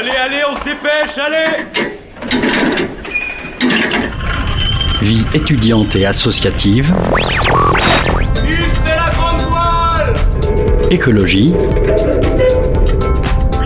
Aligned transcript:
Allez, 0.00 0.12
allez, 0.12 0.40
on 0.50 0.56
se 0.58 0.64
dépêche, 0.64 1.18
allez. 1.18 1.66
Vie 5.02 5.26
étudiante 5.34 5.94
et 5.94 6.06
associative, 6.06 6.94
la 8.86 9.10
grande 9.10 9.42
voile. 9.50 10.14
Écologie, 10.90 11.52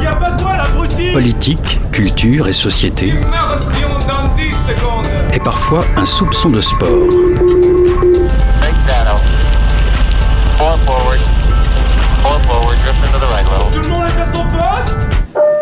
y 0.03 0.07
a 0.07 0.17
pas 0.17 0.33
de 0.33 0.43
voile, 0.43 0.61
abruti 0.61 1.13
politique, 1.13 1.79
culture 1.93 2.49
et 2.49 2.53
société, 2.53 3.11
Immersion 3.11 3.91
dans 4.09 4.35
10 4.35 4.51
secondes 4.51 5.07
et 5.33 5.39
parfois 5.39 5.85
un 5.97 6.05
soupçon 6.05 6.51
de 6.51 6.59
sport. 6.59 7.24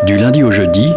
Du 0.05 0.17
lundi 0.17 0.43
au 0.43 0.51
jeudi, 0.51 0.91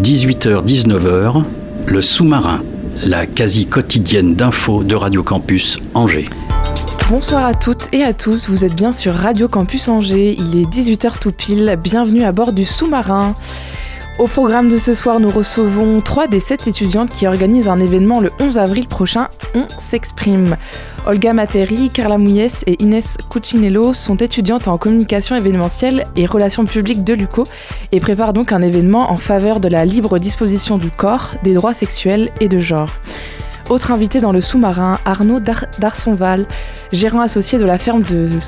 18h-19h, 0.00 1.42
le 1.86 2.00
sous-marin, 2.00 2.62
la 3.04 3.26
quasi 3.26 3.66
quotidienne 3.66 4.34
d'infos 4.34 4.82
de 4.82 4.94
Radio 4.94 5.22
Campus 5.22 5.78
Angers. 5.92 6.30
Bonsoir 7.10 7.44
à 7.44 7.52
toutes 7.52 7.92
et 7.92 8.02
à 8.02 8.14
tous, 8.14 8.48
vous 8.48 8.64
êtes 8.64 8.74
bien 8.74 8.94
sur 8.94 9.12
Radio 9.12 9.46
Campus 9.46 9.88
Angers, 9.88 10.36
il 10.38 10.58
est 10.58 10.64
18h 10.64 11.18
tout 11.20 11.32
pile, 11.32 11.78
bienvenue 11.82 12.24
à 12.24 12.32
bord 12.32 12.54
du 12.54 12.64
sous-marin. 12.64 13.34
Au 14.18 14.26
programme 14.26 14.70
de 14.70 14.78
ce 14.78 14.94
soir, 14.94 15.20
nous 15.20 15.30
recevons 15.30 16.00
trois 16.00 16.26
des 16.26 16.40
sept 16.40 16.66
étudiantes 16.66 17.10
qui 17.10 17.26
organisent 17.26 17.68
un 17.68 17.78
événement 17.78 18.20
le 18.20 18.30
11 18.40 18.56
avril 18.56 18.88
prochain, 18.88 19.28
On 19.54 19.66
s'exprime. 19.68 20.56
Olga 21.06 21.32
Materi, 21.32 21.88
Carla 21.90 22.18
Mouyès 22.18 22.64
et 22.66 22.82
Inès 22.82 23.16
Cuccinello 23.30 23.94
sont 23.94 24.16
étudiantes 24.16 24.66
en 24.66 24.76
communication 24.76 25.36
événementielle 25.36 26.02
et 26.16 26.26
relations 26.26 26.64
publiques 26.64 27.04
de 27.04 27.14
l'UCO 27.14 27.44
et 27.92 28.00
préparent 28.00 28.32
donc 28.32 28.50
un 28.50 28.60
événement 28.60 29.12
en 29.12 29.14
faveur 29.14 29.60
de 29.60 29.68
la 29.68 29.84
libre 29.84 30.18
disposition 30.18 30.78
du 30.78 30.90
corps, 30.90 31.30
des 31.44 31.54
droits 31.54 31.74
sexuels 31.74 32.30
et 32.40 32.48
de 32.48 32.58
genre. 32.58 32.90
Autre 33.70 33.92
invité 33.92 34.20
dans 34.20 34.32
le 34.32 34.40
sous-marin, 34.40 34.98
Arnaud 35.04 35.38
Dar- 35.38 35.66
Darsonval, 35.78 36.44
gérant 36.92 37.20
associé 37.20 37.56
de 37.58 37.64
la 37.64 37.78
ferme 37.78 38.02
de 38.02 38.40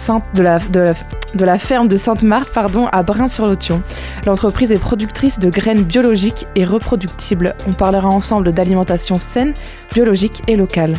Sainte-Marthe 1.96 2.58
à 2.90 3.02
Brin-sur-Lotion. 3.04 3.82
L'entreprise 4.26 4.72
est 4.72 4.78
productrice 4.78 5.38
de 5.38 5.48
graines 5.48 5.84
biologiques 5.84 6.46
et 6.56 6.64
reproductibles. 6.64 7.54
On 7.68 7.72
parlera 7.72 8.08
ensemble 8.08 8.52
d'alimentation 8.52 9.14
saine, 9.20 9.54
biologique 9.92 10.42
et 10.48 10.56
locale. 10.56 10.96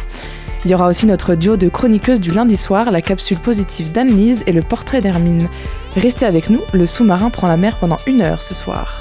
Il 0.65 0.71
y 0.71 0.75
aura 0.75 0.87
aussi 0.87 1.05
notre 1.05 1.35
duo 1.35 1.55
de 1.55 1.69
chroniqueuses 1.69 2.19
du 2.19 2.31
lundi 2.31 2.57
soir, 2.57 2.91
la 2.91 3.01
capsule 3.01 3.37
positive 3.37 3.93
d'Anne-Lise 3.93 4.43
et 4.45 4.51
le 4.51 4.61
portrait 4.61 4.99
d'Hermine. 4.99 5.47
Restez 5.95 6.25
avec 6.25 6.49
nous, 6.49 6.59
le 6.73 6.85
sous-marin 6.85 7.29
prend 7.29 7.47
la 7.47 7.55
mer 7.55 7.77
pendant 7.77 7.95
une 8.05 8.21
heure 8.21 8.41
ce 8.41 8.53
soir. 8.53 8.99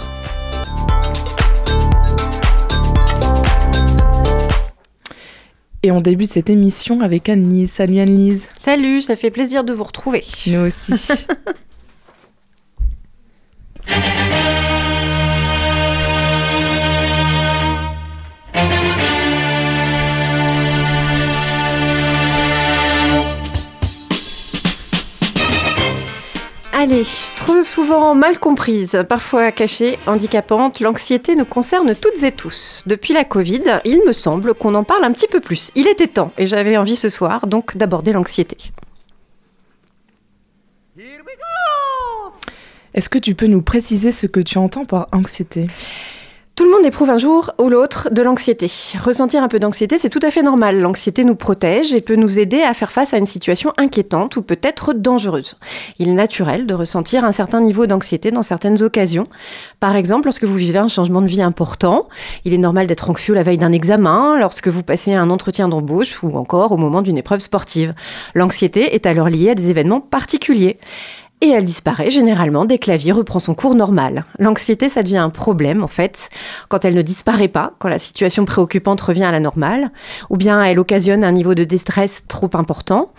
Et 5.83 5.91
on 5.91 6.01
débute 6.01 6.31
cette 6.31 6.49
émission 6.49 7.01
avec 7.01 7.29
Anne-Lise. 7.29 7.73
Salut 7.73 7.99
Anne-Lise. 7.99 8.49
Salut, 8.61 9.03
ça 9.03 9.17
fait 9.17 9.31
plaisir 9.31 9.65
de 9.65 9.73
vous 9.73 9.85
retrouver. 9.85 10.25
Nous 10.47 10.61
aussi. 10.61 10.93
Trop 27.37 27.63
souvent 27.63 28.15
mal 28.15 28.39
comprise, 28.39 28.99
parfois 29.09 29.53
cachée, 29.53 29.99
handicapante, 30.07 30.81
l'anxiété 30.81 31.35
nous 31.35 31.45
concerne 31.45 31.95
toutes 31.95 32.23
et 32.23 32.33
tous. 32.33 32.83
Depuis 32.87 33.13
la 33.13 33.25
Covid, 33.25 33.81
il 33.85 34.03
me 34.07 34.13
semble 34.13 34.55
qu'on 34.55 34.75
en 34.75 34.85
parle 34.85 35.05
un 35.05 35.13
petit 35.13 35.29
peu 35.29 35.41
plus. 35.41 35.71
Il 35.75 35.87
était 35.87 36.09
temps, 36.09 36.33
et 36.39 36.47
j'avais 36.47 36.77
envie 36.77 36.97
ce 36.97 37.09
soir 37.09 37.47
donc 37.47 37.77
d'aborder 37.77 38.13
l'anxiété. 38.13 38.57
Est-ce 42.95 43.09
que 43.09 43.19
tu 43.19 43.35
peux 43.35 43.47
nous 43.47 43.63
préciser 43.63 44.11
ce 44.11 44.27
que 44.27 44.41
tu 44.41 44.59
entends 44.59 44.85
par 44.85 45.09
anxiété? 45.13 45.67
Tout 46.59 46.65
le 46.65 46.73
monde 46.73 46.85
éprouve 46.85 47.11
un 47.11 47.19
jour 47.19 47.53
ou 47.59 47.69
l'autre 47.69 48.09
de 48.11 48.21
l'anxiété. 48.21 48.69
Ressentir 49.01 49.45
un 49.45 49.47
peu 49.47 49.61
d'anxiété, 49.61 49.97
c'est 49.97 50.09
tout 50.09 50.19
à 50.25 50.33
fait 50.33 50.43
normal. 50.43 50.81
L'anxiété 50.81 51.23
nous 51.23 51.37
protège 51.37 51.95
et 51.95 52.01
peut 52.01 52.17
nous 52.17 52.41
aider 52.41 52.63
à 52.63 52.75
faire 52.75 52.91
face 52.91 53.15
à 53.15 53.19
une 53.19 53.27
situation 53.27 53.73
inquiétante 53.77 54.35
ou 54.37 54.43
peut-être 54.43 54.93
dangereuse. 54.93 55.55
Il 56.01 56.09
est 56.09 56.15
naturel 56.15 56.67
de 56.67 56.75
ressentir 56.75 57.23
un 57.25 57.31
certain 57.31 57.61
niveau 57.61 57.87
d'anxiété 57.87 58.33
dans 58.33 58.43
certaines 58.43 58.83
occasions. 58.83 59.29
Par 59.79 59.95
exemple, 59.95 60.25
lorsque 60.25 60.43
vous 60.43 60.57
vivez 60.57 60.81
un 60.81 60.89
changement 60.89 61.23
de 61.23 61.29
vie 61.29 61.43
important, 61.43 62.09
il 62.45 62.53
est 62.53 62.59
normal 62.59 62.89
d'être 62.89 63.09
anxieux 63.09 63.35
la 63.35 63.45
veille 63.45 63.59
d'un 63.59 63.71
examen, 63.71 64.37
lorsque 64.37 64.67
vous 64.67 64.83
passez 64.83 65.15
un 65.15 65.31
entretien 65.31 65.69
d'embauche 65.69 66.25
ou 66.25 66.37
encore 66.37 66.73
au 66.73 66.77
moment 66.77 67.03
d'une 67.03 67.19
épreuve 67.19 67.39
sportive. 67.39 67.95
L'anxiété 68.35 68.97
est 68.97 69.07
alors 69.07 69.29
liée 69.29 69.51
à 69.51 69.55
des 69.55 69.71
événements 69.71 70.01
particuliers. 70.01 70.81
Et 71.41 71.51
elle 71.51 71.65
disparaît 71.65 72.11
généralement 72.11 72.65
dès 72.65 72.79
que 72.79 72.91
la 72.91 72.97
vie 72.97 73.13
reprend 73.13 73.39
son 73.39 73.55
cours 73.55 73.77
normal. 73.77 74.25
L'anxiété, 74.41 74.89
ça 74.89 75.03
devient 75.03 75.19
un 75.19 75.31
problème 75.31 75.85
en 75.85 75.89
fait, 75.89 76.31
quand 76.69 76.85
elle 76.85 76.95
ne 76.95 77.03
disparaît 77.03 77.49
pas, 77.49 77.75
quand 77.79 77.89
la 77.89 78.01
situation 78.01 78.45
préoccupante 78.45 79.01
revient 79.01 79.25
à 79.25 79.31
la 79.31 79.39
normale, 79.39 79.91
ou 80.31 80.37
bien 80.37 80.65
elle 80.65 80.81
occasionne 80.81 81.23
un 81.23 81.33
niveau 81.33 81.55
de 81.55 81.63
déstress 81.65 82.25
trop 82.27 82.51
important. 82.55 83.13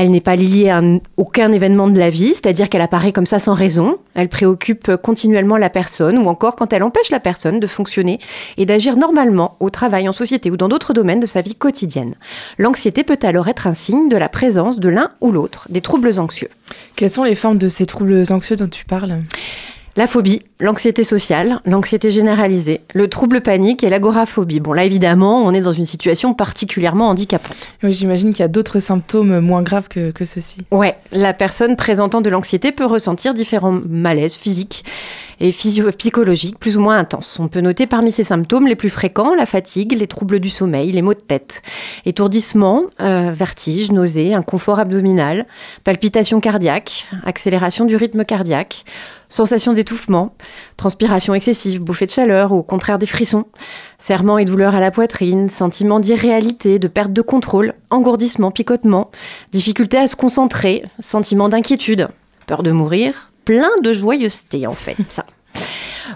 Elle 0.00 0.12
n'est 0.12 0.20
pas 0.20 0.36
liée 0.36 0.68
à 0.68 0.76
un- 0.78 1.00
aucun 1.16 1.50
événement 1.50 1.88
de 1.88 1.98
la 1.98 2.08
vie, 2.08 2.32
c'est-à-dire 2.32 2.68
qu'elle 2.68 2.82
apparaît 2.82 3.10
comme 3.10 3.26
ça 3.26 3.40
sans 3.40 3.54
raison. 3.54 3.98
Elle 4.14 4.28
préoccupe 4.28 4.94
continuellement 4.94 5.56
la 5.56 5.70
personne, 5.70 6.18
ou 6.18 6.28
encore 6.28 6.54
quand 6.54 6.72
elle 6.72 6.84
empêche 6.84 7.10
la 7.10 7.18
personne 7.18 7.58
de 7.58 7.66
fonctionner 7.66 8.20
et 8.58 8.64
d'agir 8.64 8.96
normalement 8.96 9.56
au 9.58 9.70
travail, 9.70 10.08
en 10.08 10.12
société 10.12 10.52
ou 10.52 10.56
dans 10.56 10.68
d'autres 10.68 10.92
domaines 10.92 11.18
de 11.18 11.26
sa 11.26 11.40
vie 11.40 11.56
quotidienne. 11.56 12.14
L'anxiété 12.58 13.02
peut 13.02 13.18
alors 13.22 13.48
être 13.48 13.66
un 13.66 13.74
signe 13.74 14.08
de 14.08 14.16
la 14.16 14.28
présence 14.28 14.78
de 14.78 14.88
l'un 14.88 15.10
ou 15.20 15.32
l'autre 15.32 15.66
des 15.68 15.80
troubles 15.80 16.20
anxieux. 16.20 16.50
Quelles 16.94 17.10
sont 17.10 17.24
les 17.24 17.34
formes 17.34 17.58
de 17.58 17.66
ces 17.68 17.84
troubles 17.84 18.22
anxieux 18.30 18.54
dont 18.54 18.68
tu 18.68 18.84
parles? 18.84 19.18
La 19.96 20.06
phobie, 20.06 20.42
l'anxiété 20.60 21.04
sociale, 21.04 21.60
l'anxiété 21.64 22.10
généralisée, 22.10 22.80
le 22.94 23.08
trouble 23.08 23.40
panique 23.40 23.84
et 23.84 23.88
l'agoraphobie. 23.88 24.60
Bon 24.60 24.72
là 24.72 24.84
évidemment, 24.84 25.42
on 25.44 25.52
est 25.52 25.60
dans 25.60 25.72
une 25.72 25.84
situation 25.84 26.34
particulièrement 26.34 27.08
handicapante. 27.08 27.74
Oui, 27.82 27.92
J'imagine 27.92 28.32
qu'il 28.32 28.40
y 28.40 28.44
a 28.44 28.48
d'autres 28.48 28.80
symptômes 28.80 29.40
moins 29.40 29.62
graves 29.62 29.88
que, 29.88 30.10
que 30.10 30.24
ceux-ci. 30.24 30.58
Ouais, 30.70 30.96
la 31.12 31.32
personne 31.32 31.76
présentant 31.76 32.20
de 32.20 32.30
l'anxiété 32.30 32.72
peut 32.72 32.86
ressentir 32.86 33.34
différents 33.34 33.80
malaises 33.88 34.36
physiques 34.36 34.84
et 35.40 35.52
psychologiques 35.52 36.58
plus 36.58 36.76
ou 36.76 36.80
moins 36.80 36.98
intenses. 36.98 37.38
On 37.38 37.48
peut 37.48 37.60
noter 37.60 37.86
parmi 37.86 38.10
ces 38.10 38.24
symptômes 38.24 38.66
les 38.66 38.74
plus 38.74 38.90
fréquents 38.90 39.34
la 39.34 39.46
fatigue, 39.46 39.92
les 39.92 40.06
troubles 40.06 40.40
du 40.40 40.50
sommeil, 40.50 40.90
les 40.90 41.02
maux 41.02 41.14
de 41.14 41.20
tête, 41.20 41.62
étourdissement, 42.06 42.84
euh, 43.00 43.32
vertige, 43.32 43.92
nausée, 43.92 44.34
inconfort 44.34 44.80
abdominal, 44.80 45.46
palpitations 45.84 46.40
cardiaques, 46.40 47.06
accélération 47.24 47.84
du 47.84 47.96
rythme 47.96 48.24
cardiaque, 48.24 48.84
sensation 49.28 49.72
d'étouffement, 49.72 50.34
transpiration 50.76 51.34
excessive, 51.34 51.80
bouffée 51.80 52.06
de 52.06 52.10
chaleur 52.10 52.52
ou 52.52 52.58
au 52.58 52.62
contraire 52.62 52.98
des 52.98 53.06
frissons, 53.06 53.46
serrements 53.98 54.38
et 54.38 54.44
douleurs 54.44 54.74
à 54.74 54.80
la 54.80 54.90
poitrine, 54.90 55.48
sentiment 55.48 56.00
d'irréalité, 56.00 56.78
de 56.78 56.88
perte 56.88 57.12
de 57.12 57.22
contrôle, 57.22 57.74
engourdissement, 57.90 58.50
picotement, 58.50 59.10
difficulté 59.52 59.98
à 59.98 60.08
se 60.08 60.16
concentrer, 60.16 60.84
sentiment 61.00 61.48
d'inquiétude, 61.48 62.08
peur 62.46 62.62
de 62.62 62.70
mourir, 62.70 63.32
plein 63.44 63.70
de 63.82 63.92
joyeuseté 63.92 64.66
en 64.66 64.74
fait. 64.74 64.96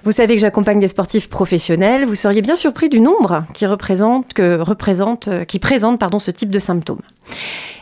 Vous 0.05 0.13
savez 0.13 0.35
que 0.35 0.41
j'accompagne 0.41 0.81
des 0.81 0.89
sportifs 0.89 1.29
professionnels. 1.29 2.05
Vous 2.05 2.15
seriez 2.15 2.43
bien 2.43 2.57
surpris 2.57 2.89
du 2.89 3.01
nombre 3.01 3.45
qui 3.55 3.67
représente, 3.67 4.39
euh, 4.39 4.65
présente 5.61 6.03
ce 6.19 6.31
type 6.31 6.51
de 6.51 6.59
symptômes. 6.59 7.03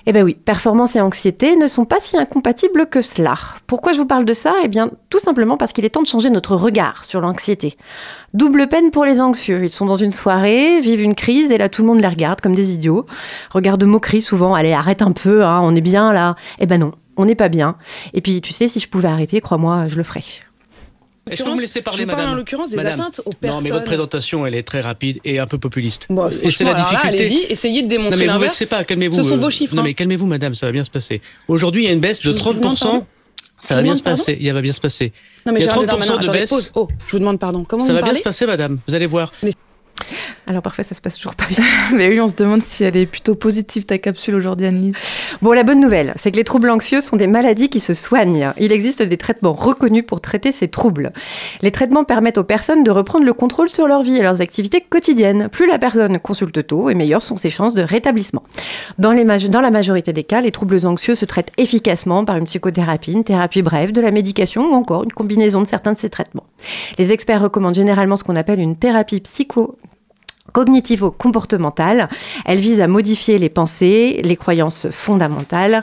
Eh 0.06 0.12
bien 0.12 0.22
oui, 0.22 0.34
performance 0.34 0.96
et 0.96 1.00
anxiété 1.00 1.56
ne 1.56 1.66
sont 1.66 1.84
pas 1.84 2.00
si 2.00 2.16
incompatibles 2.16 2.86
que 2.86 3.02
cela. 3.02 3.34
Pourquoi 3.66 3.92
je 3.92 3.98
vous 3.98 4.06
parle 4.06 4.24
de 4.24 4.32
ça? 4.32 4.54
Eh 4.64 4.68
bien, 4.68 4.90
tout 5.10 5.18
simplement 5.18 5.56
parce 5.56 5.72
qu'il 5.72 5.84
est 5.84 5.90
temps 5.90 6.02
de 6.02 6.06
changer 6.06 6.30
notre 6.30 6.56
regard 6.56 7.04
sur 7.04 7.20
l'anxiété. 7.20 7.76
Double 8.34 8.66
peine 8.68 8.90
pour 8.90 9.04
les 9.04 9.20
anxieux. 9.20 9.64
Ils 9.64 9.70
sont 9.70 9.86
dans 9.86 9.96
une 9.96 10.12
soirée, 10.12 10.80
vivent 10.80 11.02
une 11.02 11.14
crise 11.14 11.50
et 11.50 11.58
là 11.58 11.68
tout 11.68 11.82
le 11.82 11.88
monde 11.88 12.00
les 12.00 12.08
regarde 12.08 12.40
comme 12.40 12.54
des 12.54 12.72
idiots. 12.72 13.06
Regard 13.50 13.78
de 13.78 13.86
moquerie 13.86 14.22
souvent. 14.22 14.54
Allez, 14.54 14.72
arrête 14.72 15.02
un 15.02 15.12
peu, 15.12 15.44
hein, 15.44 15.60
on 15.62 15.76
est 15.76 15.80
bien 15.80 16.12
là. 16.12 16.34
Eh 16.58 16.66
ben 16.66 16.80
non, 16.80 16.92
on 17.16 17.26
n'est 17.26 17.34
pas 17.34 17.48
bien. 17.48 17.76
Et 18.14 18.20
puis, 18.20 18.40
tu 18.40 18.52
sais, 18.52 18.68
si 18.68 18.80
je 18.80 18.88
pouvais 18.88 19.08
arrêter, 19.08 19.40
crois-moi, 19.40 19.88
je 19.88 19.96
le 19.96 20.02
ferais. 20.02 20.24
Est-ce 21.28 21.42
que 21.42 21.48
vous 21.48 21.54
me 21.54 21.60
laissez 21.60 21.82
parler, 21.82 22.02
je 22.02 22.06
parle 22.06 22.18
madame 22.18 22.32
en 22.34 22.36
l'occurrence 22.36 22.70
des 22.70 22.76
Madame. 22.76 23.00
atteintes 23.00 23.20
aux 23.24 23.30
Non, 23.30 23.36
personnes. 23.40 23.62
mais 23.64 23.70
votre 23.70 23.84
présentation, 23.84 24.46
elle 24.46 24.54
est 24.54 24.62
très 24.62 24.80
rapide 24.80 25.18
et 25.24 25.38
un 25.38 25.46
peu 25.46 25.58
populiste. 25.58 26.06
Bon, 26.10 26.28
et 26.42 26.50
c'est 26.50 26.64
la 26.64 26.74
difficulté. 26.74 27.06
Allez-y, 27.08 27.38
essayez 27.48 27.82
de 27.82 27.86
non, 27.86 27.88
démontrer 27.88 28.26
mais 28.26 28.32
vous 28.32 28.38
vexez 28.40 28.66
pas, 28.66 28.84
calmez-vous. 28.84 29.16
Ce 29.16 29.22
sont 29.28 29.34
euh, 29.34 29.36
vos 29.36 29.50
chiffres. 29.50 29.74
Non, 29.74 29.82
hein. 29.82 29.84
mais 29.84 29.94
calmez-vous, 29.94 30.26
madame, 30.26 30.54
ça 30.54 30.66
va 30.66 30.72
bien 30.72 30.82
se 30.84 30.90
passer. 30.90 31.20
Aujourd'hui, 31.46 31.82
il 31.82 31.86
y 31.86 31.88
a 31.90 31.92
une 31.92 32.00
baisse 32.00 32.20
de 32.22 32.32
Je 32.32 32.38
vous 32.42 32.52
demande 32.54 32.76
30%. 32.76 32.80
pardon. 32.80 33.06
Ça 33.60 33.74
va 33.76 33.82
bien 33.82 33.94
se 33.94 34.02
passer. 34.02 34.38
Il 34.40 34.50
va 34.52 34.62
bien 34.62 34.72
se 34.72 34.80
passer. 34.80 35.12
Non, 35.44 35.52
mais 35.52 35.60
il 35.60 35.66
y 35.66 35.68
a 35.68 35.70
Gérald 35.72 35.88
30% 35.90 35.98
Darmanin, 35.98 36.22
de 36.22 36.30
baisse. 36.32 36.72
Oh, 36.74 36.88
je 37.06 37.12
vous 37.12 37.18
demande 37.18 37.38
pardon. 37.38 37.62
Comment 37.64 37.84
Ça 37.84 37.92
va 37.92 38.00
bien 38.02 38.14
se 38.14 38.22
passer, 38.22 38.46
madame. 38.46 38.78
Vous 38.88 38.94
allez 38.94 39.06
voir. 39.06 39.32
Alors 40.50 40.62
parfois 40.62 40.82
ça 40.82 40.96
se 40.96 41.00
passe 41.00 41.14
toujours 41.14 41.36
pas 41.36 41.46
bien. 41.46 41.62
Mais 41.94 42.08
oui, 42.08 42.20
on 42.20 42.26
se 42.26 42.34
demande 42.34 42.60
si 42.60 42.82
elle 42.82 42.96
est 42.96 43.06
plutôt 43.06 43.36
positive 43.36 43.86
ta 43.86 43.98
capsule 43.98 44.34
aujourd'hui, 44.34 44.66
Annelise. 44.66 44.96
Bon, 45.42 45.52
la 45.52 45.62
bonne 45.62 45.78
nouvelle, 45.78 46.12
c'est 46.16 46.32
que 46.32 46.36
les 46.36 46.42
troubles 46.42 46.70
anxieux 46.70 47.00
sont 47.00 47.14
des 47.14 47.28
maladies 47.28 47.68
qui 47.68 47.78
se 47.78 47.94
soignent. 47.94 48.52
Il 48.58 48.72
existe 48.72 49.00
des 49.00 49.16
traitements 49.16 49.52
reconnus 49.52 50.04
pour 50.04 50.20
traiter 50.20 50.50
ces 50.50 50.66
troubles. 50.66 51.12
Les 51.62 51.70
traitements 51.70 52.02
permettent 52.02 52.38
aux 52.38 52.42
personnes 52.42 52.82
de 52.82 52.90
reprendre 52.90 53.24
le 53.24 53.32
contrôle 53.32 53.68
sur 53.68 53.86
leur 53.86 54.02
vie 54.02 54.16
et 54.16 54.22
leurs 54.24 54.40
activités 54.40 54.80
quotidiennes. 54.80 55.48
Plus 55.50 55.68
la 55.68 55.78
personne 55.78 56.18
consulte 56.18 56.66
tôt, 56.66 56.90
et 56.90 56.96
meilleures 56.96 57.22
sont 57.22 57.36
ses 57.36 57.50
chances 57.50 57.76
de 57.76 57.82
rétablissement. 57.82 58.42
Dans, 58.98 59.12
les 59.12 59.24
dans 59.24 59.60
la 59.60 59.70
majorité 59.70 60.12
des 60.12 60.24
cas, 60.24 60.40
les 60.40 60.50
troubles 60.50 60.84
anxieux 60.84 61.14
se 61.14 61.26
traitent 61.26 61.52
efficacement 61.58 62.24
par 62.24 62.36
une 62.36 62.46
psychothérapie, 62.46 63.12
une 63.12 63.22
thérapie 63.22 63.62
brève, 63.62 63.92
de 63.92 64.00
la 64.00 64.10
médication 64.10 64.68
ou 64.68 64.74
encore 64.74 65.04
une 65.04 65.12
combinaison 65.12 65.62
de 65.62 65.68
certains 65.68 65.92
de 65.92 65.98
ces 66.00 66.10
traitements. 66.10 66.46
Les 66.98 67.12
experts 67.12 67.40
recommandent 67.40 67.76
généralement 67.76 68.16
ce 68.16 68.24
qu'on 68.24 68.34
appelle 68.34 68.58
une 68.58 68.74
thérapie 68.74 69.20
psycho 69.20 69.76
cognitivo-comportementale. 70.52 72.08
Elle 72.44 72.60
vise 72.60 72.80
à 72.80 72.88
modifier 72.88 73.38
les 73.38 73.48
pensées, 73.48 74.20
les 74.24 74.36
croyances 74.36 74.88
fondamentales 74.90 75.82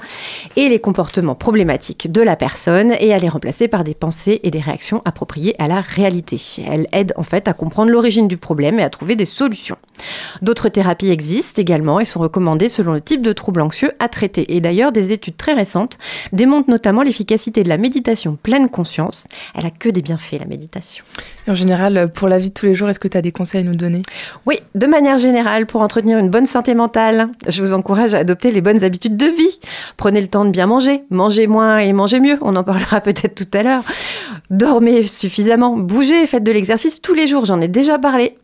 et 0.56 0.70
les 0.70 0.80
comportements 0.80 1.36
problématiques 1.36 2.12
de 2.12 2.22
la 2.22 2.36
personne 2.36 2.94
et 3.00 3.14
à 3.14 3.20
les 3.20 3.30
remplacer 3.30 3.68
par 3.68 3.84
des 3.84 3.94
pensées 3.94 4.40
et 4.44 4.52
des 4.52 4.60
réactions 4.60 5.02
appropriées 5.06 5.56
à 5.60 5.68
la 5.68 5.82
réalité. 5.82 6.42
Elle 6.66 6.88
aide 6.92 7.14
en 7.16 7.24
fait 7.24 7.48
à 7.48 7.54
comprendre 7.54 7.92
l'origine 7.92 8.28
du 8.28 8.38
problème 8.38 8.80
et 8.80 8.84
à 8.84 8.90
trouver 8.90 9.16
des 9.16 9.26
solutions. 9.26 9.78
D'autres 10.42 10.70
thérapies 10.70 11.10
existent 11.10 11.62
également 11.62 12.00
et 12.00 12.06
sont 12.06 12.20
recommandées 12.20 12.70
selon 12.70 12.94
le 12.94 13.02
type 13.02 13.22
de 13.22 13.34
trouble 13.34 13.62
anxieux 13.62 13.92
à 14.00 14.10
traiter. 14.10 14.56
Et 14.56 14.62
d'ailleurs, 14.62 14.92
des 14.92 15.12
études 15.12 15.38
très 15.38 15.54
récentes 15.54 15.98
démontrent 16.32 16.70
notamment 16.70 17.02
l'efficacité 17.02 17.64
de 17.64 17.70
la 17.70 17.78
méditation 17.78 18.38
pleine 18.42 18.70
conscience. 18.70 19.26
Elle 19.56 19.66
a 19.66 19.72
que 19.72 19.90
des 19.90 20.02
bienfaits, 20.02 20.40
la 20.40 20.46
méditation. 20.46 21.04
Et 21.48 21.52
en 21.52 21.56
général, 21.56 22.12
pour 22.14 22.28
la 22.28 22.38
vie 22.38 22.50
de 22.50 22.54
tous 22.54 22.66
les 22.66 22.76
jours, 22.76 22.90
est-ce 22.90 23.00
que 23.00 23.08
tu 23.08 23.18
as 23.18 23.22
des 23.22 23.32
conseils 23.32 23.62
à 23.62 23.64
nous 23.64 23.76
donner? 23.76 24.02
Oui, 24.46 24.57
de 24.76 24.86
manière 24.86 25.18
générale, 25.18 25.66
pour 25.66 25.82
entretenir 25.82 26.18
une 26.18 26.30
bonne 26.30 26.46
santé 26.46 26.74
mentale, 26.76 27.30
je 27.48 27.62
vous 27.62 27.74
encourage 27.74 28.14
à 28.14 28.20
adopter 28.20 28.52
les 28.52 28.62
bonnes 28.62 28.84
habitudes 28.84 29.18
de 29.18 29.26
vie. 29.26 29.60
Prenez 29.98 30.22
le 30.22 30.28
temps 30.28 30.46
de 30.46 30.52
bien 30.52 30.68
manger, 30.68 31.04
mangez 31.10 31.48
moins 31.48 31.80
et 31.80 31.94
mangez 31.94 32.20
mieux, 32.20 32.38
on 32.42 32.56
en 32.56 32.64
parlera 32.64 33.02
peut-être 33.02 33.36
tout 33.36 33.58
à 33.58 33.64
l'heure. 33.64 33.84
Dormez 34.50 35.04
suffisamment, 35.04 35.76
bougez, 35.76 36.26
faites 36.28 36.44
de 36.44 36.52
l'exercice 36.52 37.02
tous 37.02 37.14
les 37.14 37.28
jours, 37.28 37.46
j'en 37.46 37.60
ai 37.60 37.68
déjà 37.68 37.98
parlé. 38.00 38.38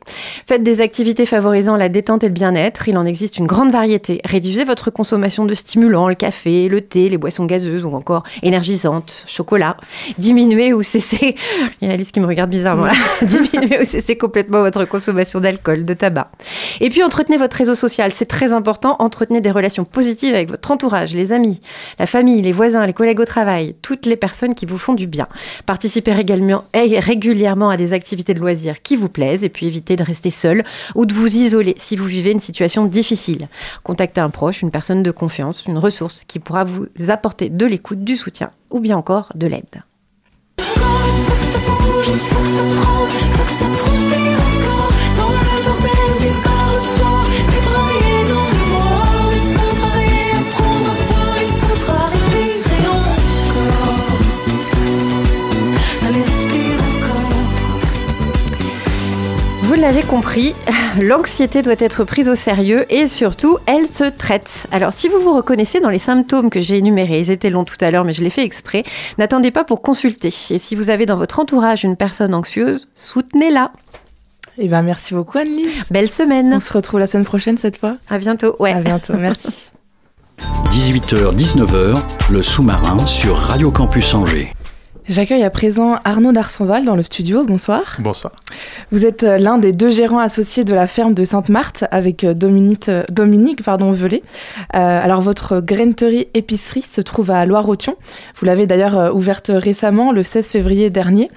Faites 0.45 0.63
des 0.63 0.81
activités 0.81 1.25
favorisant 1.25 1.77
la 1.77 1.87
détente 1.87 2.23
et 2.23 2.27
le 2.27 2.33
bien-être, 2.33 2.89
il 2.89 2.97
en 2.97 3.05
existe 3.05 3.37
une 3.37 3.47
grande 3.47 3.71
variété. 3.71 4.19
Réduisez 4.25 4.63
votre 4.63 4.91
consommation 4.91 5.45
de 5.45 5.53
stimulants, 5.53 6.07
le 6.07 6.15
café, 6.15 6.67
le 6.67 6.81
thé, 6.81 7.09
les 7.09 7.17
boissons 7.17 7.45
gazeuses 7.45 7.85
ou 7.85 7.93
encore 7.93 8.23
énergisantes, 8.41 9.23
chocolat. 9.27 9.77
Diminuez 10.17 10.73
ou 10.73 10.83
cessez, 10.83 11.35
il 11.81 11.87
y 11.87 11.91
a 11.91 11.93
Alice 11.93 12.11
qui 12.11 12.19
me 12.19 12.25
regarde 12.25 12.49
bizarrement 12.49 12.85
là, 12.85 12.93
diminuez 13.21 13.79
ou 13.81 13.85
cessez 13.85 14.17
complètement 14.17 14.61
votre 14.61 14.85
consommation 14.85 15.39
d'alcool, 15.39 15.85
de 15.85 15.93
Et 16.81 16.89
puis 16.89 17.03
entretenez 17.03 17.37
votre 17.37 17.55
réseau 17.55 17.75
social, 17.75 18.11
c'est 18.11 18.25
très 18.25 18.53
important, 18.53 18.95
entretenez 18.99 19.41
des 19.41 19.51
relations 19.51 19.85
positives 19.85 20.35
avec 20.35 20.49
votre 20.49 20.69
entourage, 20.71 21.13
les 21.13 21.31
amis, 21.31 21.61
la 21.99 22.05
famille, 22.05 22.41
les 22.41 22.51
voisins, 22.51 22.85
les 22.85 22.93
collègues 22.93 23.19
au 23.19 23.25
travail, 23.25 23.75
toutes 23.81 24.05
les 24.05 24.15
personnes 24.15 24.55
qui 24.55 24.65
vous 24.65 24.77
font 24.77 24.93
du 24.93 25.07
bien. 25.07 25.27
Participez 25.65 26.17
également 26.19 26.65
et 26.73 26.99
régulièrement 26.99 27.69
à 27.69 27.77
des 27.77 27.93
activités 27.93 28.33
de 28.33 28.39
loisirs 28.39 28.81
qui 28.81 28.95
vous 28.95 29.09
plaisent 29.09 29.43
et 29.43 29.49
puis 29.49 29.67
évitez 29.67 29.95
de 29.95 30.03
rester 30.03 30.29
seul 30.29 30.63
ou 30.95 31.05
de 31.05 31.13
vous 31.13 31.35
isoler 31.35 31.75
si 31.77 31.95
vous 31.95 32.05
vivez 32.05 32.31
une 32.31 32.39
situation 32.39 32.85
difficile. 32.85 33.47
Contactez 33.83 34.21
un 34.21 34.29
proche, 34.29 34.61
une 34.61 34.71
personne 34.71 35.03
de 35.03 35.11
confiance, 35.11 35.65
une 35.65 35.77
ressource 35.77 36.23
qui 36.27 36.39
pourra 36.39 36.63
vous 36.63 36.87
apporter 37.07 37.49
de 37.49 37.65
l'écoute, 37.65 38.03
du 38.03 38.17
soutien 38.17 38.51
ou 38.69 38.79
bien 38.79 38.97
encore 38.97 39.31
de 39.35 39.47
l'aide. 39.47 39.83
L'avez 59.83 60.03
compris, 60.03 60.55
l'anxiété 61.01 61.61
doit 61.61 61.75
être 61.77 62.05
prise 62.05 62.29
au 62.29 62.35
sérieux 62.35 62.85
et 62.89 63.09
surtout, 63.09 63.57
elle 63.65 63.89
se 63.89 64.05
traite. 64.05 64.65
Alors, 64.71 64.93
si 64.93 65.09
vous 65.09 65.19
vous 65.19 65.35
reconnaissez 65.35 65.81
dans 65.81 65.89
les 65.89 65.99
symptômes 65.99 66.49
que 66.49 66.61
j'ai 66.61 66.77
énumérés, 66.77 67.19
ils 67.19 67.31
étaient 67.31 67.49
longs 67.49 67.65
tout 67.65 67.75
à 67.81 67.91
l'heure, 67.91 68.05
mais 68.05 68.13
je 68.13 68.23
l'ai 68.23 68.29
fait 68.29 68.45
exprès, 68.45 68.85
n'attendez 69.17 69.51
pas 69.51 69.65
pour 69.65 69.81
consulter. 69.81 70.33
Et 70.51 70.57
si 70.57 70.75
vous 70.75 70.89
avez 70.89 71.05
dans 71.05 71.17
votre 71.17 71.37
entourage 71.41 71.83
une 71.83 71.97
personne 71.97 72.33
anxieuse, 72.33 72.87
soutenez-la. 72.95 73.73
Eh 74.57 74.69
ben, 74.69 74.83
merci 74.83 75.15
beaucoup, 75.15 75.37
Annelise. 75.37 75.83
Belle 75.91 76.09
semaine. 76.09 76.53
On 76.53 76.61
se 76.61 76.71
retrouve 76.71 77.01
la 77.01 77.07
semaine 77.07 77.25
prochaine 77.25 77.57
cette 77.57 77.77
fois. 77.77 77.97
À 78.09 78.19
bientôt. 78.19 78.55
Ouais. 78.59 78.71
À 78.71 78.79
bientôt. 78.79 79.13
Merci. 79.17 79.69
18h, 80.71 81.35
19h, 81.35 82.01
le 82.31 82.41
sous-marin 82.41 82.97
sur 82.99 83.35
Radio 83.35 83.69
Campus 83.69 84.13
Angers. 84.13 84.53
J'accueille 85.09 85.43
à 85.43 85.49
présent 85.49 85.97
Arnaud 86.05 86.31
Darsonval 86.31 86.85
dans 86.85 86.95
le 86.95 87.03
studio. 87.03 87.43
Bonsoir. 87.43 87.97
Bonsoir. 87.99 88.31
Vous 88.91 89.05
êtes 89.05 89.23
euh, 89.23 89.37
l'un 89.37 89.57
des 89.57 89.73
deux 89.73 89.89
gérants 89.89 90.19
associés 90.19 90.63
de 90.63 90.73
la 90.73 90.87
ferme 90.87 91.13
de 91.13 91.25
Sainte-Marthe 91.25 91.83
avec 91.91 92.23
euh, 92.23 92.33
Dominique, 92.33 92.87
euh, 92.87 93.03
Dominique 93.11 93.63
pardon, 93.63 93.91
Velay. 93.91 94.23
Euh, 94.75 94.77
alors, 95.03 95.19
votre 95.19 95.59
graineterie 95.59 96.29
épicerie 96.33 96.83
se 96.83 97.01
trouve 97.01 97.31
à 97.31 97.45
Loire-Othion. 97.45 97.97
Vous 98.37 98.45
l'avez 98.45 98.65
d'ailleurs 98.65 99.13
ouverte 99.13 99.51
récemment, 99.53 100.13
le 100.13 100.23
16 100.23 100.47
février 100.47 100.89
dernier. 100.89 101.29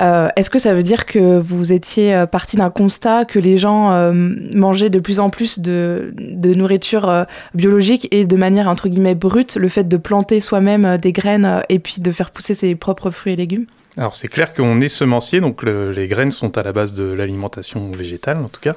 Euh, 0.00 0.28
Est-ce 0.36 0.50
que 0.50 0.58
ça 0.58 0.74
veut 0.74 0.82
dire 0.82 1.06
que 1.06 1.38
vous 1.38 1.72
étiez 1.72 2.14
euh, 2.14 2.26
parti 2.26 2.56
d'un 2.56 2.70
constat 2.70 3.24
que 3.24 3.38
les 3.38 3.56
gens 3.56 3.92
euh, 3.92 4.12
mangeaient 4.54 4.90
de 4.90 5.00
plus 5.00 5.18
en 5.18 5.28
plus 5.28 5.58
de, 5.58 6.12
nourriture 6.54 7.26
biologique 7.54 8.08
et 8.10 8.24
de 8.24 8.36
manière 8.36 8.68
entre 8.68 8.88
guillemets 8.88 9.14
brute, 9.14 9.56
le 9.56 9.68
fait 9.68 9.84
de 9.84 9.96
planter 9.96 10.40
soi-même 10.40 10.96
des 10.98 11.12
graines 11.12 11.62
et 11.68 11.78
puis 11.78 11.96
de 11.98 12.10
faire 12.10 12.30
pousser 12.30 12.54
ses 12.54 12.74
propres 12.74 13.10
fruits 13.10 13.32
et 13.32 13.36
légumes? 13.36 13.66
Alors 13.96 14.14
c'est 14.14 14.28
clair 14.28 14.54
qu'on 14.54 14.80
est 14.80 14.88
semencier, 14.88 15.40
donc 15.40 15.62
le- 15.62 15.92
les 15.92 16.08
graines 16.08 16.30
sont 16.30 16.56
à 16.56 16.62
la 16.62 16.72
base 16.72 16.94
de 16.94 17.04
l'alimentation 17.04 17.90
végétale 17.90 18.38
en 18.38 18.48
tout 18.48 18.60
cas. 18.60 18.76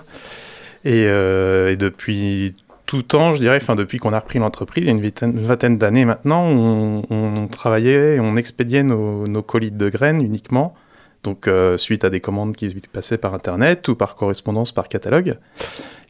Et, 0.83 1.05
depuis 1.05 2.55
tout 2.87 3.03
temps, 3.03 3.33
je 3.33 3.39
dirais, 3.39 3.57
enfin 3.61 3.75
depuis 3.75 3.99
qu'on 3.99 4.13
a 4.13 4.19
repris 4.19 4.39
l'entreprise, 4.39 4.83
il 4.83 4.87
y 4.87 4.89
a 4.89 5.25
une 5.25 5.39
vingtaine, 5.39 5.77
d'années 5.77 6.05
maintenant, 6.05 6.43
on, 6.43 7.47
travaillait, 7.47 8.19
on 8.19 8.35
expédiait 8.35 8.83
nos, 8.83 9.27
nos 9.27 9.43
colis 9.43 9.71
de 9.71 9.89
graines 9.89 10.21
uniquement. 10.21 10.75
Donc 11.23 11.47
euh, 11.47 11.77
suite 11.77 12.03
à 12.03 12.09
des 12.09 12.19
commandes 12.19 12.55
qui 12.55 12.67
passaient 12.91 13.17
par 13.17 13.33
internet 13.33 13.87
ou 13.87 13.95
par 13.95 14.15
correspondance 14.15 14.71
par 14.71 14.89
catalogue. 14.89 15.37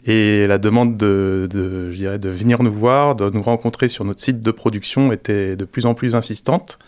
Et 0.06 0.48
la 0.48 0.58
demande 0.58 0.98
de, 0.98 1.48
je 1.92 1.96
dirais, 1.96 2.18
de 2.18 2.30
venir 2.30 2.63
nous 2.63 2.72
voir, 2.72 3.16
de 3.16 3.30
nous 3.30 3.42
rencontrer 3.44 3.88
sur 3.88 4.04
notre 4.06 4.22
site 4.22 4.42
de 4.42 4.52
production 4.52 5.12
était 5.12 5.56
de 5.56 5.66
plus 5.66 5.86
en 5.86 5.94
plus 5.94 6.16
insistante. 6.16 6.80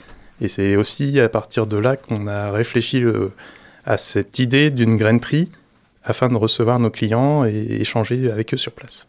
Et 0.41 0.47
c'est 0.47 0.75
aussi 0.75 1.19
à 1.19 1.29
partir 1.29 1.67
de 1.67 1.77
là 1.77 1.95
qu'on 1.95 2.27
a 2.27 2.51
réfléchi 2.51 2.99
le- 2.99 3.31
à 3.85 3.97
cette 3.97 4.39
idée 4.39 4.71
d'une 4.71 4.95
grainerie 4.97 5.51
afin 6.05 6.27
de 6.27 6.35
recevoir 6.35 6.79
nos 6.79 6.89
clients 6.89 7.45
et 7.45 7.77
échanger 7.79 8.29
avec 8.31 8.53
eux 8.53 8.57
sur 8.57 8.71
place. 8.71 9.07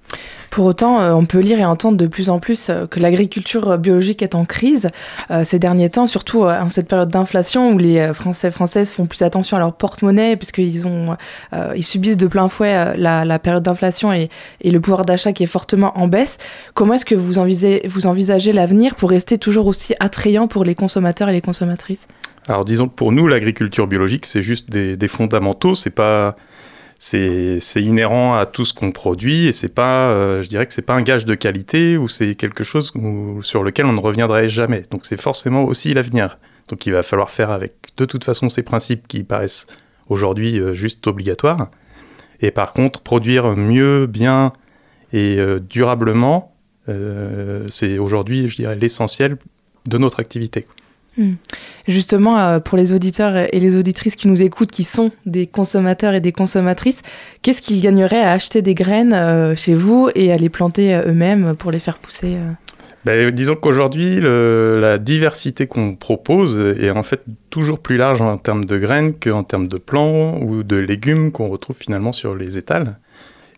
Pour 0.51 0.67
autant, 0.67 1.01
euh, 1.01 1.13
on 1.13 1.25
peut 1.25 1.41
lire 1.41 1.59
et 1.59 1.65
entendre 1.65 1.97
de 1.97 2.07
plus 2.07 2.31
en 2.31 2.39
plus 2.39 2.69
euh, 2.69 2.87
que 2.87 3.01
l'agriculture 3.01 3.79
biologique 3.79 4.23
est 4.23 4.35
en 4.35 4.45
crise 4.45 4.87
euh, 5.31 5.43
ces 5.43 5.59
derniers 5.59 5.89
temps, 5.89 6.07
surtout 6.07 6.45
en 6.45 6.71
cette 6.71 6.89
période 6.89 7.09
d'inflation 7.09 7.73
où 7.73 7.79
les 7.79 8.13
Français 8.13 8.49
et 8.49 8.51
Françaises 8.51 8.93
font 8.93 9.07
plus 9.07 9.23
attention 9.23 9.57
à 9.57 9.61
leur 9.61 9.75
porte-monnaie 9.75 10.37
puisqu'ils 10.37 10.87
ont, 10.87 11.17
ils 11.75 11.83
subissent 11.83 12.17
de 12.17 12.27
plein 12.27 12.49
fouet 12.49 12.97
la, 12.97 13.25
la 13.25 13.39
période 13.39 13.63
d'inflation 13.63 14.13
et, 14.13 14.29
et 14.61 14.71
le 14.71 14.81
pouvoir 14.81 15.05
d'achat 15.05 15.33
qui 15.33 15.43
est 15.43 15.47
fortement 15.47 15.99
en 15.99 16.09
baisse. 16.09 16.39
Comment 16.75 16.95
est-ce 16.95 17.05
que 17.05 17.15
vous 17.15 17.39
envisagez, 17.39 17.83
vous 17.89 18.07
envisagez 18.07 18.53
l'avenir 18.53 18.95
pour 18.95 19.11
rester 19.11 19.39
toujours 19.39 19.67
aussi 19.67 19.95
attrayant 20.01 20.49
pour 20.49 20.65
les 20.65 20.75
consommateurs 20.75 21.29
et 21.29 21.33
les 21.33 21.41
consommatrices? 21.41 22.07
Alors 22.47 22.65
disons 22.65 22.89
que 22.89 22.95
pour 22.95 23.13
nous, 23.13 23.27
l'agriculture 23.27 23.87
biologique, 23.87 24.27
c'est 24.27 24.43
juste 24.43 24.71
des, 24.71 24.97
des 24.97 25.09
fondamentaux, 25.09 25.75
c'est 25.75 25.91
pas... 25.91 26.37
C'est 26.99 27.61
inhérent 27.77 28.35
à 28.37 28.47
tout 28.47 28.65
ce 28.65 28.73
qu'on 28.73 28.93
produit 28.93 29.47
et 29.47 29.53
c'est 29.53 29.69
pas, 29.69 30.11
euh, 30.11 30.43
je 30.43 30.49
dirais 30.49 30.67
que 30.67 30.73
c'est 30.73 30.83
pas 30.83 30.95
un 30.95 31.03
gage 31.03 31.25
de 31.25 31.35
qualité 31.35 31.99
ou 31.99 32.09
c'est 32.09 32.35
quelque 32.35 32.65
chose 32.65 32.93
sur 33.43 33.63
lequel 33.63 33.87
on 33.87 33.93
ne 33.93 34.01
reviendrait 34.01 34.49
jamais. 34.49 34.85
Donc 34.91 35.05
c'est 35.05 35.21
forcément 35.21 35.65
aussi 35.65 35.93
l'avenir. 35.93 36.39
Donc 36.69 36.87
il 36.87 36.93
va 36.93 37.03
falloir 37.03 37.31
faire 37.31 37.51
avec 37.51 37.75
de 37.97 38.05
toute 38.05 38.25
façon 38.25 38.49
ces 38.49 38.63
principes 38.63 39.07
qui 39.07 39.23
paraissent 39.23 39.67
aujourd'hui 40.09 40.59
euh, 40.59 40.73
juste 40.73 41.07
obligatoires. 41.07 41.71
Et 42.41 42.51
par 42.51 42.73
contre, 42.73 43.01
produire 43.01 43.57
mieux, 43.57 44.07
bien 44.07 44.53
et 45.13 45.39
euh, 45.39 45.61
durablement, 45.61 46.51
c'est 47.69 47.99
aujourd'hui, 47.99 48.49
je 48.49 48.57
dirais, 48.57 48.77
l'essentiel 48.77 49.39
de 49.87 49.97
notre 49.97 50.21
activité. 50.21 50.67
Justement, 51.87 52.39
euh, 52.39 52.61
pour 52.61 52.79
les 52.79 52.93
auditeurs 52.93 53.37
et 53.37 53.61
les 53.61 53.77
auditrices 53.77 54.17
qui 54.17 54.29
nous 54.29 54.43
écoutent, 54.43 54.71
qui 54.71 54.85
sont 54.85 55.11
des 55.27 55.47
consommateurs 55.47 56.15
et 56.15 56.21
des 56.21 56.33
consommatrices, 56.33 57.03
qu'est-ce 57.43 57.63
qu'ils 57.63 57.81
gagneraient 57.81 58.23
à 58.23 58.33
acheter 58.33 58.63
des 58.63 58.75
graines 58.75 59.13
euh, 59.13 59.55
chez 59.55 59.75
vous 59.75 60.11
et 60.15 60.33
à 60.33 60.37
les 60.37 60.49
planter 60.49 60.95
euh, 60.95 61.09
eux-mêmes 61.09 61.55
pour 61.57 61.71
les 61.71 61.79
faire 61.79 61.99
pousser 61.99 62.37
Ben, 63.05 63.31
disons 63.31 63.55
qu'aujourd'hui, 63.55 64.19
la 64.21 64.99
diversité 64.99 65.67
qu'on 65.67 65.95
propose 65.95 66.59
est 66.59 66.91
en 66.91 67.03
fait 67.03 67.23
toujours 67.51 67.79
plus 67.79 67.97
large 67.97 68.23
en 68.23 68.39
termes 68.39 68.65
de 68.65 68.79
graines 68.79 69.13
qu'en 69.15 69.43
termes 69.43 69.69
de 69.69 69.77
plants 69.77 70.41
ou 70.41 70.63
de 70.63 70.77
légumes 70.77 71.31
qu'on 71.31 71.49
retrouve 71.49 71.77
finalement 71.77 72.13
sur 72.13 72.35
les 72.35 72.59
étals. 72.59 72.99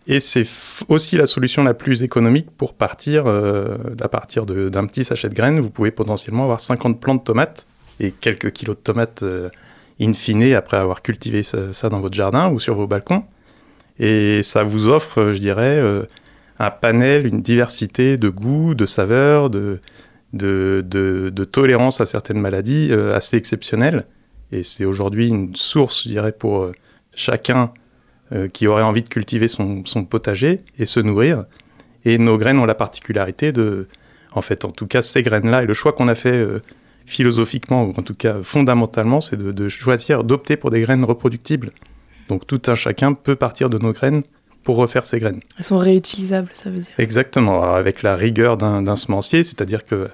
Et 0.09 0.21
c'est 0.21 0.45
aussi 0.87 1.17
la 1.17 1.27
solution 1.27 1.63
la 1.63 1.73
plus 1.73 2.01
économique 2.01 2.49
pour 2.51 2.73
partir 2.73 3.27
euh, 3.27 3.77
d'un 3.93 4.87
petit 4.87 5.03
sachet 5.03 5.27
de 5.27 5.35
graines. 5.35 5.59
Vous 5.59 5.69
pouvez 5.69 5.91
potentiellement 5.91 6.43
avoir 6.43 6.61
50 6.61 6.99
plants 7.01 7.15
de 7.15 7.21
tomates 7.21 7.67
et 7.99 8.11
quelques 8.11 8.51
kilos 8.51 8.77
de 8.77 8.81
tomates 8.81 9.23
euh, 9.23 9.49
in 9.99 10.13
fine 10.13 10.53
après 10.53 10.77
avoir 10.77 11.01
cultivé 11.01 11.43
ça, 11.43 11.89
dans 11.89 11.99
votre 11.99 12.15
jardin 12.15 12.49
ou 12.51 12.59
sur 12.59 12.75
vos 12.75 12.87
balcons. 12.87 13.23
Et 13.99 14.43
ça 14.43 14.63
vous 14.63 14.87
offre, 14.87 15.31
je 15.33 15.39
dirais, 15.39 15.79
euh, 15.79 16.03
un 16.59 16.71
panel, 16.71 17.25
une 17.25 17.41
diversité 17.41 18.17
de 18.17 18.29
goûts, 18.29 18.75
de 18.75 18.85
saveurs, 18.85 19.49
de, 19.49 19.79
tolérance 21.51 21.99
à 21.99 22.05
certaines 22.05 22.39
maladies 22.39 22.89
euh, 22.91 23.15
assez 23.15 23.37
exceptionnelle. 23.37 24.05
Et 24.51 24.63
c'est 24.63 24.85
aujourd'hui 24.85 25.29
une 25.29 25.55
source, 25.55 26.03
je 26.03 26.09
dirais, 26.09 26.31
pour 26.31 26.71
chacun 27.13 27.71
euh, 28.33 28.47
qui 28.47 28.67
aurait 28.67 28.83
envie 28.83 29.03
de 29.03 29.09
cultiver 29.09 29.47
son, 29.47 29.83
son 29.85 30.03
potager 30.05 30.59
et 30.77 30.85
se 30.85 30.99
nourrir. 30.99 31.45
Et 32.05 32.17
nos 32.17 32.37
graines 32.37 32.59
ont 32.59 32.65
la 32.65 32.75
particularité 32.75 33.51
de, 33.51 33.87
en 34.33 34.41
fait, 34.41 34.65
en 34.65 34.71
tout 34.71 34.87
cas, 34.87 35.01
ces 35.01 35.23
graines-là, 35.23 35.63
et 35.63 35.65
le 35.65 35.73
choix 35.73 35.93
qu'on 35.93 36.07
a 36.07 36.15
fait 36.15 36.37
euh, 36.37 36.61
philosophiquement, 37.05 37.85
ou 37.85 37.93
en 37.97 38.03
tout 38.03 38.13
cas 38.15 38.37
fondamentalement, 38.43 39.21
c'est 39.21 39.37
de, 39.37 39.51
de 39.51 39.67
choisir, 39.67 40.23
d'opter 40.23 40.57
pour 40.57 40.69
des 40.71 40.81
graines 40.81 41.03
reproductibles. 41.05 41.69
Donc 42.29 42.45
tout 42.45 42.61
un 42.67 42.75
chacun 42.75 43.13
peut 43.13 43.35
partir 43.35 43.69
de 43.69 43.77
nos 43.77 43.93
graines 43.93 44.23
pour 44.63 44.75
refaire 44.75 45.05
ses 45.05 45.19
graines. 45.19 45.39
Elles 45.57 45.63
sont 45.63 45.77
réutilisables, 45.77 46.49
ça 46.53 46.69
veut 46.69 46.79
dire. 46.79 46.91
Exactement, 46.97 47.63
Alors, 47.63 47.75
avec 47.75 48.03
la 48.03 48.17
rigueur 48.17 48.57
d'un 48.57 48.95
semencier, 48.97 49.43
c'est-à-dire 49.45 49.85
que 49.85 50.09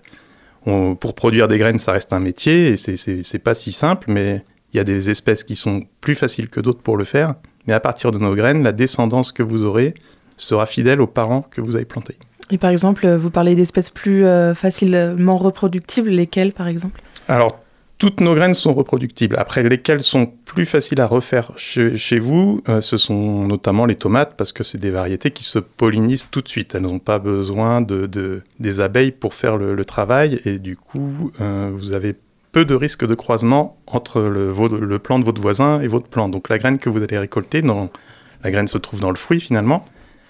on- 0.65 0.95
pour 0.95 1.15
produire 1.15 1.47
des 1.47 1.57
graines, 1.57 1.79
ça 1.79 1.91
reste 1.91 2.13
un 2.13 2.19
métier, 2.19 2.69
et 2.73 2.77
c'est 2.77 3.39
pas 3.39 3.55
si 3.55 3.71
simple, 3.71 4.11
mais 4.11 4.45
il 4.71 4.77
y 4.77 4.79
a 4.79 4.83
des 4.83 5.09
espèces 5.09 5.43
qui 5.43 5.55
sont 5.55 5.81
plus 6.01 6.15
faciles 6.15 6.49
que 6.49 6.59
d'autres 6.59 6.81
pour 6.83 6.97
le 6.97 7.03
faire. 7.03 7.35
Mais 7.67 7.73
à 7.73 7.79
partir 7.79 8.11
de 8.11 8.17
nos 8.19 8.35
graines, 8.35 8.63
la 8.63 8.71
descendance 8.71 9.31
que 9.31 9.43
vous 9.43 9.65
aurez 9.65 9.93
sera 10.37 10.65
fidèle 10.65 10.99
aux 11.01 11.07
parents 11.07 11.45
que 11.49 11.61
vous 11.61 11.75
avez 11.75 11.85
plantés. 11.85 12.17
Et 12.51 12.57
par 12.57 12.71
exemple, 12.71 13.07
vous 13.15 13.29
parlez 13.29 13.55
d'espèces 13.55 13.89
plus 13.89 14.25
euh, 14.25 14.53
facilement 14.53 15.37
reproductibles, 15.37 16.09
lesquelles 16.09 16.51
par 16.53 16.67
exemple? 16.67 17.01
Alors, 17.27 17.59
toutes 17.99 18.19
nos 18.19 18.35
graines 18.35 18.53
sont 18.53 18.73
reproductibles. 18.73 19.37
Après, 19.37 19.63
lesquelles 19.63 20.01
sont 20.01 20.25
plus 20.25 20.65
faciles 20.65 20.99
à 20.99 21.07
refaire 21.07 21.53
chez, 21.55 21.95
chez 21.95 22.19
vous, 22.19 22.61
euh, 22.67 22.81
ce 22.81 22.97
sont 22.97 23.47
notamment 23.47 23.85
les 23.85 23.95
tomates, 23.95 24.35
parce 24.35 24.51
que 24.51 24.63
c'est 24.63 24.77
des 24.77 24.91
variétés 24.91 25.31
qui 25.31 25.45
se 25.45 25.57
pollinisent 25.57 26.25
tout 26.29 26.41
de 26.41 26.49
suite. 26.49 26.75
Elles 26.75 26.81
n'ont 26.81 26.99
pas 26.99 27.17
besoin 27.19 27.79
de, 27.81 28.05
de- 28.07 28.41
des 28.59 28.81
abeilles 28.81 29.11
pour 29.13 29.33
faire 29.35 29.55
le, 29.55 29.73
le 29.73 29.85
travail, 29.85 30.41
et 30.43 30.59
du 30.59 30.75
coup, 30.75 31.31
euh, 31.39 31.71
vous 31.73 31.93
avez 31.93 32.13
peu 32.53 32.63
de 32.63 32.75
risques 32.75 33.05
de 33.05 33.15
croisement 33.15 33.77
entre 33.87 34.21
le, 34.21 34.99
plant 34.99 35.19
de 35.19 35.25
votre 35.25 35.41
voisin 35.41 35.81
et 35.81 35.87
votre 35.87 36.07
plant. 36.07 36.29
Donc 36.29 36.47
la 36.47 36.57
graine 36.57 36.77
que 36.77 36.87
vous 36.87 37.03
allez 37.03 37.17
récolter, 37.17 37.61
la 37.61 38.51
graine 38.51 38.67
se 38.69 38.77
trouve 38.77 39.01
dans 39.01 39.09
le 39.09 39.17
fruit 39.17 39.41
finalement, 39.41 39.83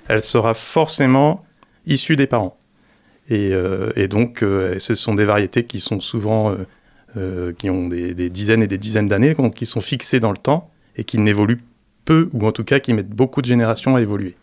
elle 0.07 0.23
sera 0.23 0.55
forcément 0.55 1.45
issue 1.85 2.15
des 2.15 2.25
parents. 2.25 2.57
Et, 3.29 3.49
euh, 3.51 4.07
donc, 4.07 4.41
euh, 4.41 4.79
ce 4.79 4.95
sont 4.95 5.15
des 5.15 5.25
variétés 5.25 5.65
qui 5.65 5.79
sont 5.79 6.01
souvent 6.01 6.55
euh, 7.15 7.53
qui 7.53 7.69
ont 7.69 7.87
des, 7.87 8.29
dizaines 8.29 8.63
et 8.63 8.67
des 8.67 8.77
dizaines 8.77 9.07
d'années, 9.07 9.35
qui 9.53 9.65
sont 9.65 9.81
fixées 9.81 10.19
dans 10.19 10.31
le 10.31 10.37
temps 10.37 10.71
et 10.95 11.03
qui 11.03 11.19
n'évoluent 11.19 11.61
peu, 12.05 12.29
ou 12.33 12.47
en 12.47 12.51
tout 12.51 12.63
cas 12.63 12.79
qui 12.79 12.93
mettent 12.93 13.09
beaucoup 13.09 13.41
de 13.41 13.45
générations 13.45 13.95
à 13.95 14.01
évoluer. 14.01 14.35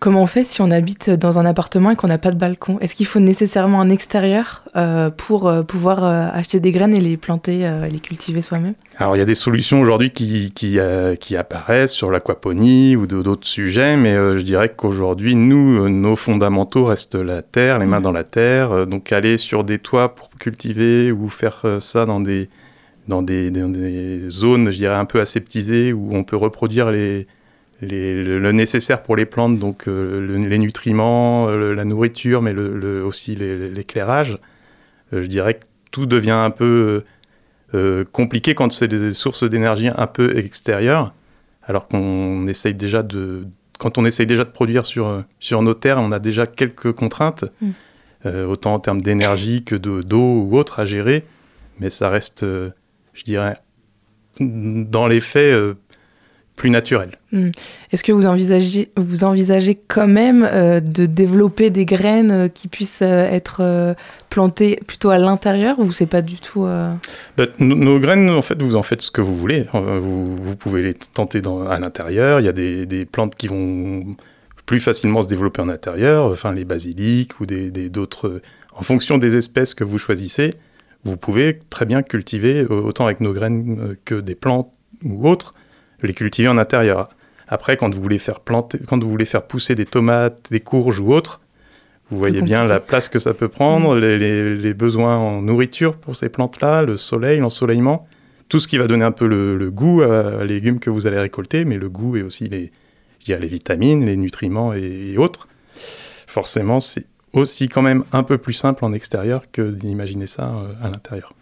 Comment 0.00 0.22
on 0.22 0.26
fait 0.26 0.44
si 0.44 0.62
on 0.62 0.70
habite 0.70 1.10
dans 1.10 1.38
un 1.38 1.44
appartement 1.44 1.90
et 1.90 1.96
qu'on 1.96 2.08
n'a 2.08 2.18
pas 2.18 2.30
de 2.30 2.36
balcon? 2.36 2.78
Est-ce 2.80 2.94
qu'il 2.94 3.06
faut 3.06 3.20
nécessairement 3.20 3.80
un 3.80 3.88
extérieur 3.90 4.64
euh, 4.76 5.10
pour 5.10 5.48
euh, 5.48 5.62
pouvoir 5.62 6.04
euh, 6.04 6.28
acheter 6.32 6.60
des 6.60 6.72
graines 6.72 6.94
et 6.94 7.00
les 7.00 7.16
planter, 7.16 7.66
euh, 7.66 7.84
et 7.84 7.90
les 7.90 8.00
cultiver 8.00 8.42
soi-même? 8.42 8.74
Alors 8.96 9.16
il 9.16 9.18
y 9.18 9.22
a 9.22 9.24
des 9.24 9.34
solutions 9.34 9.80
aujourd'hui 9.80 10.10
qui, 10.10 10.52
qui, 10.52 10.78
euh, 10.78 11.14
qui 11.14 11.36
apparaissent 11.36 11.92
sur 11.92 12.10
l'aquaponie 12.10 12.96
ou 12.96 13.06
de- 13.06 13.22
d'autres 13.22 13.46
sujets, 13.46 13.96
mais 13.96 14.14
euh, 14.14 14.36
je 14.38 14.42
dirais 14.42 14.68
qu'aujourd'hui, 14.68 15.34
nous, 15.34 15.84
euh, 15.84 15.88
nos 15.88 16.16
fondamentaux 16.16 16.84
restent 16.86 17.14
la 17.14 17.42
terre, 17.42 17.78
les 17.78 17.86
mains 17.86 18.00
dans 18.00 18.12
la 18.12 18.24
terre. 18.24 18.72
euh, 18.72 18.86
donc 18.86 19.12
aller 19.12 19.36
sur 19.36 19.64
des 19.64 19.78
toits 19.78 20.14
pour 20.14 20.30
cultiver 20.30 21.12
ou 21.12 21.28
faire 21.28 21.60
euh, 21.64 21.80
ça 21.80 22.06
dans 22.06 22.20
des, 22.20 22.48
dans 23.06 23.22
des, 23.22 23.50
dans 23.50 23.68
des 23.68 24.28
zones, 24.30 24.70
je 24.70 24.78
dirais, 24.78 24.96
un 24.96 25.04
peu 25.04 25.20
aseptisées 25.20 25.92
où 25.92 26.10
on 26.12 26.24
peut 26.24 26.36
reproduire 26.36 26.90
les, 26.90 27.26
les- 27.80 28.22
le, 28.24 28.38
le 28.38 28.52
nécessaire 28.52 29.02
pour 29.02 29.16
les 29.16 29.26
plantes, 29.26 29.58
donc 29.58 29.86
euh, 29.88 30.20
le- 30.20 30.36
les 30.36 30.58
nutriments, 30.58 31.48
euh, 31.48 31.74
la 31.74 31.84
nourriture, 31.84 32.42
mais 32.42 32.52
aussi 32.54 33.34
l'éclairage. 33.36 34.38
Euh, 35.12 35.22
je 35.22 35.28
dirais 35.28 35.54
que 35.54 35.64
tout 35.90 36.06
devient 36.06 36.30
un 36.32 36.50
peu 36.50 37.04
compliqué 38.12 38.54
quand 38.54 38.72
c'est 38.72 38.88
des 38.88 39.12
sources 39.12 39.44
d'énergie 39.44 39.90
un 39.94 40.06
peu 40.06 40.38
extérieures, 40.38 41.12
alors 41.64 41.86
qu'on 41.86 42.46
essaye 42.46 42.72
déjà 42.74 43.02
de, 43.02 43.44
quand 43.78 43.98
on 43.98 44.06
essaye 44.06 44.26
déjà 44.26 44.44
de 44.44 44.50
produire 44.50 44.86
sur, 44.86 45.22
sur 45.38 45.60
nos 45.60 45.74
terres, 45.74 45.98
on 45.98 46.10
a 46.10 46.18
déjà 46.18 46.46
quelques 46.46 46.92
contraintes, 46.92 47.44
Mm. 47.60 47.70
euh, 48.26 48.46
autant 48.46 48.72
en 48.74 48.80
termes 48.80 49.02
d'énergie 49.02 49.64
que 49.64 49.74
de- 49.76 50.00
d'eau 50.00 50.44
ou 50.44 50.56
autre 50.56 50.80
à 50.80 50.86
gérer, 50.86 51.24
mais 51.78 51.90
ça 51.90 52.08
reste, 52.08 52.42
euh, 52.42 52.70
je 53.12 53.24
dirais, 53.24 53.58
dans 54.40 55.06
les 55.06 55.20
faits, 55.20 55.52
euh, 55.54 55.74
plus 56.58 56.70
naturel. 56.70 57.12
Est-ce 57.92 58.02
que 58.04 58.12
vous 58.12 58.26
envisagez, 58.26 58.90
vous 58.96 59.24
envisagez 59.24 59.78
quand 59.88 60.08
même 60.08 60.42
euh, 60.50 60.80
de 60.80 61.06
développer 61.06 61.70
des 61.70 61.84
graines 61.86 62.30
euh, 62.30 62.48
qui 62.48 62.68
puissent 62.68 63.00
euh, 63.02 63.30
être 63.30 63.94
plantées 64.28 64.80
plutôt 64.86 65.10
à 65.10 65.18
l'intérieur 65.18 65.78
ou 65.78 65.90
c'est 65.92 66.06
pas 66.06 66.20
du 66.20 66.36
tout 66.36 66.64
Bah, 67.36 67.46
nos- 67.58 67.76
nos 67.76 67.98
graines, 67.98 68.28
en 68.28 68.42
fait, 68.42 68.60
vous 68.60 68.76
en 68.76 68.82
faites 68.82 69.00
ce 69.02 69.10
que 69.10 69.20
vous 69.22 69.36
voulez. 69.36 69.66
Vous, 69.72 70.36
vous 70.36 70.56
pouvez 70.56 70.82
les 70.82 70.94
tenter 70.94 71.40
dans, 71.40 71.66
à 71.66 71.78
l'intérieur. 71.78 72.40
Il 72.40 72.44
y 72.46 72.48
a 72.48 72.52
des, 72.52 72.84
des 72.86 73.04
plantes 73.06 73.34
qui 73.36 73.46
vont 73.48 74.04
plus 74.66 74.80
facilement 74.80 75.22
se 75.22 75.28
développer 75.28 75.62
en 75.62 75.68
intérieur, 75.70 76.26
enfin 76.26 76.52
les 76.52 76.64
basiliques 76.66 77.40
ou 77.40 77.46
des 77.46 77.70
des- 77.70 77.88
d'autres. 77.88 78.42
en 78.76 78.82
fonction 78.82 79.16
des 79.16 79.34
espèces 79.36 79.72
que 79.74 79.82
vous 79.84 79.96
choisissez, 79.96 80.54
vous 81.04 81.16
pouvez 81.16 81.58
très 81.70 81.86
bien 81.86 82.02
cultiver 82.02 82.66
autant 82.66 83.06
avec 83.06 83.20
nos 83.20 83.32
graines 83.32 83.96
que 84.04 84.16
des 84.20 84.34
plantes 84.34 84.70
ou 85.04 85.26
autres, 85.28 85.54
les 86.02 86.14
cultiver 86.14 86.48
en 86.48 86.58
intérieur. 86.58 87.08
Après, 87.48 87.76
quand 87.76 87.92
vous 87.94 88.00
voulez 88.02 88.18
faire 88.18 88.40
planter, 88.40 88.78
quand 88.86 89.02
vous 89.02 89.08
voulez 89.10 89.24
faire 89.24 89.42
pousser 89.46 89.74
des 89.74 89.86
tomates, 89.86 90.48
des 90.50 90.60
courges 90.60 91.00
ou 91.00 91.12
autres, 91.12 91.40
vous 92.10 92.18
voyez 92.18 92.40
bien 92.42 92.64
la 92.64 92.80
place 92.80 93.08
que 93.08 93.18
ça 93.18 93.34
peut 93.34 93.48
prendre, 93.48 93.94
les, 93.96 94.18
les- 94.18 94.56
les 94.56 94.74
besoins 94.74 95.16
en 95.16 95.42
nourriture 95.42 95.96
pour 95.96 96.16
ces 96.16 96.28
plantes-là, 96.28 96.82
le 96.82 96.96
soleil, 96.96 97.40
l'ensoleillement, 97.40 98.06
tout 98.48 98.60
ce 98.60 98.68
qui 98.68 98.78
va 98.78 98.86
donner 98.86 99.04
un 99.04 99.12
peu 99.12 99.26
le, 99.26 99.56
le 99.58 99.70
goût 99.70 100.00
à, 100.02 100.40
à 100.40 100.44
légumes 100.44 100.78
que 100.80 100.88
vous 100.90 101.06
allez 101.06 101.18
récolter, 101.18 101.64
mais 101.66 101.76
le 101.76 101.88
goût 101.90 102.16
et 102.16 102.22
aussi 102.22 102.48
les, 102.48 102.70
les 103.26 103.46
vitamines, 103.46 104.06
les 104.06 104.16
nutriments 104.16 104.72
et, 104.74 105.12
et 105.12 105.18
autres. 105.18 105.48
Forcément, 106.26 106.80
c'est 106.80 107.04
aussi 107.34 107.68
quand 107.68 107.82
même 107.82 108.04
un 108.12 108.22
peu 108.22 108.38
plus 108.38 108.54
simple 108.54 108.84
en 108.86 108.92
extérieur 108.94 109.42
que 109.52 109.62
d'imaginer 109.70 110.26
ça 110.26 110.48
euh, 110.54 110.72
à 110.86 110.88
l'intérieur. 110.88 111.34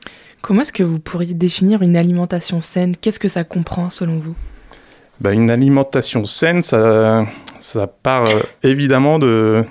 Comment 0.47 0.61
est-ce 0.61 0.73
que 0.73 0.85
vous 0.85 1.01
pourriez 1.01 1.35
définir 1.35 1.83
une 1.83 1.97
alimentation 1.97 2.63
saine? 2.63 2.95
Qu'est-ce 2.97 3.19
que 3.19 3.27
ça 3.27 3.43
comprend 3.43 3.91
selon 3.91 4.19
vous? 4.19 4.37
Bah, 5.21 5.33
une 5.33 5.51
alimentation 5.51 6.25
saine, 6.25 6.63
ça, 6.63 7.27
part 8.05 8.27
euh, 8.27 8.39
évidemment 8.63 9.19
de, 9.19 9.65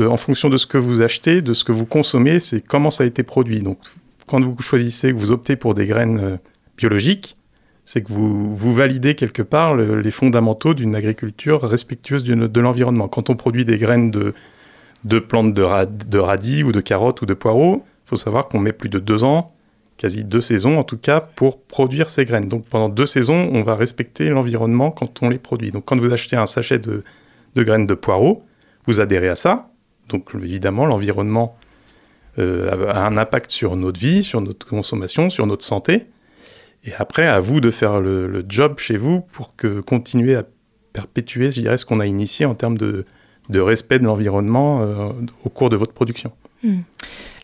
en 0.00 0.16
fonction 0.16 0.48
de 0.48 0.56
ce 0.56 0.64
que 0.64 0.78
vous 0.78 1.02
achetez, 1.02 1.42
de 1.42 1.52
ce 1.52 1.62
que 1.62 1.72
vous 1.72 1.84
consommez, 1.84 2.40
c'est 2.40 2.62
comment 2.62 2.90
ça 2.90 3.04
a 3.04 3.06
été 3.06 3.22
produit. 3.22 3.60
Donc, 3.60 3.80
quand 4.26 4.42
vous 4.42 4.56
choisissez, 4.62 5.12
que 5.12 5.18
vous 5.18 5.30
optez 5.30 5.56
pour 5.56 5.74
des 5.74 5.84
graines 5.84 6.20
euh, 6.20 6.36
biologiques, 6.78 7.36
c'est 7.84 8.00
que 8.00 8.10
vous, 8.10 8.72
validez 8.72 9.14
quelque 9.14 9.42
part 9.42 9.74
le- 9.74 10.00
les 10.00 10.10
fondamentaux 10.10 10.72
d'une 10.72 10.94
agriculture 10.94 11.60
respectueuse 11.60 12.24
de 12.24 12.60
l'environnement. 12.62 13.08
Quand 13.08 13.28
on 13.28 13.36
produit 13.36 13.66
des 13.66 13.76
graines 13.76 14.10
de, 14.10 15.18
plantes 15.18 15.52
de 15.52 16.18
radis 16.18 16.62
ou 16.62 16.72
de 16.72 16.80
carottes 16.80 17.20
ou 17.20 17.26
de 17.26 17.34
poireaux, 17.34 17.84
il 18.06 18.08
faut 18.08 18.16
savoir 18.16 18.48
qu'on 18.48 18.58
met 18.58 18.72
plus 18.72 18.88
de 18.88 19.00
deux 19.00 19.22
ans 19.22 19.52
quasi 19.98 20.24
deux 20.24 20.40
saisons 20.40 20.78
en 20.78 20.84
tout 20.84 20.96
cas, 20.96 21.20
pour 21.20 21.60
produire 21.60 22.08
ces 22.08 22.24
graines. 22.24 22.48
Donc 22.48 22.64
pendant 22.64 22.88
deux 22.88 23.04
saisons, 23.04 23.50
on 23.52 23.62
va 23.62 23.74
respecter 23.74 24.30
l'environnement 24.30 24.90
quand 24.90 25.22
on 25.22 25.28
les 25.28 25.38
produit. 25.38 25.70
Donc 25.70 25.84
quand 25.84 25.98
vous 25.98 26.12
achetez 26.12 26.36
un 26.36 26.46
sachet 26.46 26.78
de, 26.78 27.02
graines 27.56 27.86
de 27.86 27.94
poireaux, 27.94 28.44
vous 28.86 29.00
adhérez 29.00 29.28
à 29.28 29.36
ça. 29.36 29.70
Donc 30.08 30.30
évidemment, 30.34 30.86
l'environnement 30.86 31.58
euh, 32.38 32.90
a 32.90 33.06
un 33.06 33.18
impact 33.18 33.50
sur 33.50 33.76
notre 33.76 34.00
vie, 34.00 34.22
sur 34.24 34.40
notre 34.40 34.66
consommation, 34.66 35.28
sur 35.28 35.46
notre 35.46 35.64
santé. 35.64 36.06
Et 36.84 36.92
après, 36.96 37.26
à 37.26 37.40
vous 37.40 37.60
de 37.60 37.70
faire 37.70 38.00
le, 38.00 38.44
job 38.48 38.78
chez 38.78 38.96
vous 38.96 39.20
pour 39.20 39.56
que 39.56 39.80
continuer 39.80 40.36
à 40.36 40.44
perpétuer, 40.92 41.50
je 41.50 41.60
dirais, 41.60 41.76
ce 41.76 41.84
qu'on 41.84 42.00
a 42.00 42.06
initié 42.06 42.46
en 42.46 42.54
termes 42.54 42.78
de, 42.78 43.04
respect 43.52 43.98
de 43.98 44.04
l'environnement 44.04 44.80
euh, 44.82 45.10
au 45.44 45.48
cours 45.48 45.70
de 45.70 45.76
votre 45.76 45.92
production. 45.92 46.32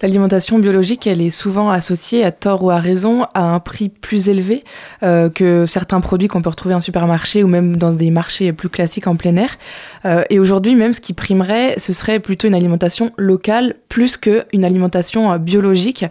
L'alimentation 0.02 0.58
biologique, 0.58 1.06
elle 1.06 1.22
est 1.22 1.30
souvent 1.30 1.70
associée, 1.70 2.24
à 2.24 2.32
tort 2.32 2.62
ou 2.64 2.70
à 2.70 2.78
raison, 2.78 3.26
à 3.34 3.42
un 3.42 3.60
prix 3.60 3.88
plus 3.88 4.28
élevé 4.28 4.64
euh, 5.02 5.30
que 5.30 5.66
certains 5.66 6.00
produits 6.00 6.28
qu'on 6.28 6.42
peut 6.42 6.50
retrouver 6.50 6.74
en 6.74 6.80
supermarché 6.80 7.42
ou 7.42 7.46
même 7.46 7.76
dans 7.76 7.92
des 7.92 8.10
marchés 8.10 8.52
plus 8.52 8.68
classiques 8.68 9.06
en 9.06 9.16
plein 9.16 9.36
air. 9.36 9.56
Euh, 10.04 10.22
et 10.30 10.38
aujourd'hui, 10.38 10.74
même 10.74 10.92
ce 10.92 11.00
qui 11.00 11.12
primerait, 11.12 11.74
ce 11.78 11.92
serait 11.92 12.20
plutôt 12.20 12.48
une 12.48 12.54
alimentation 12.54 13.12
locale 13.16 13.76
plus 13.88 14.16
qu'une 14.16 14.64
alimentation 14.64 15.32
euh, 15.32 15.38
biologique. 15.38 16.04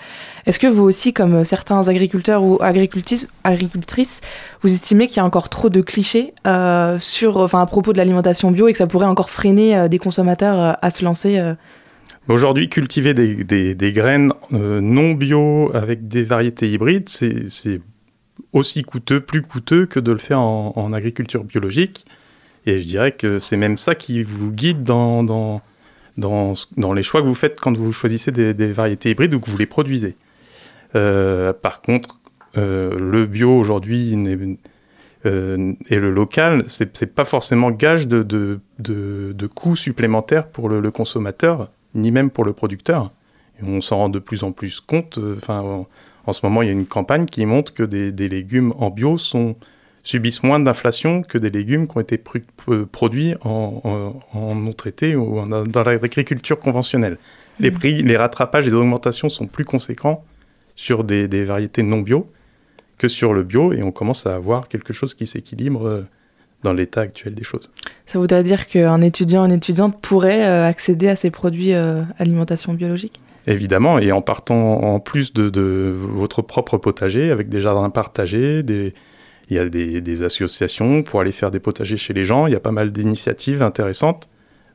Est-ce 0.46 0.60
que 0.60 0.68
vous 0.68 0.84
aussi, 0.84 1.14
comme 1.14 1.44
certains 1.44 1.88
agriculteurs 1.88 2.44
ou 2.44 2.60
agricultrices, 2.62 4.22
vous 4.62 4.74
estimez 4.74 5.08
qu'il 5.08 5.18
y 5.18 5.20
a 5.20 5.26
encore 5.26 5.50
trop 5.50 5.70
de 5.70 5.82
clichés 5.82 6.34
sur, 7.00 7.38
enfin, 7.38 7.62
à 7.62 7.66
propos 7.66 7.94
de 7.94 7.98
l'alimentation 7.98 8.52
bio 8.52 8.68
et 8.68 8.72
que 8.72 8.78
ça 8.78 8.88
pourrait 8.88 9.06
encore 9.06 9.30
freiner 9.30 9.88
des 9.90 10.00
consommateurs 10.00 10.78
à 10.82 10.92
se 10.92 11.04
lancer 11.04 11.42
Aujourd'hui, 12.30 12.70
cultiver 12.70 13.14
des, 13.14 13.94
graines 13.94 14.32
euh, 14.54 14.80
non 14.80 15.12
bio 15.12 15.72
avec 15.74 16.08
des 16.08 16.24
variétés 16.24 16.72
hybrides, 16.72 17.10
c'est 17.10 17.82
aussi 18.54 18.84
coûteux, 18.84 19.20
plus 19.20 19.42
coûteux 19.42 19.86
que 19.86 20.00
de 20.00 20.12
le 20.14 20.18
faire 20.18 20.40
en, 20.40 20.94
agriculture 20.94 21.44
biologique. 21.44 22.06
Et 22.66 22.78
je 22.78 22.86
dirais 22.86 23.12
que 23.12 23.40
c'est 23.40 23.58
même 23.58 23.78
ça 23.78 23.94
qui 23.94 24.24
vous 24.24 24.52
guide 24.52 24.84
dans, 24.84 25.62
les 26.18 27.04
choix 27.04 27.22
que 27.22 27.28
vous 27.28 27.36
faites 27.36 27.60
quand 27.60 27.76
vous 27.76 27.92
choisissez 27.92 28.32
des, 28.32 28.72
variétés 28.72 29.10
hybrides 29.10 29.34
ou 29.34 29.42
que 29.42 29.50
vous 29.50 29.58
les 29.58 29.66
produisez. 29.66 30.16
Euh, 30.96 31.52
par 31.52 31.82
contre, 31.82 32.20
euh, 32.58 32.98
le 32.98 33.26
bio 33.26 33.52
aujourd'hui 33.52 34.14
et 35.26 35.96
le 35.98 36.12
local, 36.12 36.64
c'est 36.68 37.14
pas 37.14 37.26
forcément 37.26 37.70
gage 37.70 38.08
de, 38.08 38.60
coûts 39.54 39.76
supplémentaires 39.76 40.48
pour 40.48 40.70
le 40.70 40.90
consommateur, 40.90 41.70
ni 41.96 42.12
même 42.12 42.30
pour 42.30 42.46
le 42.46 42.54
producteur. 42.54 43.12
Et 43.60 43.64
on 43.66 43.82
s'en 43.82 43.98
rend 43.98 44.10
de 44.10 44.20
plus 44.20 44.44
en 44.44 44.52
plus 44.52 44.80
compte. 44.80 45.18
euh, 45.18 45.36
Enfin, 45.38 45.60
en, 45.62 45.88
en 46.26 46.34
ce 46.34 46.46
moment, 46.46 46.62
il 46.62 46.68
y 46.68 46.70
a 46.70 46.74
une 46.74 46.86
campagne 46.86 47.26
qui 47.26 47.46
montre 47.46 47.74
que 47.74 47.84
des, 47.84 48.12
des 48.12 48.30
légumes 48.30 48.74
en 48.78 48.90
bio 48.90 49.18
sont, 49.18 49.56
subissent 50.04 50.44
moins 50.44 50.60
d'inflation 50.60 51.22
que 51.22 51.38
des 51.38 51.50
légumes 51.50 51.88
qui 51.88 51.98
ont 51.98 52.02
été 52.02 52.22
euh, 52.70 52.86
produits 52.92 53.36
en, 53.42 53.82
en, 54.34 54.38
en 54.38 54.56
non 54.56 54.74
traité 54.74 55.16
ou 55.16 55.40
en- 55.40 55.48
dans 55.66 55.84
l'agriculture 55.84 56.60
conventionnelle. 56.60 57.18
Les 57.60 57.70
Mhm. 57.72 57.78
prix, 57.78 58.02
les 58.02 58.18
rattrapages 58.18 58.66
et 58.68 58.70
les 58.72 58.76
augmentations 58.76 59.30
sont 59.30 59.46
plus 59.48 59.66
conséquents 59.66 60.24
sur 60.76 61.04
des, 61.04 61.28
des 61.28 61.44
variétés 61.44 61.84
non 61.84 62.02
bio 62.02 62.28
que 62.98 63.08
sur 63.08 63.34
le 63.34 63.44
bio 63.44 63.74
et 63.74 63.84
on 63.84 63.92
commence 63.92 64.26
à 64.26 64.34
avoir 64.36 64.68
quelque 64.68 64.94
chose 64.94 65.14
qui 65.14 65.28
s'équilibre 65.28 65.86
euh, 65.88 66.02
dans 66.64 66.74
l'état 66.74 67.02
actuel 67.02 67.36
des 67.36 67.44
choses. 67.44 67.70
Ça 68.06 68.20
voudrait 68.20 68.44
dire 68.44 68.68
qu'un 68.68 69.02
étudiant, 69.02 69.46
une 69.46 69.52
étudiante 69.52 70.02
pourrait 70.02 70.46
euh, 70.46 70.68
accéder 70.68 71.10
à 71.10 71.16
ces 71.16 71.32
produits 71.32 71.74
euh, 71.74 72.04
alimentation 72.18 72.74
biologique? 72.74 73.20
Évidemment, 73.46 74.00
et 74.00 74.12
en 74.12 74.22
partant 74.22 74.82
en 74.84 75.00
plus 75.00 75.34
de, 75.34 75.50
de 75.50 75.94
votre 75.96 76.42
propre 76.42 76.78
potager, 76.78 77.30
avec 77.30 77.50
des 77.50 77.60
jardins 77.60 77.90
partagés, 77.90 78.64
des, 78.64 78.94
il 79.50 79.58
y 79.58 79.60
a 79.60 79.68
des, 79.68 80.00
des 80.00 80.24
associations 80.24 81.04
pour 81.04 81.20
aller 81.20 81.34
faire 81.34 81.52
des 81.52 81.60
potagers 81.60 81.98
chez 81.98 82.14
les 82.14 82.24
gens, 82.24 82.48
il 82.48 82.54
y 82.54 82.56
a 82.56 82.62
pas 82.62 82.72
mal 82.72 82.92
d'initiatives 82.92 83.62
intéressantes. 83.62 84.30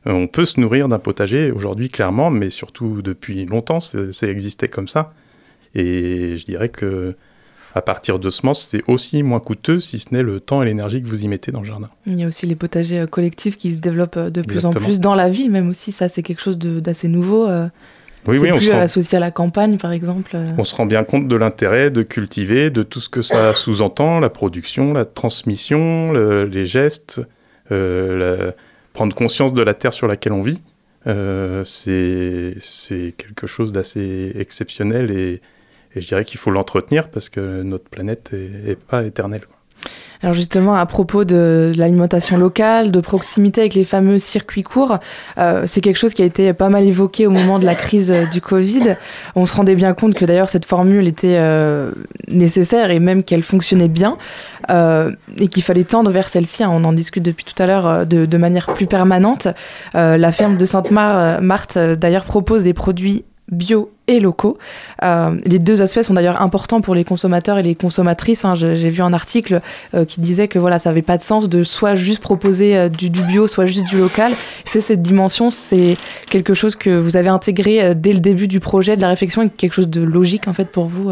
Euh, 0.07 0.11
on 0.11 0.27
peut 0.27 0.45
se 0.45 0.59
nourrir 0.59 0.87
d'un 0.87 0.99
potager 0.99 1.51
aujourd'hui, 1.51 1.89
clairement, 1.89 2.29
mais 2.29 2.49
surtout 2.49 3.01
depuis 3.01 3.45
longtemps, 3.45 3.79
c'est 3.81 4.29
existé 4.29 4.67
comme 4.67 4.87
ça. 4.87 5.13
Et 5.75 6.37
je 6.37 6.45
dirais 6.45 6.69
que 6.69 7.15
à 7.75 7.81
partir 7.81 8.17
de 8.19 8.29
semences, 8.29 8.67
c'est 8.69 8.81
aussi 8.87 9.21
moins 9.23 9.39
coûteux, 9.39 9.79
si 9.79 9.99
ce 9.99 10.13
n'est 10.13 10.23
le 10.23 10.39
temps 10.39 10.61
et 10.63 10.65
l'énergie 10.65 11.01
que 11.01 11.07
vous 11.07 11.23
y 11.23 11.27
mettez 11.27 11.51
dans 11.51 11.59
le 11.61 11.65
jardin. 11.67 11.89
Il 12.07 12.19
y 12.19 12.23
a 12.23 12.27
aussi 12.27 12.45
les 12.47 12.55
potagers 12.55 12.99
euh, 13.01 13.05
collectifs 13.07 13.57
qui 13.57 13.71
se 13.71 13.77
développent 13.77 14.17
euh, 14.17 14.29
de 14.29 14.41
plus 14.41 14.57
Exactement. 14.57 14.83
en 14.83 14.85
plus 14.87 14.99
dans 14.99 15.15
la 15.15 15.29
ville, 15.29 15.51
même 15.51 15.69
aussi. 15.69 15.91
Ça, 15.91 16.09
c'est 16.09 16.23
quelque 16.23 16.41
chose 16.41 16.57
d'assez 16.57 17.07
nouveau. 17.07 17.47
euh. 17.47 17.67
Oui, 18.27 18.37
oui, 18.37 18.51
on 18.51 18.57
plus 18.57 18.65
se 18.65 18.71
rend- 18.71 18.79
associé 18.79 19.15
à 19.17 19.19
la 19.21 19.31
campagne, 19.31 19.77
par 19.77 19.91
exemple. 19.93 20.35
On 20.57 20.63
se 20.65 20.75
rend 20.75 20.85
bien 20.85 21.03
compte 21.05 21.27
de 21.27 21.35
l'intérêt 21.35 21.89
de 21.89 22.03
cultiver, 22.03 22.69
de 22.69 22.83
tout 22.83 22.99
ce 22.99 23.07
que 23.09 23.21
ça 23.21 23.53
sous-entend, 23.53 24.19
la 24.19 24.29
production, 24.29 24.91
la 24.93 25.05
transmission, 25.05 26.11
le- 26.11 26.43
les 26.45 26.65
gestes, 26.65 27.21
euh, 27.71 28.17
la- 28.47 28.53
prendre 28.93 29.15
conscience 29.15 29.53
de 29.53 29.61
la 29.61 29.73
terre 29.73 29.93
sur 29.93 30.07
laquelle 30.07 30.33
on 30.33 30.41
vit. 30.41 30.61
Euh, 31.07 31.63
c'est 31.63 33.13
quelque 33.17 33.47
chose 33.47 33.71
d'assez 33.71 34.33
exceptionnel 34.35 35.11
et, 35.11 35.41
et 35.95 36.01
je 36.01 36.07
dirais 36.07 36.25
qu'il 36.25 36.39
faut 36.39 36.51
l'entretenir 36.51 37.09
parce 37.09 37.29
que 37.29 37.63
notre 37.63 37.89
planète 37.89 38.31
est, 38.33 38.71
est 38.71 38.79
pas 38.79 39.03
éternelle. 39.03 39.41
Alors 40.21 40.33
justement, 40.33 40.75
à 40.75 40.85
propos 40.85 41.23
de 41.23 41.71
l'alimentation 41.77 42.35
locale, 42.37 42.91
de 42.91 42.99
proximité 42.99 43.61
avec 43.61 43.73
les 43.73 43.85
fameux 43.85 44.19
circuits 44.19 44.63
courts, 44.63 44.97
euh, 45.37 45.63
c'est 45.65 45.79
quelque 45.79 45.95
chose 45.95 46.13
qui 46.13 46.21
a 46.21 46.25
été 46.25 46.51
pas 46.51 46.67
mal 46.67 46.83
évoqué 46.83 47.25
au 47.25 47.31
moment 47.31 47.57
de 47.57 47.65
la 47.65 47.73
crise 47.73 48.11
euh, 48.11 48.25
du 48.25 48.41
Covid. 48.41 48.97
On 49.35 49.45
se 49.45 49.55
rendait 49.55 49.75
bien 49.75 49.93
compte 49.93 50.15
que 50.15 50.25
d'ailleurs 50.25 50.49
cette 50.49 50.65
formule 50.65 51.07
était 51.07 51.37
euh, 51.37 51.91
nécessaire 52.27 52.91
et 52.91 52.99
même 52.99 53.23
qu'elle 53.23 53.43
fonctionnait 53.43 53.87
bien 53.87 54.17
euh, 54.69 55.13
et 55.37 55.47
qu'il 55.47 55.63
fallait 55.63 55.85
tendre 55.85 56.11
vers 56.11 56.29
celle-ci. 56.29 56.65
On 56.65 56.83
en 56.83 56.91
discute 56.91 57.23
depuis 57.23 57.45
tout 57.45 57.63
à 57.63 57.65
l'heure 57.65 58.05
de, 58.05 58.25
de 58.25 58.37
manière 58.37 58.65
plus 58.73 58.87
permanente. 58.87 59.47
La 59.93 60.31
ferme 60.31 60.57
de 60.57 60.65
Sainte-Marthe, 60.65 61.77
d'ailleurs, 61.77 62.25
propose 62.25 62.63
des 62.63 62.73
produits 62.73 63.23
bio 63.51 63.91
et 64.07 64.19
locaux. 64.19 64.57
Euh, 65.03 65.39
les 65.45 65.59
deux 65.59 65.81
aspects 65.81 66.01
sont 66.01 66.13
d'ailleurs 66.13 66.41
importants 66.41 66.81
pour 66.81 66.95
les 66.95 67.03
consommateurs 67.03 67.57
et 67.57 67.63
les 67.63 67.75
consommatrices. 67.75 68.45
hein. 68.45 68.55
J'ai 68.55 68.89
vu 68.89 69.01
un 69.01 69.13
article 69.13 69.61
euh, 69.93 70.05
qui 70.05 70.19
disait 70.21 70.47
que 70.47 70.59
voilà, 70.59 70.79
ça 70.79 70.89
n'avait 70.89 71.01
pas 71.01 71.17
de 71.17 71.23
sens 71.23 71.47
de 71.49 71.63
soit 71.63 71.95
juste 71.95 72.21
proposer 72.21 72.75
euh, 72.75 72.89
du, 72.89 73.09
du 73.09 73.21
bio, 73.23 73.47
soit 73.47 73.65
juste 73.65 73.87
du 73.87 73.97
local. 73.97 74.33
C'est 74.65 74.81
cette 74.81 75.01
dimension, 75.01 75.49
c'est 75.49 75.97
quelque 76.29 76.53
chose 76.53 76.75
que 76.75 76.89
vous 76.89 77.17
avez 77.17 77.29
intégré 77.29 77.93
dès 77.95 78.13
le 78.13 78.19
début 78.19 78.47
du 78.47 78.59
projet, 78.59 78.95
de 78.95 79.01
la 79.01 79.09
réflexion, 79.09 79.43
et 79.43 79.49
quelque 79.49 79.73
chose 79.73 79.89
de 79.89 80.01
logique 80.01 80.47
en 80.47 80.53
fait 80.53 80.65
pour 80.65 80.85
vous. 80.85 81.11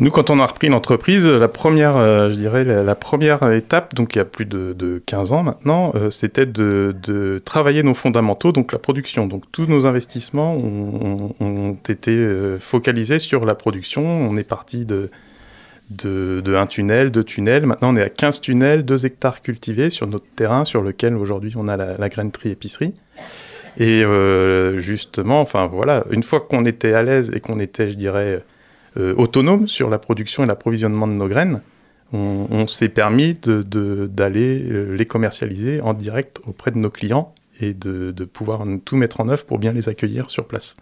Nous, 0.00 0.10
quand 0.10 0.30
on 0.30 0.38
a 0.38 0.46
repris 0.46 0.68
l'entreprise, 0.68 1.26
la 1.26 1.48
première, 1.48 1.98
euh, 1.98 2.30
je 2.30 2.36
dirais, 2.36 2.64
la, 2.64 2.94
première 2.94 3.52
étape, 3.52 3.94
donc 3.94 4.14
il 4.14 4.18
y 4.18 4.20
a 4.22 4.24
plus 4.24 4.46
de, 4.46 4.74
de 4.76 5.02
15 5.04 5.32
ans 5.32 5.42
maintenant, 5.42 5.92
euh, 5.94 6.08
c'était 6.08 6.46
de, 6.46 7.42
travailler 7.44 7.82
nos 7.82 7.92
fondamentaux, 7.92 8.50
donc 8.50 8.72
la 8.72 8.78
production. 8.78 9.26
Donc 9.26 9.44
tous 9.52 9.66
nos 9.66 9.84
investissements 9.84 10.56
ont, 10.56 11.76
été 11.86 12.12
euh, 12.12 12.58
focalisés 12.58 13.18
sur 13.18 13.44
la 13.44 13.54
production. 13.54 14.02
On 14.02 14.38
est 14.38 14.44
parti 14.44 14.86
de, 14.86 15.10
un 16.46 16.66
tunnel, 16.66 17.10
deux 17.10 17.24
tunnels. 17.24 17.66
Maintenant, 17.66 17.92
on 17.92 17.96
est 17.96 18.02
à 18.02 18.08
15 18.08 18.40
tunnels, 18.40 18.86
2 18.86 19.04
hectares 19.04 19.42
cultivés 19.42 19.90
sur 19.90 20.06
notre 20.06 20.26
terrain, 20.34 20.64
sur 20.64 20.80
lequel 20.80 21.14
aujourd'hui 21.14 21.52
on 21.56 21.68
a 21.68 21.76
la, 21.76 21.92
la 21.98 22.08
grainerie 22.08 22.48
épicerie. 22.48 22.94
Et 23.78 24.02
justement, 24.78 25.42
enfin 25.42 25.66
voilà, 25.66 26.04
une 26.10 26.22
fois 26.22 26.40
qu'on 26.40 26.64
était 26.64 26.94
à 26.94 27.02
l'aise 27.02 27.30
et 27.34 27.40
qu'on 27.40 27.60
était, 27.60 27.90
je 27.90 27.94
dirais, 27.94 28.42
euh, 28.96 29.14
autonome 29.16 29.68
sur 29.68 29.88
la 29.90 29.98
production 29.98 30.44
et 30.44 30.46
l'approvisionnement 30.46 31.06
de 31.06 31.12
nos 31.12 31.28
graines, 31.28 31.60
on, 32.12 32.46
on 32.50 32.66
s'est 32.66 32.88
permis 32.88 33.36
d'aller 33.44 34.62
euh, 34.70 34.96
les 34.96 35.06
commercialiser 35.06 35.80
en 35.80 35.94
direct 35.94 36.40
auprès 36.46 36.70
de 36.72 36.78
nos 36.78 36.90
clients 36.90 37.32
et 37.62 37.74
de, 37.74 38.10
de 38.10 38.24
pouvoir 38.24 38.64
tout 38.86 38.96
mettre 38.96 39.20
en 39.20 39.28
œuvre 39.28 39.44
pour 39.44 39.58
bien 39.58 39.72
les 39.72 39.88
accueillir 39.90 40.30
sur 40.30 40.46
place. 40.46 40.76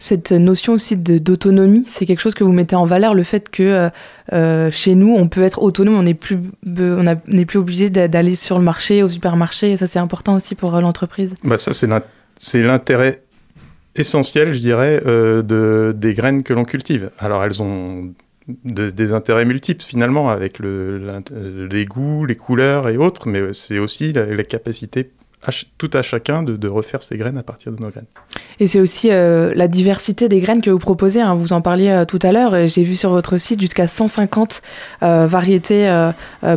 Cette 0.00 0.32
notion 0.32 0.72
aussi 0.72 0.96
d'autonomie, 0.96 1.84
c'est 1.86 2.06
quelque 2.06 2.18
chose 2.20 2.34
que 2.34 2.42
vous 2.42 2.52
mettez 2.52 2.74
en 2.74 2.84
valeur, 2.86 3.14
le 3.14 3.22
fait 3.22 3.48
que 3.50 3.62
euh, 3.62 3.88
euh, 4.32 4.70
chez 4.72 4.96
nous, 4.96 5.14
on 5.14 5.28
peut 5.28 5.42
être 5.44 5.62
autonome, 5.62 5.94
on 5.94 6.02
n'est 6.02 6.14
plus, 6.14 6.38
on 6.66 7.04
n'est 7.28 7.46
plus 7.46 7.58
obligé 7.60 7.88
d'a- 7.88 8.08
d'aller 8.08 8.34
sur 8.34 8.58
le 8.58 8.64
marché, 8.64 9.02
au 9.04 9.08
supermarché. 9.08 9.70
Et 9.72 9.76
ça, 9.76 9.86
c'est 9.86 10.00
important 10.00 10.34
aussi 10.34 10.56
pour 10.56 10.72
l'entreprise. 10.80 11.34
Bah 11.44 11.56
ça, 11.56 11.72
c'est 11.72 12.60
l'intérêt 12.62 13.22
essentiel, 13.96 14.54
je 14.54 14.60
dirais, 14.60 15.02
euh, 15.06 15.42
de, 15.42 15.92
des 15.96 16.14
graines 16.14 16.42
que 16.42 16.52
l'on 16.52 16.64
cultive. 16.64 17.10
Alors, 17.18 17.44
elles 17.44 17.62
ont 17.62 18.12
de- 18.64 18.90
des 18.90 19.12
intérêts 19.12 19.44
multiples, 19.44 19.82
finalement, 19.84 20.28
avec 20.30 20.58
le, 20.58 21.00
euh, 21.32 21.68
les 21.70 21.84
goûts, 21.86 22.24
les 22.26 22.36
couleurs 22.36 22.88
et 22.88 22.96
autres, 22.96 23.28
mais 23.28 23.40
c'est 23.52 23.78
aussi 23.78 24.12
la, 24.12 24.26
la 24.26 24.42
capacité, 24.44 25.10
à 25.46 25.50
tout 25.78 25.90
à 25.92 26.00
chacun, 26.02 26.42
de, 26.42 26.56
de 26.56 26.68
refaire 26.68 27.02
ses 27.02 27.16
graines 27.18 27.36
à 27.36 27.42
partir 27.42 27.70
de 27.72 27.80
nos 27.80 27.88
graines. 27.90 28.06
Et 28.60 28.66
c'est 28.66 28.80
aussi 28.80 29.10
euh, 29.10 29.52
la 29.54 29.68
diversité 29.68 30.26
des 30.28 30.40
graines 30.40 30.62
que 30.62 30.70
vous 30.70 30.78
proposez. 30.78 31.20
hein. 31.20 31.34
Vous 31.34 31.52
en 31.52 31.60
parliez 31.60 31.90
euh, 31.90 32.04
tout 32.06 32.18
à 32.22 32.32
l'heure. 32.32 32.56
et 32.56 32.66
J'ai 32.66 32.82
vu 32.82 32.96
sur 32.96 33.10
votre 33.10 33.36
site 33.36 33.60
jusqu'à 33.60 33.86
150 33.86 34.62
euh, 35.02 35.26
variétés 35.26 36.10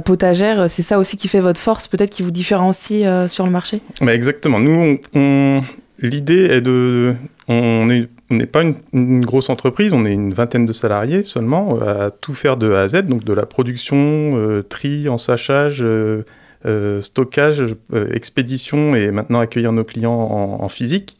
potagères. 0.05 0.69
C'est 0.69 0.83
ça 0.83 0.99
aussi 0.99 1.17
qui 1.17 1.27
fait 1.27 1.39
votre 1.41 1.59
force, 1.59 1.87
peut-être 1.87 2.09
qui 2.11 2.23
vous 2.23 2.31
différencie 2.31 3.05
sur 3.29 3.45
le 3.45 3.51
marché? 3.51 3.81
Bah, 4.01 4.13
exactement. 4.13 4.59
Nous, 4.59 4.99
on, 5.13 5.19
on- 5.19 5.61
l'idée 5.99 6.45
est 6.45 6.61
de. 6.61 7.15
On 7.47 7.89
est- 7.89 8.09
on 8.29 8.35
n'est 8.35 8.45
pas 8.45 8.63
une, 8.91 9.23
grosse 9.25 9.49
entreprise, 9.49 9.93
on 9.93 10.05
est 10.05 10.11
une 10.11 10.33
vingtaine 10.33 10.65
de 10.65 10.73
salariés 10.73 11.23
seulement, 11.23 11.79
euh, 11.81 12.07
à 12.07 12.11
tout 12.11 12.33
faire 12.33 12.57
de 12.57 12.73
A 12.73 12.81
à 12.81 12.87
Z, 12.89 13.03
donc 13.03 13.23
de 13.23 13.31
la 13.33 13.45
production, 13.45 13.97
euh, 14.37 14.63
tri, 14.63 15.07
ensachage, 15.07 15.79
euh, 15.81 16.23
euh, 16.65 16.99
stockage, 17.01 17.63
euh, 17.93 18.11
expédition 18.11 18.95
et 18.95 19.11
maintenant 19.11 19.39
accueillir 19.39 19.71
nos 19.71 19.85
clients 19.85 20.11
en, 20.11 20.67
physique. 20.67 21.17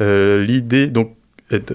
L'idée, 0.00 0.86
donc, 0.86 1.16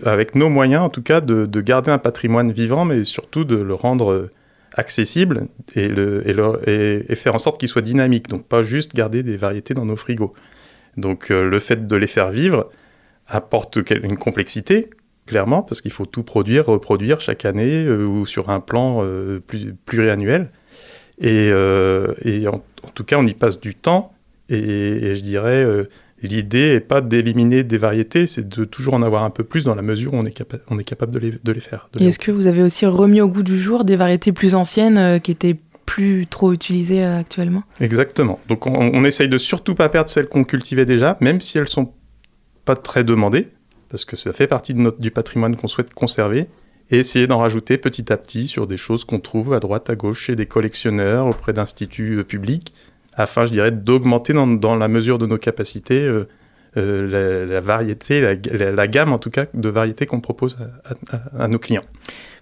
avec 0.06 0.34
nos 0.34 0.50
moyens 0.50 0.82
en 0.84 0.90
tout 0.90 1.02
cas, 1.04 1.20
de, 1.22 1.46
de 1.46 1.62
garder 1.62 1.92
un 1.92 1.98
patrimoine 1.98 2.52
vivant, 2.52 2.86
mais 2.86 3.04
surtout 3.04 3.44
de 3.44 3.58
le 3.58 3.74
rendre 3.74 4.30
accessible 4.76 5.48
et, 5.76 5.88
le, 5.90 6.24
et 6.66 7.16
faire 7.16 7.36
en 7.36 7.40
sorte 7.40 7.60
qu'il 7.60 7.68
soit 7.70 7.82
dynamique, 7.82 8.30
donc 8.30 8.48
pas 8.48 8.64
juste 8.64 8.96
garder 8.96 9.24
des 9.24 9.36
variétés 9.38 9.74
dans 9.74 9.86
nos 9.86 9.98
frigos. 9.98 10.34
Donc 10.98 11.32
euh, 11.32 11.50
le 11.50 11.60
fait 11.60 11.88
de 11.88 11.96
les 11.96 12.08
faire 12.08 12.32
vivre 12.32 12.70
apporte 13.28 13.78
une 13.90 14.18
complexité 14.18 14.90
clairement, 15.26 15.62
parce 15.62 15.82
qu'il 15.82 15.92
faut 15.92 16.06
tout 16.06 16.24
produire, 16.24 16.66
reproduire 16.66 17.22
chaque 17.22 17.46
année 17.46 17.86
euh, 17.86 18.06
ou 18.06 18.26
sur 18.26 18.50
un 18.50 18.60
plan 18.60 19.00
euh, 19.02 19.40
plus, 19.40 19.74
pluriannuel. 19.86 20.50
Et, 21.22 21.54
en, 21.54 22.90
tout 22.94 23.04
cas, 23.06 23.18
on 23.18 23.26
y 23.26 23.34
passe 23.34 23.62
du 23.62 23.76
temps. 23.76 24.12
Et, 24.50 25.16
je 25.16 25.22
dirais, 25.22 25.66
l'idée 26.22 26.74
n'est 26.74 26.80
pas 26.82 27.00
d'éliminer 27.00 27.64
des 27.64 27.78
variétés, 27.78 28.28
c'est 28.28 28.50
de 28.50 28.66
toujours 28.66 28.96
en 28.96 29.02
avoir 29.02 29.24
un 29.24 29.30
peu 29.30 29.46
plus 29.46 29.64
dans 29.64 29.76
la 29.76 29.84
mesure 29.84 30.14
où 30.14 30.18
on 30.18 30.26
est, 30.26 30.84
capable 30.84 31.14
de 31.14 31.52
les, 31.54 31.60
faire. 31.62 31.88
Et 32.00 32.08
est-ce 32.08 32.20
que 32.20 32.32
vous 32.32 32.48
avez 32.48 32.62
aussi 32.62 32.86
remis 32.86 33.22
au 33.22 33.30
goût 33.30 33.44
du 33.44 33.62
jour 33.62 33.86
des 33.86 33.96
variétés 33.96 34.34
plus 34.34 34.54
anciennes 34.54 35.22
qui 35.22 35.32
étaient 35.32 35.56
plus 35.86 36.28
trop 36.28 36.54
utilisées 36.54 37.04
euh, 37.04 37.20
actuellement 37.20 37.64
Exactement. 37.80 38.40
Donc 38.48 38.66
on, 38.68 39.04
essaye 39.06 39.30
de 39.30 39.38
surtout 39.38 39.76
pas 39.76 39.90
perdre 39.90 40.10
celles 40.10 40.28
qu'on 40.28 40.44
cultivait 40.44 40.86
déjà, 40.86 41.18
même 41.22 41.42
si 41.42 41.58
elles 41.58 41.68
sont 41.68 41.94
pas 42.66 42.76
très 42.76 43.04
demandées, 43.04 43.50
parce 43.90 44.06
que 44.06 44.16
ça 44.16 44.34
fait 44.34 44.48
partie 44.48 44.74
du 44.74 45.12
patrimoine 45.12 45.56
qu'on 45.56 45.68
souhaite 45.68 45.94
conserver, 45.94 46.48
et 46.92 46.98
essayer 46.98 47.28
d'en 47.28 47.40
rajouter 47.40 47.78
petit 47.78 48.12
à 48.12 48.18
petit 48.18 48.48
sur 48.48 48.68
des 48.68 48.78
choses 48.78 49.06
qu'on 49.06 49.20
trouve 49.20 49.54
à 49.54 49.60
droite, 49.60 49.90
à 49.90 49.96
gauche, 49.96 50.22
chez 50.22 50.36
des 50.36 50.46
collectionneurs, 50.46 51.28
auprès 51.28 51.54
d'instituts 51.54 52.18
euh, 52.18 52.24
publics, 52.24 52.74
afin, 53.16 53.46
je 53.46 53.52
dirais, 53.52 53.72
d'augmenter 53.72 54.34
dans, 54.34 54.76
la 54.76 54.88
mesure 54.88 55.18
de 55.18 55.26
nos 55.26 55.38
capacités 55.38 56.08
euh, 56.76 57.46
la, 57.46 57.60
variété, 57.60 58.22
la, 58.22 58.88
gamme 58.88 59.14
en 59.14 59.20
tout 59.20 59.30
cas 59.30 59.46
de 59.54 59.70
variétés 59.70 60.08
qu'on 60.08 60.22
propose 60.22 60.58
à 61.38 61.48
nos 61.48 61.60
clients. 61.60 61.84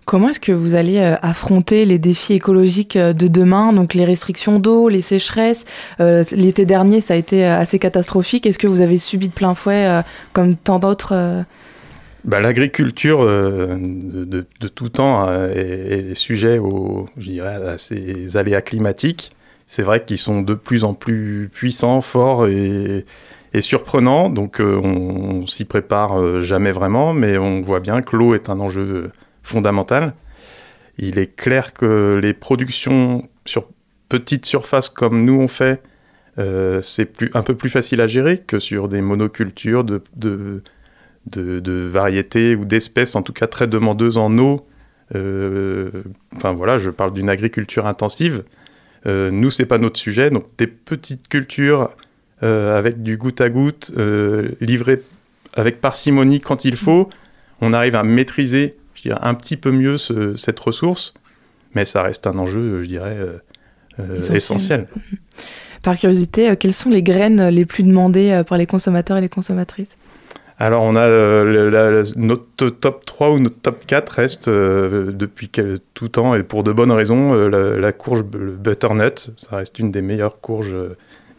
Comment 0.06 0.30
est-ce 0.30 0.40
que 0.40 0.52
vous 0.52 0.74
allez 0.74 0.98
euh, 0.98 1.16
affronter 1.22 1.86
les 1.86 2.00
défis 2.00 2.34
écologiques 2.34 2.96
euh, 2.96 3.14
de 3.14 3.28
demain, 3.28 3.72
donc 3.72 3.94
les 3.94 4.04
restrictions 4.04 4.60
d'eau, 4.60 4.90
les 4.90 5.02
sécheresses 5.02 5.64
Euh, 6.00 6.24
L'été 6.32 6.66
dernier, 6.66 7.02
ça 7.02 7.14
a 7.14 7.18
été 7.18 7.46
assez 7.46 7.78
catastrophique. 7.78 8.46
Est-ce 8.46 8.58
que 8.58 8.68
vous 8.68 8.82
avez 8.82 8.98
subi 8.98 9.28
de 9.30 9.34
plein 9.34 9.54
fouet, 9.54 10.02
comme 10.34 10.56
tant 10.56 10.80
d'autres 10.80 11.44
Bah, 12.26 12.40
L'agriculture 12.40 13.26
de, 13.26 14.46
tout 14.74 14.90
temps 14.90 15.32
est, 15.50 16.16
sujet 16.16 16.58
aux, 16.58 17.08
à 17.44 17.78
ces 17.78 18.38
aléas 18.38 18.62
climatiques. 18.62 19.32
C'est 19.68 19.84
vrai 19.84 20.04
qu'ils 20.04 20.18
sont 20.18 20.42
de 20.42 20.54
plus 20.54 20.84
en 20.84 20.94
plus 20.94 21.50
puissants, 21.54 22.02
forts 22.02 22.48
et, 22.48 23.06
surprenants. 23.60 24.30
Donc 24.30 24.58
on, 24.60 24.64
on 24.64 25.48
s'y 25.48 25.66
prépare 25.66 26.40
jamais 26.40 26.72
vraiment, 26.72 27.14
mais 27.14 27.38
on 27.38 27.62
voit 27.62 27.80
bien 27.80 28.02
que 28.02 28.16
l'eau 28.16 28.34
est 28.34 28.50
un 28.50 28.60
enjeu 28.60 29.12
fondamental. 29.44 30.14
Il 30.98 31.18
est 31.20 31.36
clair 31.36 31.74
que 31.74 32.20
les 32.22 32.34
productions 32.34 33.28
sur 33.46 33.68
petite 34.10 34.46
surface 34.46 34.90
comme 34.90 35.24
nous 35.24 35.40
on 35.40 35.48
fait, 35.48 35.82
euh, 36.38 36.82
c'est 36.82 37.06
plus, 37.06 37.32
un 37.34 37.44
peu 37.44 37.56
plus 37.56 37.70
facile 37.70 38.02
à 38.02 38.08
gérer 38.08 38.40
que 38.40 38.60
sur 38.60 38.88
des 38.88 39.02
monocultures 39.02 39.84
de, 39.84 40.02
de, 40.16 40.62
de, 41.28 41.88
variétés 41.88 42.56
ou 42.56 42.66
d'espèces, 42.66 43.16
en 43.16 43.22
tout 43.22 43.34
cas 43.34 43.48
très 43.48 43.68
demandeuses 43.68 44.18
en 44.18 44.38
eau. 44.38 44.66
Euh, 45.16 45.90
Enfin 46.36 46.54
voilà, 46.54 46.78
je 46.78 46.90
parle 46.90 47.14
d'une 47.14 47.30
agriculture 47.30 47.86
intensive. 47.86 48.44
Euh, 49.06 49.32
nous, 49.32 49.52
c'est 49.52 49.66
pas 49.66 49.78
notre 49.78 50.00
sujet, 50.00 50.30
donc 50.30 50.46
des 50.58 50.68
petites 50.68 51.28
cultures 51.28 51.90
euh, 52.44 52.78
avec 52.78 53.02
du 53.04 53.18
goutte 53.18 53.42
à 53.42 53.50
goutte, 53.50 53.92
livrées 54.62 55.02
avec 55.54 55.82
parcimonie 55.82 56.40
quand 56.40 56.66
il 56.66 56.78
faut, 56.78 57.10
on 57.60 57.74
arrive 57.74 57.96
à 57.96 58.04
maîtriser, 58.04 58.78
je 59.04 59.10
dirais, 59.10 59.20
un 59.22 59.34
petit 59.34 59.58
peu 59.58 59.72
mieux 59.72 59.98
ce- 59.98 60.36
cette 60.36 60.60
ressource, 60.60 61.14
mais 61.74 61.86
ça 61.86 62.04
reste 62.04 62.28
un 62.28 62.38
enjeu, 62.38 62.84
je 62.84 62.88
dirais, 62.88 63.18
euh, 63.18 63.38
euh, 64.00 64.18
Essentiel. 64.18 64.36
essentiel. 64.38 64.88
Par 65.82 65.98
curiosité, 65.98 66.52
euh, 66.52 66.56
quelles 66.56 66.74
sont 66.74 66.90
les 66.92 67.02
graines 67.02 67.48
les 67.50 67.66
plus 67.66 67.82
demandées 67.84 68.44
par 68.48 68.60
les 68.60 68.68
consommateurs 68.68 69.18
et 69.18 69.22
les 69.22 69.30
consommatrices? 69.30 69.96
Alors, 70.60 70.84
on 70.84 70.96
a 70.96 71.00
euh, 71.08 71.72
la- 71.72 72.04
notre 72.18 72.70
top 72.70 73.04
3 73.08 73.32
ou 73.32 73.40
notre 73.40 73.56
top 73.60 73.84
4 73.88 74.10
reste 74.12 74.48
euh, 74.48 75.12
depuis 75.12 75.50
quel- 75.50 75.80
tout 75.96 76.08
temps 76.10 76.36
et 76.36 76.44
pour 76.44 76.64
de 76.64 76.72
bonnes 76.72 76.92
raisons 76.92 77.34
euh, 77.34 77.50
la, 77.50 77.80
la 77.80 77.92
courge 77.94 78.24
le 78.34 78.52
butternut. 78.52 79.32
Ça 79.38 79.56
reste 79.56 79.80
une 79.80 79.90
des 79.90 80.04
meilleures 80.04 80.40
courges 80.40 80.76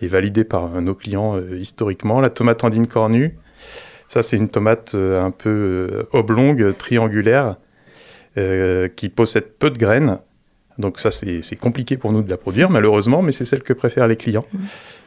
et 0.01 0.09
validée 0.09 0.43
par 0.43 0.69
nos 0.83 0.97
clients 0.97 1.39
historiquement. 1.57 2.21
La 2.21 2.31
tomate 2.31 2.65
andine 2.65 2.89
cornue. 2.89 3.37
Ça, 4.13 4.23
c'est 4.23 4.37
une 4.37 4.51
tomate 4.51 4.95
euh, 4.95 5.25
un 5.25 5.31
peu 5.31 5.49
euh, 5.49 6.03
oblongue, 6.13 6.77
triangulaire, 6.77 7.57
euh, 8.37 8.87
qui 8.89 9.09
possède 9.09 9.47
peu 9.59 9.71
de 9.71 9.79
graines. 9.79 10.19
Donc 10.77 11.01
ça, 11.01 11.11
c'est 11.11 11.57
compliqué 11.59 11.97
pour 11.97 12.13
nous 12.13 12.23
de 12.23 12.29
la 12.29 12.37
produire, 12.37 12.69
malheureusement, 12.69 13.23
mais 13.23 13.33
c'est 13.33 13.47
celle 13.47 13.63
que 13.63 13.73
préfèrent 13.73 14.09
les 14.09 14.17
clients. 14.17 14.45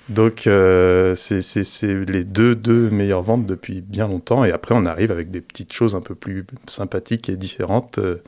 Donc, 0.09 0.47
euh, 0.47 1.13
c'est 1.13 1.83
les 1.83 2.23
deux, 2.23 2.55
deux 2.55 2.89
meilleures 2.89 3.21
ventes 3.21 3.45
depuis 3.45 3.81
bien 3.81 4.07
longtemps. 4.07 4.43
Et 4.43 4.51
après, 4.51 4.73
on 4.75 4.87
arrive 4.87 5.11
avec 5.11 5.29
des 5.29 5.41
petites 5.41 5.73
choses 5.73 5.95
un 5.95 6.01
peu 6.01 6.15
plus 6.15 6.43
sympathiques 6.65 7.29
et 7.29 7.35
différentes. 7.35 7.99
Euh, 7.99 8.23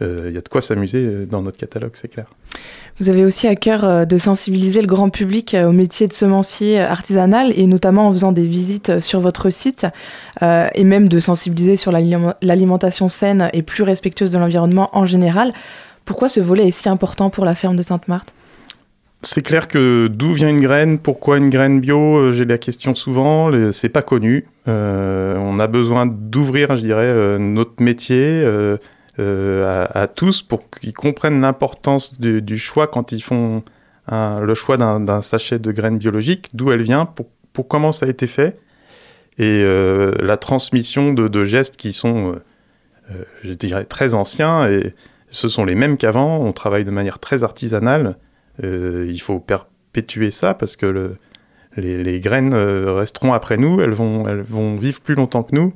Il 0.00 0.32
y 0.32 0.38
a 0.38 0.40
de 0.40 0.48
quoi 0.48 0.60
s'amuser 0.60 1.04
euh, 1.04 1.26
dans 1.26 1.42
notre 1.42 1.56
catalogue, 1.56 1.92
c'est 1.94 2.08
clair. 2.08 2.26
Vous 3.00 3.08
avez 3.08 3.24
aussi 3.24 3.46
à 3.46 3.56
cœur 3.56 3.84
euh, 3.84 4.04
de 4.04 4.16
sensibiliser 4.16 4.80
le 4.80 4.86
grand 4.86 5.08
public 5.08 5.54
euh, 5.54 5.68
au 5.68 5.72
métier 5.72 6.06
de 6.06 6.12
semencier 6.12 6.80
euh, 6.80 6.88
artisanal 6.88 7.52
et 7.56 7.66
notamment 7.66 8.08
en 8.08 8.12
faisant 8.12 8.32
des 8.32 8.46
visites 8.46 8.90
euh, 8.90 9.00
sur 9.00 9.20
votre 9.20 9.50
site 9.50 9.86
euh, 10.42 10.68
et 10.74 10.84
même 10.84 11.08
de 11.08 11.20
sensibiliser 11.20 11.76
sur 11.76 11.92
l'aliment- 11.92 12.34
l'alimentation 12.42 13.08
saine 13.08 13.50
et 13.52 13.62
plus 13.62 13.82
respectueuse 13.82 14.30
de 14.30 14.38
l'environnement 14.38 14.90
en 14.92 15.04
général. 15.04 15.52
Pourquoi 16.04 16.28
ce 16.28 16.40
volet 16.40 16.68
est 16.68 16.72
si 16.72 16.88
important 16.88 17.30
pour 17.30 17.44
la 17.44 17.54
ferme 17.54 17.76
de 17.76 17.82
Sainte-Marthe? 17.82 18.34
C'est 19.22 19.42
clair 19.42 19.66
que 19.66 20.06
d'où 20.06 20.32
vient 20.32 20.48
une 20.48 20.60
graine, 20.60 21.00
pourquoi 21.00 21.38
une 21.38 21.50
graine 21.50 21.80
bio, 21.80 22.18
euh, 22.18 22.32
j'ai 22.32 22.44
la 22.44 22.58
question 22.58 22.94
souvent, 22.94 23.50
c'est 23.72 23.88
pas 23.88 24.02
connu. 24.02 24.44
Euh, 24.68 25.36
on 25.38 25.58
a 25.58 25.66
besoin 25.66 26.06
d'ouvrir, 26.06 26.76
je 26.76 26.82
dirais, 26.82 27.10
euh, 27.10 27.36
notre 27.38 27.82
métier 27.82 28.44
euh, 29.18 29.86
à, 29.94 30.06
tous 30.06 30.42
pour 30.42 30.70
qu'ils 30.70 30.92
comprennent 30.92 31.40
l'importance 31.40 32.20
du, 32.20 32.58
choix 32.58 32.86
quand 32.86 33.10
ils 33.12 33.22
font 33.22 33.64
le 34.10 34.54
choix 34.54 34.76
d'un 34.76 35.22
sachet 35.22 35.58
de 35.58 35.72
graines 35.72 35.98
biologiques, 35.98 36.50
d'où 36.54 36.70
elle 36.70 36.82
vient, 36.82 37.04
pour, 37.04 37.68
comment 37.68 37.92
ça 37.92 38.06
a 38.06 38.08
été 38.08 38.26
fait, 38.26 38.58
et 39.38 39.62
euh, 39.64 40.12
la 40.20 40.36
transmission 40.36 41.12
de, 41.12 41.44
gestes 41.44 41.76
qui 41.76 41.92
sont, 41.92 42.36
euh, 43.10 43.24
je 43.42 43.52
dirais, 43.52 43.84
très 43.84 44.14
anciens, 44.14 44.68
et 44.68 44.94
ce 45.30 45.48
sont 45.48 45.64
les 45.64 45.74
mêmes 45.74 45.96
qu'avant, 45.96 46.38
on 46.38 46.52
travaille 46.52 46.84
de 46.84 46.90
manière 46.90 47.18
très 47.18 47.42
artisanale. 47.42 48.16
Il 48.62 49.20
faut 49.20 49.38
perpétuer 49.38 50.32
ça 50.32 50.52
parce 50.54 50.74
que 50.74 50.86
le- 50.86 51.16
les, 51.76 52.02
les 52.02 52.18
graines 52.18 52.54
resteront 52.54 53.32
après 53.32 53.56
nous, 53.56 53.80
elles 53.80 53.92
vont, 53.92 54.26
elles 54.26 54.40
vont 54.42 54.74
vivre 54.74 55.00
plus 55.00 55.14
longtemps 55.14 55.44
que 55.44 55.54
nous, 55.54 55.74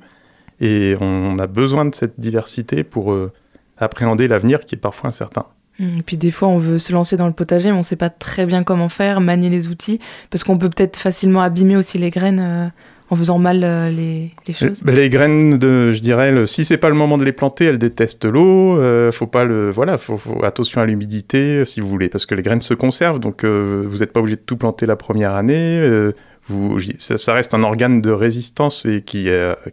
et 0.62 0.94
on 1.01 1.38
a 1.38 1.46
besoin 1.46 1.85
de 1.85 1.94
cette 1.94 2.18
diversité 2.18 2.85
pour 2.85 3.12
euh, 3.12 3.31
appréhender 3.77 4.29
l'avenir 4.29 4.64
qui 4.64 4.77
est 4.77 4.79
parfois 4.79 5.09
incertain. 5.11 5.44
Hum, 5.81 5.88
Et 5.98 6.03
puis 6.03 6.16
des 6.16 6.31
fois, 6.31 6.48
on 6.48 6.59
veut 6.59 6.79
se 6.79 6.92
lancer 6.92 7.16
dans 7.16 7.27
le 7.27 7.33
potager, 7.33 7.68
mais 7.70 7.75
on 7.75 7.79
ne 7.79 7.83
sait 7.83 7.96
pas 7.96 8.11
très 8.11 8.46
bien 8.46 8.62
comment 8.62 8.88
faire, 8.88 9.20
manier 9.20 9.51
les 9.51 9.68
outils, 9.68 9.98
parce 10.31 10.44
qu'on 10.44 10.57
peut 10.57 10.70
peut-être 10.70 10.96
facilement 10.96 11.40
abîmer 11.42 11.77
aussi 11.77 11.98
les 11.98 12.11
graines 12.11 12.40
euh, 12.40 12.66
en 13.11 13.16
faisant 13.16 13.38
mal 13.38 13.62
euh, 13.64 13.90
les, 13.90 14.31
les 14.46 14.55
choses. 14.55 14.83
Les 14.87 15.09
graines, 15.11 15.59
de, 15.59 15.92
je 15.92 16.01
dirais, 16.01 16.31
le- 16.33 16.46
si 16.46 16.64
c'est 16.64 16.79
pas 16.79 16.88
le 16.90 16.94
moment 16.94 17.18
de 17.18 17.25
les 17.25 17.33
planter, 17.33 17.64
elles 17.66 17.79
détestent 17.79 18.25
l'eau. 18.25 18.79
euh, 18.79 19.11
faut 19.12 19.27
pas 19.27 19.44
le, 19.44 19.68
voilà, 19.70 19.96
faut, 19.98 20.16
faut- 20.16 20.44
attention 20.44 20.81
à 20.81 20.87
l'humidité 20.87 21.64
si 21.64 21.81
vous 21.81 21.88
voulez, 21.88 22.09
parce 22.09 22.25
que 22.27 22.35
les 22.35 22.42
graines 22.42 22.62
se 22.62 22.75
conservent, 22.75 23.18
donc 23.18 23.44
vous 23.44 23.98
n'êtes 23.98 24.12
pas 24.12 24.20
obligé 24.20 24.37
de 24.37 24.42
tout 24.42 24.57
planter 24.57 24.87
la 24.87 24.96
première 24.96 25.35
année. 25.35 26.12
vous, 26.48 26.79
ça, 26.98 27.16
ça 27.18 27.33
reste 27.35 27.53
un 27.55 27.62
organe 27.64 28.01
de 28.03 28.11
résistance 28.11 28.85
et 28.87 29.01
qui, 29.03 29.29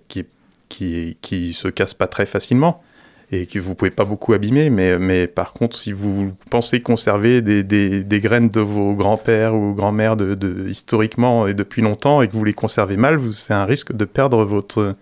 qui, 0.08 0.26
qui, 0.70 1.18
qui 1.22 1.54
se 1.54 1.68
casse 1.68 1.94
pas 1.94 2.08
très 2.08 2.26
facilement 2.26 2.82
et 3.32 3.46
que 3.46 3.60
vous 3.60 3.76
pouvez 3.76 3.92
pas 3.92 4.06
beaucoup 4.06 4.34
abîmer. 4.34 4.70
Mais, 4.70 4.98
mais 4.98 5.28
par 5.28 5.54
contre, 5.54 5.76
si 5.76 5.92
vous 5.92 6.32
pensez 6.50 6.82
conserver 6.82 7.42
des, 7.42 7.64
des, 7.64 8.20
graines 8.20 8.50
de 8.50 8.62
vos 8.62 8.94
grands-pères 8.94 9.54
ou 9.54 9.74
grands-mères 9.74 10.18
de, 10.18 10.68
historiquement 10.68 11.48
et 11.48 11.54
depuis 11.54 11.82
longtemps 11.82 12.22
et 12.22 12.28
que 12.28 12.34
vous 12.34 12.46
les 12.46 12.54
conservez 12.54 12.98
mal, 12.98 13.20
c'est 13.32 13.54
un 13.54 13.66
risque 13.66 13.94
de 13.94 14.06
perdre 14.06 14.44
votre, 14.44 14.96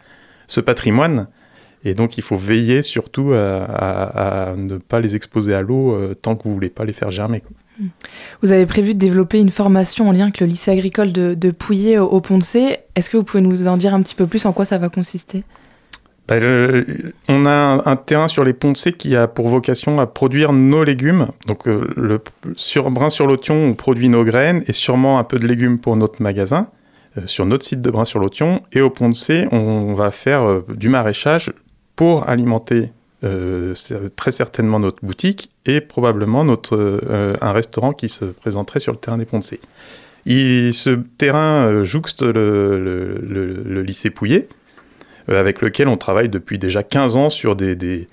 ce 0.48 0.62
patrimoine. 0.62 1.28
Et 1.84 1.94
donc, 1.94 2.18
il 2.18 2.24
faut 2.24 2.36
veiller 2.36 2.82
surtout 2.82 3.32
à, 3.34 4.54
ne 4.58 4.78
pas 4.78 5.00
les 5.00 5.16
exposer 5.16 5.54
à 5.54 5.62
l'eau 5.62 5.96
euh, 5.96 6.14
tant 6.14 6.36
que 6.36 6.44
vous 6.44 6.54
voulez 6.54 6.70
pas 6.70 6.84
les 6.84 6.94
faire 6.94 7.12
germer. 7.12 7.44
Vous 8.42 8.52
avez 8.52 8.66
prévu 8.66 8.94
de 8.94 9.00
développer 9.00 9.40
une 9.40 9.52
formation 9.52 10.10
en 10.10 10.12
lien 10.12 10.24
avec 10.24 10.40
le 10.40 10.48
lycée 10.48 10.72
agricole 10.72 11.12
de, 11.12 11.34
de 11.34 11.52
Pouillet 11.52 11.98
au, 11.98 12.10
au 12.10 12.42
C. 12.42 12.80
Est-ce 12.96 13.10
que 13.10 13.18
vous 13.18 13.24
pouvez 13.24 13.42
nous 13.42 13.68
en 13.68 13.78
dire 13.78 13.94
un 13.94 14.02
petit 14.02 14.16
peu 14.16 14.28
plus 14.28 14.46
en 14.46 14.54
quoi 14.54 14.66
ça 14.66 14.78
va 14.78 14.90
consister? 14.90 15.44
Bah, 16.28 16.36
on 17.30 17.46
a 17.46 17.82
un, 17.86 17.96
terrain 17.96 18.28
sur 18.28 18.44
les 18.44 18.54
C 18.76 18.92
qui 18.92 19.16
a 19.16 19.28
pour 19.28 19.48
vocation 19.48 20.00
à 20.00 20.08
produire 20.08 20.52
nos 20.52 20.84
légumes. 20.84 21.28
Donc, 21.46 21.68
euh, 21.68 21.88
le, 21.96 22.20
sur 22.58 22.92
Brin-sur-Lotion, 22.92 23.56
on 23.56 23.74
produit 23.76 24.10
nos 24.10 24.26
graines 24.26 24.62
et 24.68 24.74
sûrement 24.74 25.20
un 25.20 25.24
peu 25.24 25.40
de 25.40 25.48
légumes 25.48 25.80
pour 25.80 25.96
notre 25.96 26.22
magasin, 26.22 26.68
euh, 27.18 27.22
sur 27.28 27.46
notre 27.46 27.66
site 27.66 27.82
de 27.82 27.90
Brin-sur-Lotion. 27.90 28.62
Et 28.74 28.82
au 28.82 28.92
C, 29.14 29.48
on 29.54 29.94
va 29.94 30.12
faire 30.12 30.44
euh, 30.44 30.66
du 30.76 30.90
maraîchage 30.90 31.54
pour 31.96 32.28
alimenter 32.28 32.92
euh, 33.24 33.74
très 34.16 34.32
certainement 34.32 34.80
notre 34.80 35.04
boutique 35.04 35.50
et 35.66 35.82
probablement 35.82 36.44
notre, 36.44 36.76
euh, 36.78 37.36
un 37.42 37.52
restaurant 37.52 37.92
qui 37.94 38.10
se 38.10 38.26
présenterait 38.26 38.80
sur 38.80 38.92
le 38.92 38.98
terrain 39.00 39.18
des 39.18 39.26
C. 39.42 39.60
Il- 40.26 40.74
ce 40.74 40.92
terrain 41.18 41.66
euh, 41.68 41.84
jouxte 41.84 42.22
le, 42.22 42.80
le- 43.22 43.64
lycée 43.82 44.10
Pouillet. 44.10 44.48
euh, 45.30 45.40
avec 45.40 45.62
lequel 45.62 45.88
on 45.88 45.98
travaille 45.98 46.30
depuis 46.30 46.60
déjà 46.60 46.84
15 46.84 47.16
ans 47.16 47.30
sur 47.30 47.56
des, 47.56 47.76
des- 47.76 48.08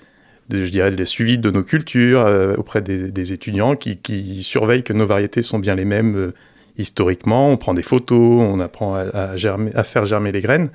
je 0.65 0.69
dirais, 0.71 0.91
des 0.91 1.05
suivis 1.05 1.37
de 1.37 1.49
nos 1.51 1.63
cultures 1.63 2.25
auprès 2.57 2.81
des, 2.81 3.09
étudiants 3.33 3.75
qui, 3.75 3.97
qui 3.97 4.43
surveillent 4.43 4.83
que 4.83 4.93
nos 4.93 5.05
variétés 5.05 5.41
sont 5.41 5.59
bien 5.59 5.75
les 5.75 5.85
mêmes 5.85 6.33
historiquement. 6.77 7.49
On 7.51 7.57
prend 7.57 7.73
des 7.73 7.81
photos, 7.83 8.41
on 8.41 8.59
apprend 8.59 8.95
à 8.95 9.35
germer- 9.35 9.73
à 9.75 9.83
faire 9.83 10.05
germer 10.05 10.31
les 10.31 10.41
graines. 10.41 10.69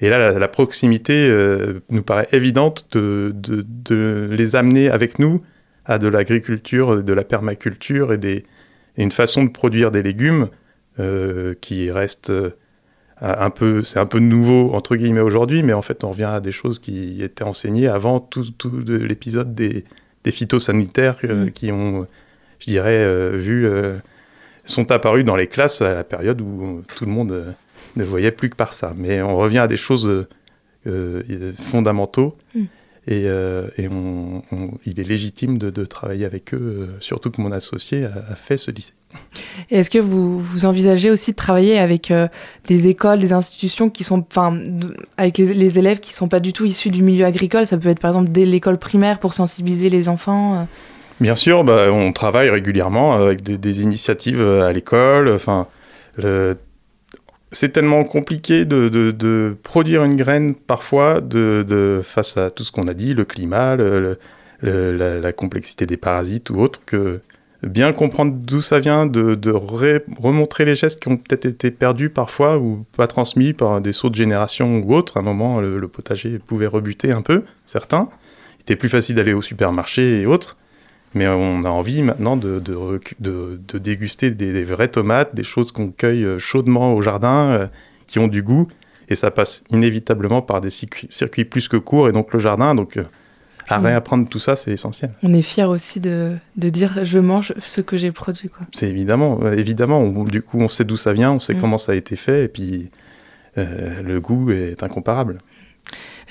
Et 0.00 0.08
là, 0.08 0.18
la, 0.18 0.38
la 0.38 0.48
proximité 0.48 1.28
euh, 1.28 1.80
nous 1.90 2.02
paraît 2.02 2.28
évidente 2.32 2.86
de, 2.92 3.32
de- 3.34 3.64
de 3.84 4.28
les 4.32 4.56
amener 4.56 4.88
avec 4.88 5.18
nous 5.18 5.42
à 5.84 5.98
de 5.98 6.08
l'agriculture, 6.08 7.02
de 7.02 7.12
la 7.12 7.24
permaculture 7.24 8.12
et, 8.12 8.18
des, 8.18 8.44
et 8.96 9.02
une 9.02 9.12
façon 9.12 9.44
de 9.44 9.50
produire 9.50 9.90
des 9.90 10.02
légumes 10.02 10.48
euh, 10.98 11.54
qui 11.60 11.90
reste 11.90 12.30
euh, 12.30 12.50
un 13.20 13.50
peu, 13.50 13.82
c'est 13.82 13.98
un 13.98 14.06
peu 14.06 14.18
nouveau 14.18 14.72
entre 14.72 14.96
guillemets 14.96 15.20
aujourd'hui, 15.20 15.62
mais 15.62 15.74
en 15.74 15.82
fait 15.82 16.04
on 16.04 16.10
revient 16.10 16.24
à 16.24 16.40
des 16.40 16.52
choses 16.52 16.78
qui 16.78 17.22
étaient 17.22 17.44
enseignées 17.44 17.86
avant 17.88 18.20
tout, 18.20 18.44
tout 18.56 18.70
de 18.82 18.94
l'épisode 18.96 19.54
des, 19.54 19.84
des 20.24 20.30
phytosanitaires 20.30 21.16
euh, 21.24 21.46
Mm. 21.46 21.50
qui 21.50 21.72
ont, 21.72 22.06
je 22.60 22.66
dirais, 22.66 23.30
vu, 23.36 23.68
sont 24.64 24.90
apparus 24.90 25.24
dans 25.24 25.36
les 25.36 25.46
classes 25.48 25.82
à 25.82 25.92
la 25.94 26.04
période 26.04 26.40
où 26.40 26.82
tout 26.96 27.04
le 27.06 27.10
monde 27.10 27.54
ne 27.96 28.04
voyait 28.04 28.30
plus 28.32 28.50
que 28.50 28.56
par 28.56 28.72
ça. 28.72 28.92
Mais 28.96 29.22
on 29.22 29.36
revient 29.36 29.58
à 29.58 29.66
des 29.68 29.76
choses 29.76 30.06
euh, 30.06 30.26
euh, 30.86 31.52
fondamentaux. 31.58 32.36
Mm. 32.54 32.64
Et, 33.08 33.24
euh, 33.26 33.66
et 33.78 33.88
on- 33.88 34.42
on- 34.52 34.70
il 34.84 35.00
est 35.00 35.08
légitime 35.08 35.56
de, 35.56 35.70
de 35.70 35.84
travailler 35.86 36.26
avec 36.26 36.52
eux, 36.52 36.58
euh, 36.60 36.86
surtout 37.00 37.30
que 37.30 37.40
mon 37.40 37.50
associé 37.50 38.04
a, 38.04 38.12
a 38.32 38.34
fait 38.36 38.58
ce 38.58 38.70
lycée. 38.70 38.92
Est-ce 39.70 39.88
que 39.90 39.98
vous, 39.98 40.38
vous 40.38 40.66
envisagez 40.66 41.10
aussi 41.10 41.30
de 41.32 41.36
travailler 41.36 41.78
avec 41.78 42.10
euh, 42.10 42.28
des 42.66 42.88
écoles, 42.88 43.18
des 43.18 43.32
institutions 43.32 43.88
qui 43.88 44.04
sont, 44.04 44.24
enfin, 44.30 44.60
avec 45.16 45.38
les, 45.38 45.54
les 45.54 45.78
élèves 45.78 45.98
qui 46.00 46.12
sont 46.12 46.28
pas 46.28 46.40
du 46.40 46.52
tout 46.52 46.66
issus 46.66 46.90
du 46.90 47.02
milieu 47.02 47.24
agricole? 47.24 47.66
Ça 47.66 47.78
peut 47.78 47.88
être 47.88 48.00
par 48.00 48.10
exemple 48.10 48.30
dès 48.30 48.44
l'école 48.44 48.78
primaire 48.78 49.18
pour 49.18 49.32
sensibiliser 49.32 49.88
les 49.88 50.06
enfants. 50.08 50.68
Bien 51.20 51.34
sûr, 51.34 51.64
bah, 51.64 51.86
on 51.90 52.12
travaille 52.12 52.50
régulièrement 52.50 53.14
avec 53.14 53.42
des, 53.42 53.56
des 53.56 53.82
initiatives 53.82 54.42
à 54.42 54.72
l'école. 54.74 55.32
Enfin, 55.32 55.66
le- 56.18 56.54
c'est 57.52 57.70
tellement 57.70 58.04
compliqué 58.04 58.64
de, 58.64 59.56
produire 59.62 60.04
une 60.04 60.16
graine 60.16 60.54
parfois 60.54 61.20
de, 61.20 62.00
face 62.02 62.36
à 62.36 62.50
tout 62.50 62.64
ce 62.64 62.72
qu'on 62.72 62.88
a 62.88 62.94
dit, 62.94 63.14
le 63.14 63.24
climat, 63.24 63.76
la, 64.62 65.32
complexité 65.32 65.86
des 65.86 65.96
parasites 65.96 66.50
ou 66.50 66.60
autre, 66.60 66.80
que 66.84 67.20
bien 67.62 67.92
comprendre 67.92 68.32
d'où 68.34 68.62
ça 68.62 68.78
vient, 68.78 69.06
de, 69.06 69.50
remontrer 69.50 70.64
les 70.64 70.74
gestes 70.74 71.00
qui 71.00 71.08
ont 71.08 71.16
peut-être 71.16 71.46
été 71.46 71.70
perdus 71.70 72.10
parfois 72.10 72.58
ou 72.58 72.86
pas 72.96 73.06
transmis 73.06 73.52
par 73.52 73.80
des 73.80 73.92
sauts 73.92 74.10
de 74.10 74.14
génération 74.14 74.78
ou 74.78 74.94
autre. 74.94 75.16
À 75.16 75.20
un 75.20 75.24
moment, 75.24 75.60
le, 75.60 75.78
le 75.78 75.88
potager 75.88 76.38
pouvait 76.38 76.66
rebuter 76.66 77.10
un 77.10 77.22
peu, 77.22 77.42
certains. 77.66 78.08
Il 78.58 78.62
était 78.62 78.76
plus 78.76 78.88
facile 78.88 79.16
d'aller 79.16 79.32
au 79.32 79.42
supermarché 79.42 80.20
et 80.20 80.26
autres. 80.26 80.56
Mais 81.14 81.26
on 81.26 81.64
a 81.64 81.68
envie 81.68 82.02
maintenant 82.02 82.36
de, 82.36 82.60
de, 82.60 82.74
recu- 82.74 83.14
de- 83.18 83.60
de 83.66 83.78
déguster 83.78 84.30
des, 84.30 84.52
des 84.52 84.64
vraies 84.64 84.88
tomates, 84.88 85.34
des 85.34 85.42
choses 85.42 85.72
qu'on 85.72 85.88
cueille 85.90 86.24
euh, 86.24 86.38
chaudement 86.38 86.94
au 86.94 87.02
jardin, 87.02 87.48
euh, 87.50 87.66
qui 88.06 88.18
ont 88.20 88.28
du 88.28 88.42
goût. 88.42 88.68
Et 89.08 89.16
ça 89.16 89.32
passe 89.32 89.64
inévitablement 89.70 90.40
par 90.40 90.60
des 90.60 90.70
circuits, 90.70 91.08
circuits 91.10 91.44
plus 91.44 91.66
que 91.66 91.76
courts, 91.76 92.08
et 92.08 92.12
donc 92.12 92.32
le 92.32 92.38
jardin. 92.38 92.76
Donc, 92.76 92.96
euh, 92.96 93.02
à 93.68 93.78
Mm. 93.80 93.86
réapprendre 93.86 94.28
tout 94.28 94.38
ça, 94.38 94.54
c'est 94.56 94.70
essentiel. 94.70 95.12
On 95.24 95.32
est 95.34 95.42
fiers 95.42 95.64
aussi 95.64 95.98
de, 96.00 96.36
de 96.56 96.68
dire 96.68 97.00
je 97.04 97.18
mange 97.18 97.54
ce 97.60 97.80
que 97.80 97.96
j'ai 97.96 98.12
produit. 98.12 98.50
C'est 98.72 98.88
évidemment, 98.88 99.40
évidemment, 99.50 99.98
on- 100.00 100.24
du 100.24 100.42
coup, 100.42 100.58
on 100.60 100.68
sait 100.68 100.84
d'où 100.84 100.96
ça 100.96 101.12
vient, 101.12 101.32
on 101.32 101.38
sait 101.40 101.54
Mm. 101.54 101.60
comment 101.60 101.78
ça 101.78 101.90
a 101.92 101.94
été 101.96 102.14
fait, 102.16 102.44
et 102.44 102.48
puis 102.48 102.88
euh, 103.58 104.00
le 104.02 104.20
goût 104.20 104.52
est 104.52 104.80
incomparable. 104.84 105.38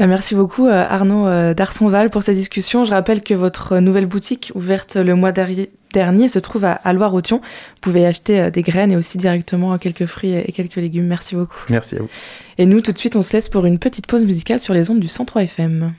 Euh, 0.02 0.08
Merci 0.08 0.36
beaucoup 0.36 0.68
euh, 0.68 0.86
Arnaud 0.88 1.28
euh, 1.28 1.54
d'Arsonval 1.54 2.10
pour 2.10 2.24
cette 2.24 2.36
discussion. 2.36 2.84
Je 2.84 2.92
rappelle 2.92 3.22
que 3.22 3.34
votre 3.34 3.80
nouvelle 3.80 4.06
boutique 4.06 4.52
ouverte 4.56 4.96
le 4.96 5.16
mois 5.16 5.32
dernier 5.32 6.28
se 6.28 6.40
trouve 6.40 6.66
à, 6.66 6.94
Loire-Othion. 6.94 7.38
Vous 7.40 7.80
pouvez 7.82 8.02
y 8.02 8.06
acheter 8.06 8.52
des 8.52 8.62
graines 8.62 8.92
et 8.92 8.98
aussi 8.98 9.18
directement 9.18 9.78
quelques 9.78 10.06
fruits 10.06 10.34
et 10.34 10.52
quelques 10.52 10.76
légumes. 10.76 11.08
Merci 11.08 11.36
beaucoup. 11.36 11.60
Merci 11.70 11.96
à 11.98 12.00
vous. 12.00 12.10
Et 12.58 12.66
nous, 12.66 12.82
tout 12.82 12.92
de 12.92 12.98
suite, 12.98 13.16
on 13.16 13.22
se 13.22 13.34
laisse 13.34 13.50
pour 13.50 13.66
une 13.66 13.80
petite 13.80 14.08
pause 14.08 14.26
musicale 14.26 14.60
sur 14.60 14.74
les 14.74 14.90
ondes 14.90 15.00
du 15.00 15.08
103 15.08 15.44
FM. 15.44 15.94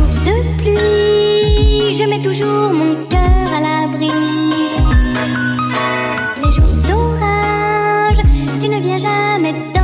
Les 0.00 0.06
jours 0.06 0.24
de 0.24 0.56
pluie, 0.56 1.94
je 1.94 2.04
mets 2.08 2.22
toujours 2.22 2.72
mon 2.72 2.94
cœur 3.06 3.20
à 3.54 3.60
l'abri. 3.60 4.10
Les 6.42 6.52
jours 6.52 6.74
d'orage, 6.88 8.18
tu 8.60 8.68
ne 8.68 8.80
viens 8.80 8.98
jamais 8.98 9.52
dans 9.74 9.79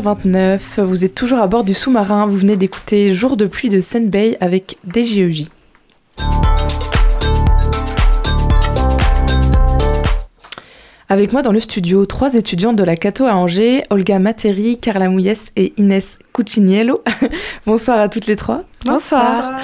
18h29, 0.00 0.80
vous 0.82 1.04
êtes 1.04 1.14
toujours 1.14 1.40
à 1.40 1.46
bord 1.48 1.64
du 1.64 1.74
sous-marin. 1.74 2.26
Vous 2.26 2.38
venez 2.38 2.56
d'écouter 2.56 3.14
Jour 3.14 3.36
de 3.36 3.46
pluie 3.46 3.68
de 3.68 3.80
Senbei 3.80 4.36
avec 4.40 4.78
DJEJ. 4.86 5.46
Avec 11.08 11.32
moi 11.32 11.42
dans 11.42 11.52
le 11.52 11.58
studio, 11.58 12.06
trois 12.06 12.34
étudiantes 12.34 12.76
de 12.76 12.84
la 12.84 12.96
Cato 12.96 13.26
à 13.26 13.34
Angers, 13.34 13.82
Olga 13.90 14.18
Materi, 14.18 14.78
Carla 14.78 15.08
Mouyès 15.08 15.50
et 15.56 15.72
Inès 15.78 16.18
Cuciniello. 16.32 17.02
Bonsoir 17.66 17.98
à 17.98 18.08
toutes 18.08 18.26
les 18.26 18.36
trois. 18.36 18.62
Bonsoir. 18.84 19.60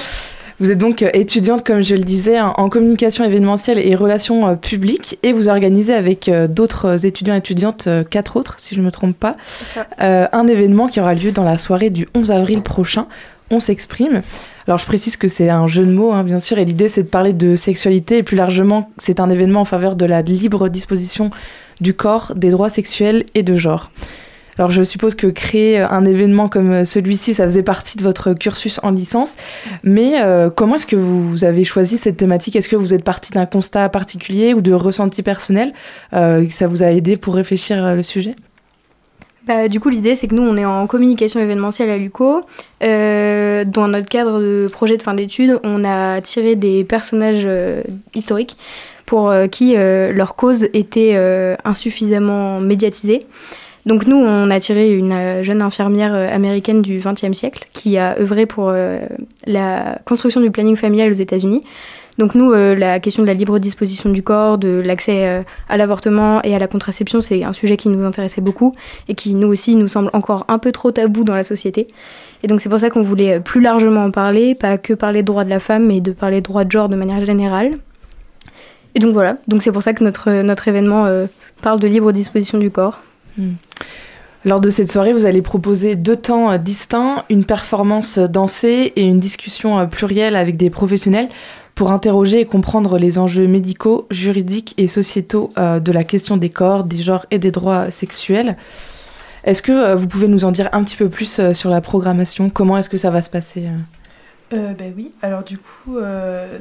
Vous 0.59 0.71
êtes 0.71 0.77
donc 0.77 1.01
euh, 1.01 1.09
étudiante, 1.13 1.65
comme 1.65 1.81
je 1.81 1.95
le 1.95 2.03
disais, 2.03 2.39
en 2.39 2.69
communication 2.69 3.25
événementielle 3.25 3.77
et 3.77 3.93
relations 3.93 4.47
euh, 4.47 4.55
publiques, 4.55 5.19
et 5.21 5.33
vous 5.33 5.49
organisez 5.49 5.93
avec 5.93 6.29
euh, 6.29 6.47
d'autres 6.47 7.05
étudiants 7.05 7.35
et 7.35 7.39
étudiantes, 7.39 7.89
quatre 8.09 8.37
autres, 8.37 8.55
si 8.57 8.73
je 8.73 8.79
ne 8.79 8.85
me 8.85 8.91
trompe 8.91 9.17
pas, 9.17 9.35
euh, 10.01 10.27
un 10.31 10.47
événement 10.47 10.87
qui 10.87 11.01
aura 11.01 11.13
lieu 11.13 11.33
dans 11.33 11.43
la 11.43 11.57
soirée 11.57 11.89
du 11.89 12.07
11 12.15 12.31
avril 12.31 12.61
prochain. 12.61 13.07
On 13.51 13.59
s'exprime. 13.59 14.21
Alors 14.65 14.79
je 14.79 14.85
précise 14.85 15.17
que 15.17 15.27
c'est 15.27 15.49
un 15.49 15.67
jeu 15.67 15.85
de 15.85 15.91
mots, 15.91 16.13
hein, 16.13 16.23
bien 16.23 16.39
sûr, 16.39 16.57
et 16.57 16.65
l'idée 16.65 16.87
c'est 16.87 17.03
de 17.03 17.09
parler 17.09 17.33
de 17.33 17.57
sexualité, 17.57 18.19
et 18.19 18.23
plus 18.23 18.37
largement, 18.37 18.89
c'est 18.97 19.19
un 19.19 19.29
événement 19.29 19.61
en 19.61 19.65
faveur 19.65 19.97
de 19.97 20.05
la 20.05 20.21
libre 20.21 20.69
disposition 20.69 21.31
du 21.81 21.93
corps, 21.93 22.31
des 22.35 22.49
droits 22.49 22.69
sexuels 22.69 23.25
et 23.35 23.43
de 23.43 23.55
genre. 23.55 23.91
Alors 24.57 24.71
je 24.71 24.83
suppose 24.83 25.15
que 25.15 25.27
créer 25.27 25.79
un 25.79 26.05
événement 26.05 26.47
comme 26.47 26.85
celui-ci, 26.85 27.33
ça 27.33 27.45
faisait 27.45 27.63
partie 27.63 27.97
de 27.97 28.03
votre 28.03 28.33
cursus 28.33 28.79
en 28.83 28.91
licence, 28.91 29.35
mais 29.83 30.21
euh, 30.21 30.49
comment 30.49 30.75
est-ce 30.75 30.87
que 30.87 30.95
vous 30.95 31.43
avez 31.43 31.63
choisi 31.63 31.97
cette 31.97 32.17
thématique? 32.17 32.55
Est-ce 32.55 32.69
que 32.69 32.75
vous 32.75 32.93
êtes 32.93 33.03
parti 33.03 33.31
d'un 33.31 33.45
constat 33.45 33.89
particulier 33.89 34.53
ou 34.53 34.61
de 34.61 34.73
ressenti 34.73 35.23
personnel 35.23 35.73
euh, 36.13 36.47
ça 36.49 36.67
vous 36.67 36.83
a 36.83 36.87
aidé 36.87 37.17
pour 37.17 37.35
réfléchir 37.35 37.95
le 37.95 38.03
sujet? 38.03 38.35
Bah, 39.47 39.67
du 39.67 39.79
coup, 39.79 39.89
l'idée, 39.89 40.15
c'est 40.15 40.27
que 40.27 40.33
nous, 40.33 40.41
on 40.41 40.57
est 40.57 40.65
en 40.65 40.87
communication 40.87 41.39
événementielle 41.39 41.91
à 41.91 41.97
l'UCO. 41.97 42.41
Euh, 42.83 43.63
dans 43.63 43.87
notre 43.87 44.09
cadre 44.09 44.39
de 44.39 44.67
projet 44.71 44.97
de 44.97 45.03
fin 45.03 45.13
d'études, 45.13 45.59
on 45.63 45.85
a 45.85 46.19
tiré 46.21 46.55
des 46.55 46.83
personnages 46.83 47.43
euh, 47.45 47.83
historiques 48.15 48.57
pour 49.05 49.29
euh, 49.29 49.47
qui 49.47 49.75
euh, 49.75 50.11
leur 50.11 50.35
cause 50.35 50.63
était 50.73 51.13
euh, 51.15 51.55
insuffisamment 51.63 52.59
médiatisée. 52.59 53.19
Donc 53.85 54.07
nous, 54.07 54.15
on 54.15 54.49
a 54.49 54.59
tiré 54.59 54.91
une 54.95 55.13
euh, 55.13 55.43
jeune 55.43 55.61
infirmière 55.61 56.13
euh, 56.15 56.33
américaine 56.33 56.81
du 56.81 56.97
XXe 56.97 57.37
siècle 57.37 57.67
qui 57.71 57.97
a 57.97 58.17
œuvré 58.19 58.47
pour 58.47 58.69
euh, 58.69 58.99
la 59.45 59.99
construction 60.05 60.41
du 60.41 60.49
planning 60.49 60.75
familial 60.75 61.11
aux 61.11 61.15
États-Unis. 61.15 61.63
Donc 62.17 62.33
nous, 62.33 62.53
la 62.53 63.01
question 63.01 63.23
de 63.23 63.27
la 63.27 63.33
libre 63.33 63.59
disposition 63.59 64.09
du 64.09 64.23
corps, 64.23 64.57
de 64.57 64.81
l'accès 64.85 65.43
à 65.67 65.75
l'avortement 65.75 66.41
et 66.43 66.55
à 66.55 66.59
la 66.59 66.67
contraception, 66.67 67.19
c'est 67.19 67.43
un 67.43 67.51
sujet 67.51 67.75
qui 67.75 67.89
nous 67.89 68.05
intéressait 68.05 68.39
beaucoup 68.39 68.73
et 69.09 69.15
qui 69.15 69.35
nous 69.35 69.49
aussi 69.49 69.75
nous 69.75 69.89
semble 69.89 70.09
encore 70.13 70.45
un 70.47 70.57
peu 70.57 70.71
trop 70.71 70.91
tabou 70.91 71.25
dans 71.25 71.35
la 71.35 71.43
société. 71.43 71.87
Et 72.41 72.47
donc 72.47 72.61
c'est 72.61 72.69
pour 72.69 72.79
ça 72.79 72.89
qu'on 72.89 73.03
voulait 73.03 73.41
plus 73.41 73.59
largement 73.59 74.05
en 74.05 74.11
parler, 74.11 74.55
pas 74.55 74.77
que 74.77 74.93
parler 74.93 75.23
de 75.23 75.27
droits 75.27 75.43
de 75.43 75.49
la 75.49 75.59
femme, 75.59 75.87
mais 75.87 75.99
de 75.99 76.13
parler 76.13 76.37
de 76.37 76.45
droits 76.45 76.63
de 76.63 76.71
genre 76.71 76.87
de 76.87 76.95
manière 76.95 77.25
générale. 77.25 77.79
Et 78.95 78.99
donc 78.99 79.11
voilà, 79.11 79.35
donc 79.49 79.61
c'est 79.61 79.73
pour 79.73 79.83
ça 79.83 79.91
que 79.91 80.01
notre, 80.01 80.41
notre 80.41 80.69
événement 80.69 81.09
parle 81.61 81.81
de 81.81 81.87
libre 81.89 82.13
disposition 82.13 82.59
du 82.59 82.71
corps. 82.71 83.01
Lors 84.45 84.61
de 84.61 84.69
cette 84.69 84.91
soirée, 84.91 85.11
vous 85.11 85.25
allez 85.25 85.41
proposer 85.41 85.95
deux 85.95 86.15
temps 86.15 86.51
euh, 86.51 86.57
distincts, 86.59 87.25
une 87.31 87.45
performance 87.45 88.19
euh, 88.19 88.27
dansée 88.27 88.93
et 88.95 89.03
une 89.03 89.19
discussion 89.19 89.79
euh, 89.79 89.85
plurielle 89.87 90.35
avec 90.35 90.55
des 90.55 90.69
professionnels 90.69 91.29
pour 91.73 91.91
interroger 91.91 92.41
et 92.41 92.45
comprendre 92.45 92.99
les 92.99 93.17
enjeux 93.17 93.47
médicaux, 93.47 94.05
juridiques 94.11 94.75
et 94.77 94.87
sociétaux 94.87 95.49
de 95.57 95.91
la 95.91 96.05
question 96.05 96.37
des 96.37 96.49
corps, 96.49 96.85
des 96.85 97.01
genres 97.01 97.25
et 97.31 97.39
des 97.39 97.51
droits 97.51 97.91
sexuels. 97.91 98.55
Est-ce 99.43 99.61
que 99.61 99.93
vous 99.93 100.07
pouvez 100.07 100.29
nous 100.29 100.45
en 100.45 100.51
dire 100.51 100.69
un 100.71 100.85
petit 100.85 100.95
peu 100.95 101.09
plus 101.09 101.51
sur 101.51 101.69
la 101.69 101.81
programmation? 101.81 102.49
Comment 102.49 102.77
est-ce 102.77 102.87
que 102.87 102.95
ça 102.95 103.09
va 103.09 103.21
se 103.21 103.29
passer 103.29 103.65
euh? 104.53 104.73
Ben 104.73 104.93
oui, 104.95 105.11
alors 105.21 105.43
du 105.43 105.57
coup, 105.57 105.97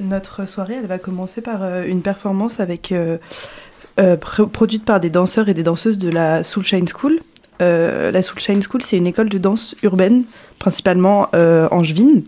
notre 0.00 0.48
soirée, 0.48 0.74
elle 0.80 0.88
va 0.88 0.98
commencer 0.98 1.40
par 1.40 1.84
une 1.84 2.02
performance 2.02 2.58
avec, 2.58 2.92
euh, 3.98 4.16
pr- 4.16 4.48
produite 4.48 4.84
par 4.84 5.00
des 5.00 5.10
danseurs 5.10 5.48
et 5.48 5.54
des 5.54 5.62
danseuses 5.62 5.98
de 5.98 6.10
la 6.10 6.44
Soulshine 6.44 6.86
School. 6.88 7.18
Euh, 7.62 8.10
la 8.10 8.22
Soulshine 8.22 8.62
School, 8.62 8.82
c'est 8.82 8.96
une 8.96 9.06
école 9.06 9.28
de 9.28 9.38
danse 9.38 9.76
urbaine, 9.82 10.24
principalement 10.58 11.28
euh, 11.34 11.68
angevine. 11.70 12.22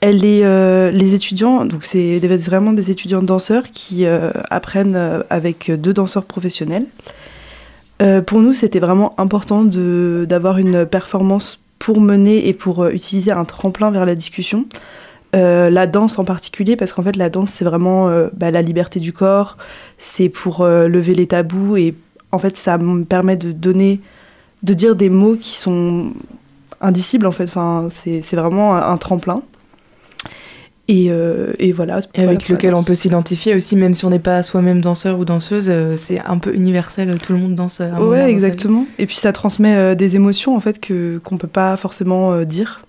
Elle 0.00 0.24
est, 0.24 0.44
euh, 0.44 0.90
les 0.90 1.14
étudiants, 1.14 1.64
donc 1.64 1.84
c'est 1.84 2.18
vraiment 2.18 2.72
des 2.72 2.90
étudiants 2.90 3.22
danseurs 3.22 3.64
qui 3.72 4.06
apprennent 4.50 5.24
avec 5.28 5.70
deux 5.70 5.92
danseurs 5.92 6.24
professionnels. 6.24 6.86
Pour 8.26 8.38
nous, 8.40 8.52
c'était 8.52 8.78
vraiment 8.78 9.18
important 9.18 9.64
d'avoir 9.64 10.58
une 10.58 10.86
performance 10.86 11.58
pour 11.80 12.00
mener 12.00 12.46
et 12.46 12.52
pour 12.52 12.86
utiliser 12.86 13.32
un 13.32 13.44
tremplin 13.44 13.90
vers 13.90 14.06
la 14.06 14.14
discussion. 14.14 14.66
Euh, 15.36 15.68
la 15.68 15.86
danse 15.86 16.18
en 16.18 16.24
particulier, 16.24 16.76
parce 16.76 16.92
qu'en 16.92 17.02
fait, 17.02 17.16
la 17.16 17.28
danse, 17.28 17.50
c'est 17.52 17.64
vraiment 17.64 18.08
euh, 18.08 18.28
bah, 18.32 18.50
la 18.50 18.62
liberté 18.62 18.98
du 18.98 19.12
corps, 19.12 19.58
c'est 19.98 20.30
pour 20.30 20.62
euh, 20.62 20.88
lever 20.88 21.12
les 21.12 21.26
tabous 21.26 21.76
et 21.76 21.94
en 22.32 22.38
fait, 22.38 22.56
ça 22.56 22.78
me 22.78 23.04
permet 23.04 23.36
de 23.36 23.52
donner, 23.52 24.00
de 24.62 24.72
dire 24.72 24.96
des 24.96 25.10
mots 25.10 25.36
qui 25.36 25.56
sont 25.56 26.12
indicibles 26.80 27.26
en 27.26 27.30
fait. 27.30 27.44
Enfin, 27.44 27.88
c'est 27.90 28.36
vraiment 28.36 28.74
un, 28.74 28.92
un 28.92 28.96
tremplin. 28.96 29.42
Et, 30.90 31.10
et 31.58 31.72
voilà. 31.72 31.98
Et 32.14 32.22
avec 32.22 32.48
lequel 32.48 32.74
on 32.74 32.82
peut 32.82 32.94
s'identifier 32.94 33.54
aussi, 33.54 33.76
même 33.76 33.92
si 33.92 34.06
on 34.06 34.10
n'est 34.10 34.18
pas 34.18 34.42
soi-même 34.42 34.80
danseur 34.80 35.18
ou 35.18 35.26
danseuse, 35.26 35.70
c'est 35.96 36.18
un 36.18 36.38
peu 36.38 36.54
universel, 36.54 37.18
tout 37.18 37.34
le 37.34 37.38
monde 37.38 37.54
danse. 37.54 37.82
à 37.82 37.94
un 37.94 38.00
Ouais, 38.00 38.30
exactement. 38.30 38.86
Et 38.98 39.04
puis 39.04 39.16
ça 39.16 39.34
transmet 39.34 39.94
des 39.96 40.16
émotions 40.16 40.56
en 40.56 40.60
fait 40.60 40.80
qu'on 41.22 41.36
peut 41.36 41.46
pas 41.46 41.76
forcément 41.76 42.42
dire. 42.44 42.80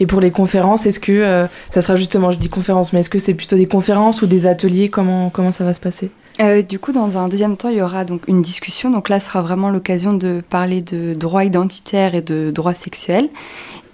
Et 0.00 0.06
pour 0.06 0.20
les 0.20 0.30
conférences, 0.30 0.86
est-ce 0.86 1.00
que 1.00 1.12
euh, 1.12 1.46
ça 1.70 1.80
sera 1.80 1.96
justement, 1.96 2.30
je 2.30 2.38
dis 2.38 2.48
conférences, 2.48 2.92
mais 2.92 3.00
est-ce 3.00 3.10
que 3.10 3.18
c'est 3.18 3.34
plutôt 3.34 3.56
des 3.56 3.66
conférences 3.66 4.22
ou 4.22 4.26
des 4.26 4.46
ateliers? 4.46 4.88
Comment, 4.88 5.30
comment 5.30 5.52
ça 5.52 5.64
va 5.64 5.74
se 5.74 5.80
passer? 5.80 6.10
Euh, 6.40 6.62
du 6.62 6.78
coup, 6.78 6.92
dans 6.92 7.18
un 7.18 7.28
deuxième 7.28 7.56
temps, 7.56 7.68
il 7.68 7.78
y 7.78 7.82
aura 7.82 8.04
donc 8.04 8.22
une 8.28 8.42
discussion. 8.42 8.90
Donc 8.90 9.08
là, 9.08 9.18
sera 9.18 9.42
vraiment 9.42 9.70
l'occasion 9.70 10.12
de 10.12 10.42
parler 10.48 10.82
de 10.82 11.14
droits 11.14 11.44
identitaires 11.44 12.14
et 12.14 12.22
de 12.22 12.52
droits 12.52 12.74
sexuels. 12.74 13.28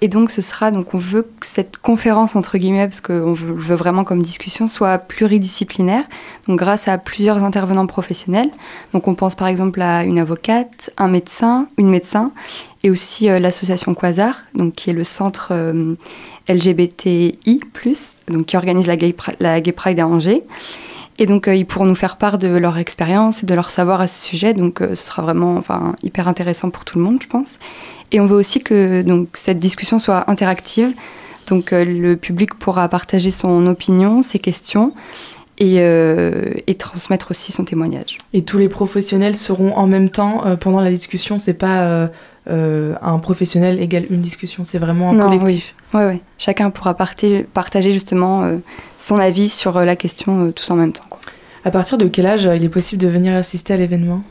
Et 0.01 0.09
donc, 0.09 0.31
ce 0.31 0.43
sera 0.43 0.71
donc 0.71 0.95
on 0.95 0.99
veut 0.99 1.23
que 1.23 1.47
cette 1.47 1.79
conférence 1.79 2.37
entre 2.37 2.59
guillemets, 2.59 2.87
parce 2.87 3.01
qu'on 3.01 3.33
veut, 3.33 3.75
vraiment 3.75 4.05
comme 4.05 4.23
discussion, 4.23 4.69
soit 4.69 4.99
pluridisciplinaire. 4.99 6.05
Donc, 6.49 6.59
grâce 6.59 6.89
à 6.89 6.99
plusieurs 6.99 7.43
intervenants 7.43 7.87
professionnels. 7.87 8.51
Donc, 8.93 9.09
on 9.09 9.15
pense 9.15 9.35
par 9.35 9.49
exemple 9.49 9.81
à 9.81 10.05
une 10.05 10.19
avocate, 10.19 10.91
un 10.97 11.09
médecin, 11.09 11.69
une 11.79 11.89
médecin, 11.89 12.33
et 12.83 12.91
aussi 12.91 13.31
euh, 13.31 13.39
l'association 13.39 13.95
Quasar, 13.95 14.43
donc 14.55 14.75
qui 14.75 14.91
est 14.91 14.93
le 14.95 15.05
centre 15.05 15.49
euh, 15.53 15.95
LGBTI+, 16.49 17.61
donc 18.29 18.47
qui 18.47 18.57
organise 18.57 18.87
la 18.87 18.97
Gay, 18.97 19.73
Pride 19.73 20.01
à 20.01 20.07
Angers. 20.07 20.43
Et 21.19 21.27
donc, 21.27 21.47
euh, 21.49 21.55
ils 21.55 21.65
pourront 21.65 21.87
nous 21.87 21.95
faire 21.95 22.17
part 22.17 22.39
de 22.39 22.49
leur 22.49 22.77
expérience 22.77 23.43
et 23.43 23.47
de 23.47 23.55
leur 23.55 23.71
savoir 23.71 24.01
à 24.01 24.09
ce 24.09 24.23
sujet. 24.23 24.53
Donc, 24.53 24.81
ce 24.81 24.95
sera 24.97 25.23
vraiment 25.23 25.57
enfin, 25.57 25.95
hyper 26.03 26.29
intéressant 26.29 26.71
pour 26.71 26.85
tout 26.85 26.99
le 26.99 27.05
monde, 27.05 27.19
je 27.23 27.29
pense. 27.29 27.55
Et 28.13 28.21
on 28.21 28.27
veut 28.27 28.37
aussi 28.37 28.61
que 28.61 29.03
donc, 29.03 29.29
cette 29.35 29.59
discussion 29.59 29.99
soit 29.99 30.31
interactive. 30.31 30.95
Donc, 31.49 31.73
euh, 31.73 31.85
le 31.85 32.17
public 32.17 32.55
pourra 32.55 32.89
partager 32.89 33.31
son 33.31 33.67
opinion, 33.67 34.23
ses 34.23 34.39
questions 34.39 34.93
et, 35.59 35.77
euh, 35.79 36.53
et 36.67 36.75
transmettre 36.75 37.31
aussi 37.31 37.53
son 37.53 37.65
témoignage. 37.65 38.19
Et 38.33 38.43
tous 38.43 38.59
les 38.59 38.69
professionnels 38.69 39.37
seront 39.37 39.73
en 39.75 39.87
même 39.87 40.11
temps 40.11 40.47
euh, 40.47 40.57
pendant 40.57 40.81
la 40.81 40.91
discussion. 40.91 41.39
C'est 41.39 41.55
pas 41.55 42.09
euh, 42.51 42.95
un 43.01 43.19
professionnel 43.19 43.81
égale 43.81 44.07
une 44.11 44.21
discussion, 44.21 44.65
c'est 44.65 44.79
vraiment 44.79 45.11
un 45.11 45.15
Non, 45.15 45.29
collectif. 45.29 45.75
Oui. 45.93 46.01
Ouais, 46.01 46.07
ouais. 46.07 46.21
Chacun 46.39 46.71
pourra 46.71 46.95
partager 46.95 47.93
justement 47.93 48.51
son 48.99 49.17
avis 49.17 49.49
sur 49.49 49.79
la 49.79 49.97
question 49.97 50.51
tous 50.51 50.71
en 50.71 50.75
même 50.75 50.93
temps. 50.93 51.05
Quoi. 51.09 51.21
À 51.65 51.71
partir 51.71 51.99
de 51.99 52.09
quel 52.09 52.27
âge 52.27 52.51
il 52.53 52.65
est 52.65 52.69
possible 52.69 53.01
de 53.01 53.09
venir 53.09 53.35
assister 53.35 53.75
à 53.75 53.77
l'événement? 53.77 54.23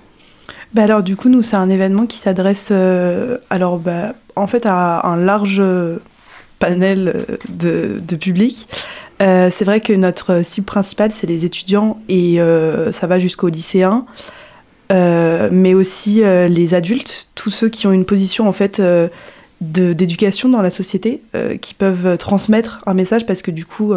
Bah 0.74 0.84
alors 0.84 1.04
du 1.04 1.16
coup, 1.16 1.30
nous, 1.30 1.42
c'est 1.42 1.56
un 1.56 1.70
événement 1.70 2.06
qui 2.08 2.18
s'adresse 2.18 2.70
euh, 2.72 3.38
alors 3.50 3.78
bah, 3.78 4.14
en 4.36 4.48
fait 4.48 4.66
à 4.66 5.06
un 5.06 5.18
large 5.18 5.60
euh, 5.60 5.98
panel 6.60 7.14
euh, 7.16 7.38
de, 7.50 7.98
de 8.04 8.16
public. 8.16 8.68
C'est 9.20 9.64
vrai 9.64 9.80
que 9.80 9.94
notre 9.94 10.44
cible 10.44 10.66
principale, 10.66 11.12
c'est 11.14 11.28
les 11.28 11.46
étudiants 11.46 11.98
et 12.10 12.40
ça 12.92 13.08
va 13.08 13.20
jusqu'aux 13.20 13.48
lycéens, 13.48 14.06
mais 14.90 15.74
aussi 15.74 16.22
les 16.50 16.74
adultes, 16.74 17.28
tous 17.34 17.50
ceux 17.50 17.70
qui 17.70 17.88
ont 17.88 17.94
une 17.94 18.04
position 18.04 18.50
en 18.50 18.52
fait 18.52 18.82
d'éducation 19.62 20.50
dans 20.50 20.62
la 20.62 20.70
société, 20.70 21.22
qui 21.62 21.74
peuvent 21.74 22.18
transmettre 22.18 22.82
un 22.86 22.94
message 22.94 23.26
parce 23.26 23.42
que 23.42 23.52
du 23.52 23.64
coup, 23.66 23.94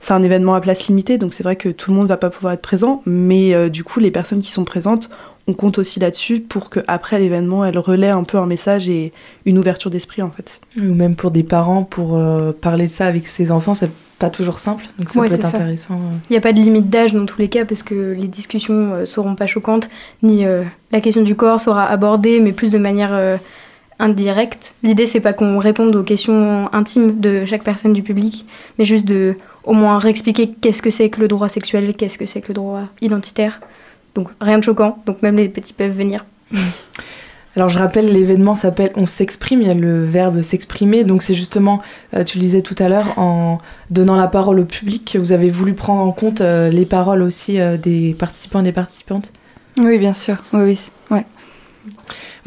c'est 0.00 0.12
un 0.12 0.20
événement 0.20 0.52
à 0.52 0.60
place 0.60 0.86
limitée, 0.86 1.16
donc 1.16 1.32
c'est 1.32 1.44
vrai 1.44 1.56
que 1.56 1.70
tout 1.70 1.90
le 1.90 1.96
monde 1.96 2.08
va 2.08 2.18
pas 2.18 2.28
pouvoir 2.28 2.52
être 2.52 2.60
présent, 2.60 3.00
mais 3.06 3.70
du 3.70 3.84
coup, 3.84 4.00
les 4.00 4.10
personnes 4.10 4.42
qui 4.42 4.50
sont 4.50 4.64
présentes 4.64 5.08
on 5.48 5.54
compte 5.54 5.78
aussi 5.78 5.98
là-dessus 5.98 6.40
pour 6.40 6.70
qu'après 6.70 7.18
l'événement, 7.18 7.64
elle 7.64 7.78
relaie 7.78 8.10
un 8.10 8.22
peu 8.22 8.38
un 8.38 8.46
message 8.46 8.88
et 8.88 9.12
une 9.46 9.58
ouverture 9.58 9.90
d'esprit 9.90 10.22
en 10.22 10.30
fait. 10.30 10.60
Ou 10.78 10.94
même 10.94 11.16
pour 11.16 11.30
des 11.30 11.42
parents, 11.42 11.82
pour 11.84 12.16
euh, 12.16 12.52
parler 12.52 12.84
de 12.86 12.90
ça 12.92 13.06
avec 13.06 13.26
ses 13.26 13.50
enfants, 13.50 13.74
ça 13.74 13.86
pas 14.18 14.30
toujours 14.30 14.58
simple, 14.58 14.84
donc 14.98 15.08
ça 15.10 15.20
Ouais, 15.20 15.28
peut 15.28 15.34
être 15.34 15.42
c'est 15.44 15.48
ça. 15.50 15.56
intéressant. 15.58 15.94
euh. 15.94 16.16
Il 16.28 16.32
n'y 16.32 16.36
a 16.36 16.40
pas 16.40 16.52
de 16.52 16.58
limite 16.60 16.90
d'âge 16.90 17.14
dans 17.14 17.24
tous 17.24 17.38
les 17.40 17.48
cas 17.48 17.64
parce 17.64 17.82
que 17.84 18.12
les 18.18 18.26
discussions 18.28 18.98
ne 18.98 19.04
seront 19.04 19.36
pas 19.36 19.46
choquantes, 19.46 19.88
ni 20.22 20.44
euh, 20.44 20.64
la 20.92 21.00
question 21.00 21.22
du 21.22 21.34
corps 21.36 21.60
sera 21.60 21.86
abordée, 21.86 22.40
mais 22.40 22.50
plus 22.52 22.72
de 22.72 22.78
manière 22.78 23.14
euh, 23.14 23.36
indirecte. 24.00 24.74
L'idée, 24.82 25.06
c'est 25.06 25.20
pas 25.20 25.32
qu'on 25.32 25.58
réponde 25.58 25.94
aux 25.96 26.02
questions 26.02 26.68
intimes 26.72 27.20
de 27.20 27.44
chaque 27.46 27.62
personne 27.64 27.92
du 27.92 28.02
public, 28.02 28.44
mais 28.78 28.84
juste 28.84 29.04
de 29.06 29.34
au 29.64 29.72
moins 29.72 29.98
réexpliquer 29.98 30.50
qu'est-ce 30.60 30.82
que 30.82 30.90
c'est 30.90 31.10
que 31.10 31.20
le 31.20 31.28
droit 31.28 31.48
sexuel, 31.48 31.94
qu'est-ce 31.94 32.18
que 32.18 32.26
c'est 32.26 32.40
que 32.40 32.48
le 32.48 32.54
droit 32.54 32.82
identitaire. 33.00 33.60
Donc 34.18 34.30
rien 34.40 34.58
de 34.58 34.64
choquant, 34.64 34.98
donc 35.06 35.22
même 35.22 35.36
les 35.36 35.48
petits 35.48 35.72
peuvent 35.72 35.96
venir. 35.96 36.26
Alors 37.54 37.68
je 37.68 37.78
rappelle, 37.78 38.12
l'événement 38.12 38.56
s'appelle 38.56 38.90
On 38.96 39.06
s'exprime, 39.06 39.60
il 39.60 39.68
y 39.68 39.70
a 39.70 39.74
le 39.74 40.04
verbe 40.04 40.42
s'exprimer, 40.42 41.04
donc 41.04 41.22
c'est 41.22 41.34
justement, 41.34 41.80
euh, 42.14 42.24
tu 42.24 42.38
le 42.38 42.42
disais 42.42 42.60
tout 42.60 42.74
à 42.80 42.88
l'heure, 42.88 43.16
en 43.16 43.58
donnant 43.90 44.16
la 44.16 44.26
parole 44.26 44.58
au 44.58 44.64
public, 44.64 45.12
que 45.12 45.18
vous 45.18 45.30
avez 45.30 45.50
voulu 45.50 45.74
prendre 45.74 46.00
en 46.00 46.10
compte 46.10 46.40
euh, 46.40 46.68
les 46.68 46.84
paroles 46.84 47.22
aussi 47.22 47.60
euh, 47.60 47.76
des 47.76 48.16
participants 48.18 48.58
et 48.58 48.64
des 48.64 48.72
participantes. 48.72 49.32
Oui, 49.78 49.98
bien 49.98 50.14
sûr. 50.14 50.42
Oui, 50.52 50.62
oui. 50.62 50.90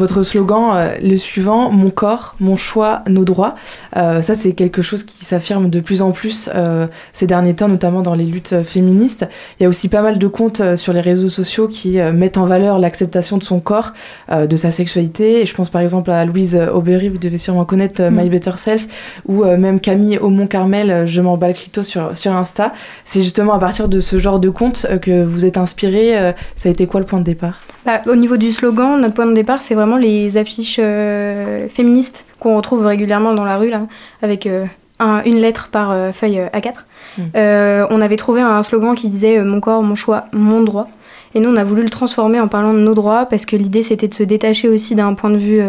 Votre 0.02 0.24
slogan, 0.24 0.72
euh, 0.74 0.96
le 1.00 1.16
suivant, 1.16 1.70
mon 1.70 1.92
corps, 1.92 2.34
mon 2.40 2.56
choix, 2.56 3.04
nos 3.08 3.24
droits, 3.24 3.54
Euh, 3.98 4.22
ça 4.24 4.34
c'est 4.36 4.54
quelque 4.54 4.82
chose 4.82 5.04
qui 5.04 5.26
s'affirme 5.26 5.70
de 5.70 5.80
plus 5.80 6.02
en 6.02 6.12
plus 6.12 6.50
euh, 6.56 6.88
ces 7.14 7.28
derniers 7.28 7.54
temps, 7.54 7.68
notamment 7.68 8.02
dans 8.02 8.16
les 8.16 8.24
luttes 8.24 8.64
féministes. 8.64 9.28
Il 9.60 9.64
y 9.64 9.66
a 9.68 9.70
aussi 9.70 9.90
pas 9.90 10.02
mal 10.02 10.18
de 10.18 10.28
comptes 10.28 10.76
sur 10.76 10.92
les 10.94 11.02
réseaux 11.02 11.30
sociaux 11.30 11.68
qui 11.68 12.00
mettent 12.00 12.38
en 12.38 12.46
valeur 12.46 12.80
l'acceptation 12.80 13.38
de 13.38 13.44
son 13.44 13.60
corps, 13.60 13.94
de 14.32 14.58
sa 14.58 14.72
sexualité. 14.72 15.42
Et 15.42 15.46
je 15.46 15.54
pense 15.54 15.70
par 15.70 15.82
exemple 15.82 16.10
à 16.10 16.26
Louise 16.26 16.56
Aubery, 16.56 17.10
vous 17.10 17.20
devez 17.20 17.38
sûrement 17.38 17.66
connaître 17.66 18.02
Mm. 18.02 18.22
My 18.22 18.30
Better 18.30 18.54
Self, 18.56 18.88
ou 19.28 19.44
même 19.44 19.80
Camille 19.80 20.18
Aumont-Carmel, 20.18 21.06
Je 21.06 21.22
m'en 21.22 21.38
bats 21.38 21.50
le 21.50 21.54
clito 21.54 21.84
sur, 21.84 22.18
sur 22.18 22.32
Insta. 22.34 22.74
C'est 23.06 23.22
justement 23.22 23.54
à 23.54 23.60
partir 23.60 23.88
de 23.88 24.00
ce 24.00 24.18
genre 24.18 24.40
de 24.40 24.50
compte 24.50 24.88
que 25.02 25.24
vous 25.24 25.46
êtes 25.46 25.58
inspiré. 25.58 26.34
ça 26.56 26.70
a 26.70 26.72
été 26.72 26.88
quoi 26.88 27.00
le 27.02 27.06
point 27.06 27.20
de 27.20 27.26
départ? 27.26 27.60
Bah, 27.86 28.02
au 28.08 28.16
niveau 28.16 28.38
du 28.38 28.52
slogan, 28.52 29.00
notre 29.02 29.16
point 29.16 29.26
de 29.26 29.34
départ, 29.34 29.62
c'est 29.62 29.74
vraiment 29.76 29.98
les 29.98 30.38
affiches 30.38 30.78
euh, 30.80 31.68
féministes 31.68 32.26
qu'on 32.40 32.56
retrouve 32.56 32.86
régulièrement 32.86 33.34
dans 33.34 33.44
la 33.46 33.58
rue, 33.58 33.70
là, 33.72 33.88
avec 34.22 34.46
euh, 34.46 34.66
un- 35.00 35.24
une 35.24 35.38
lettre 35.38 35.70
par 35.72 35.90
euh, 35.92 36.12
feuille 36.12 36.40
euh, 36.42 36.48
A4. 36.50 36.74
Mm. 37.18 37.88
On 37.94 38.02
avait 38.02 38.18
trouvé 38.18 38.42
un 38.42 38.62
slogan 38.64 38.96
qui 38.96 39.10
disait 39.10 39.42
Mon 39.44 39.60
corps, 39.60 39.82
mon 39.84 39.96
choix, 39.96 40.26
mon 40.32 40.62
droit. 40.62 40.88
Et 41.34 41.40
nous, 41.40 41.50
on 41.50 41.56
a 41.56 41.64
voulu 41.64 41.82
le 41.82 41.90
transformer 41.90 42.40
en 42.40 42.48
parlant 42.50 42.74
de 42.74 42.80
nos 42.80 42.94
droits, 42.94 43.26
parce 43.26 43.46
que 43.46 43.56
l'idée, 43.56 43.84
c'était 43.84 44.08
de 44.10 44.14
se 44.14 44.24
détacher 44.24 44.68
aussi 44.70 44.96
d'un 44.96 45.14
point 45.14 45.30
de 45.30 45.38
vue 45.38 45.62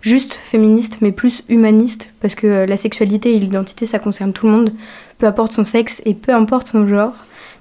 juste 0.00 0.40
féministe, 0.44 0.98
mais 1.00 1.10
plus 1.10 1.42
humaniste, 1.48 2.12
parce 2.20 2.36
que 2.36 2.64
la 2.68 2.76
sexualité 2.76 3.34
et 3.34 3.38
l'identité, 3.40 3.84
ça 3.84 3.98
concerne 3.98 4.32
tout 4.32 4.46
le 4.46 4.52
monde, 4.52 4.70
peu 5.18 5.26
importe 5.26 5.52
son 5.52 5.64
sexe 5.64 6.00
et 6.04 6.14
peu 6.14 6.32
importe 6.32 6.68
son 6.68 6.86
genre. 6.86 7.12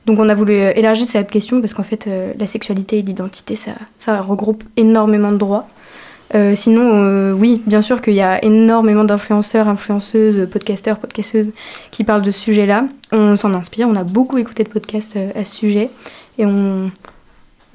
Donc 0.08 0.20
on 0.20 0.30
a 0.30 0.36
voulu 0.36 0.53
euh, 0.53 0.72
élargir 0.74 1.05
cette 1.05 1.30
question 1.30 1.60
parce 1.60 1.74
qu'en 1.74 1.84
fait 1.84 2.08
euh, 2.08 2.34
la 2.39 2.47
sexualité 2.47 2.99
et 2.99 3.01
l'identité 3.01 3.55
ça, 3.55 4.22
regroupe 4.22 4.64
énormément 4.78 5.32
de 5.32 5.38
droits. 5.38 5.68
Euh, 6.36 6.55
sinon 6.55 7.32
oui 7.39 7.62
bien 7.66 7.82
sûr 7.82 8.01
qu'il 8.01 8.14
y 8.14 8.22
a 8.22 8.43
énormément 8.43 9.03
d'influenceurs, 9.03 9.68
influenceuses, 9.68 10.49
podcasteurs, 10.49 10.97
podcasteuses 10.97 11.51
qui 11.91 12.03
parlent 12.03 12.22
de 12.22 12.32
ce 12.32 12.39
sujet-là. 12.39 12.86
On 13.12 13.36
s'en 13.38 13.53
inspire, 13.53 13.88
on 13.89 13.95
a 13.95 14.03
beaucoup 14.03 14.38
écouté 14.38 14.64
de 14.64 14.70
podcasts 14.70 15.18
à 15.36 15.45
ce 15.45 15.55
sujet 15.55 15.89
et 16.38 16.45
on, 16.45 16.89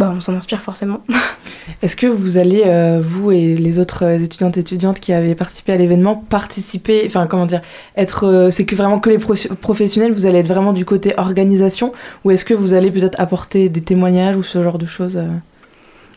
bah, 0.02 0.12
on 0.16 0.20
s'en 0.20 0.34
inspire 0.34 0.60
forcément. 0.60 1.00
Est-ce 1.82 1.94
que 1.94 2.08
vous 2.08 2.36
allez, 2.36 2.64
euh, 2.66 3.00
vous 3.00 3.30
et 3.30 3.54
les 3.54 3.78
autres 3.78 4.04
euh, 4.04 4.18
étudiantes 4.18 4.56
et 4.56 4.60
étudiantes 4.60 4.98
qui 4.98 5.12
avaient 5.12 5.36
participé 5.36 5.72
à 5.72 5.76
l'événement, 5.76 6.16
participer, 6.16 7.04
enfin 7.06 7.28
comment 7.28 7.46
dire, 7.46 7.62
être, 7.96 8.26
euh, 8.26 8.50
c'est 8.50 8.64
que 8.64 8.74
vraiment 8.74 8.98
que 8.98 9.10
les 9.10 9.18
pro- 9.18 9.34
professionnels, 9.60 10.12
vous 10.12 10.26
allez 10.26 10.40
être 10.40 10.48
vraiment 10.48 10.72
du 10.72 10.84
côté 10.84 11.14
organisation, 11.18 11.92
ou 12.24 12.32
est-ce 12.32 12.44
que 12.44 12.52
vous 12.52 12.74
allez 12.74 12.90
peut-être 12.90 13.20
apporter 13.20 13.68
des 13.68 13.80
témoignages 13.80 14.34
ou 14.34 14.42
ce 14.42 14.60
genre 14.60 14.78
de 14.78 14.86
choses 14.86 15.18
euh? 15.18 15.28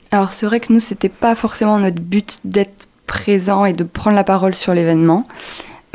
Alors 0.10 0.32
c'est 0.32 0.48
vrai 0.48 0.60
que 0.60 0.74
nous, 0.74 0.80
c'était 0.80 1.10
pas 1.10 1.36
forcément 1.36 1.78
notre 1.78 2.02
but 2.02 2.40
d'être 2.44 2.88
présent 3.06 3.66
et 3.66 3.74
de 3.74 3.84
prendre 3.84 4.16
la 4.16 4.24
parole 4.24 4.56
sur 4.56 4.74
l'événement. 4.74 5.26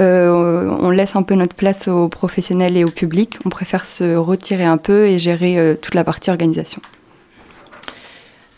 Euh, 0.00 0.70
on 0.80 0.90
laisse 0.90 1.16
un 1.16 1.24
peu 1.24 1.34
notre 1.34 1.56
place 1.56 1.88
aux 1.88 2.08
professionnels 2.08 2.76
et 2.76 2.84
au 2.84 2.90
public. 2.90 3.38
On 3.44 3.48
préfère 3.48 3.84
se 3.84 4.14
retirer 4.14 4.64
un 4.64 4.76
peu 4.78 5.06
et 5.08 5.18
gérer 5.18 5.58
euh, 5.58 5.74
toute 5.74 5.96
la 5.96 6.04
partie 6.04 6.30
organisation. 6.30 6.80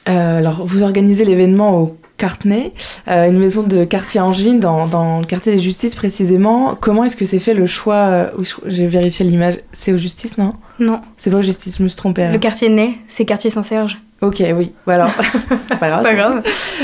Euh, 0.08 0.38
alors, 0.38 0.62
vous 0.64 0.82
organisez 0.82 1.24
l'événement 1.24 1.78
au 1.80 1.96
Cartenay, 2.18 2.72
euh, 3.08 3.28
une 3.28 3.38
maison 3.38 3.62
de 3.64 3.84
quartier 3.84 4.20
angevine 4.20 4.60
dans, 4.60 4.86
dans 4.86 5.20
le 5.20 5.26
quartier 5.26 5.54
des 5.54 5.60
Justices 5.60 5.94
précisément. 5.96 6.76
Comment 6.80 7.02
est-ce 7.04 7.16
que 7.16 7.24
c'est 7.24 7.38
fait 7.40 7.54
le 7.54 7.66
choix 7.66 7.94
euh, 8.02 8.26
J'ai 8.66 8.86
vérifié 8.86 9.24
l'image. 9.24 9.54
C'est 9.72 9.92
aux 9.92 9.96
Justices, 9.96 10.38
non? 10.38 10.50
Non, 10.78 11.00
C'est 11.16 11.30
pas 11.30 11.38
aux 11.38 11.42
Justices, 11.42 11.78
je 11.78 11.82
me 11.82 11.88
suis 11.88 11.96
trompée. 11.96 12.22
alors. 12.22 12.34
le 12.34 12.38
quartier 12.38 12.68
Ney, 12.68 12.90
c'est 13.08 13.24
quartier 13.24 13.50
Saint-Serge. 13.50 13.98
Ok, 14.20 14.40
oui. 14.56 14.70
Voilà. 14.86 15.10
c'est 15.68 15.78
pas 15.80 15.88
grave. 15.88 16.02
Pas 16.04 16.14
grave. 16.14 16.42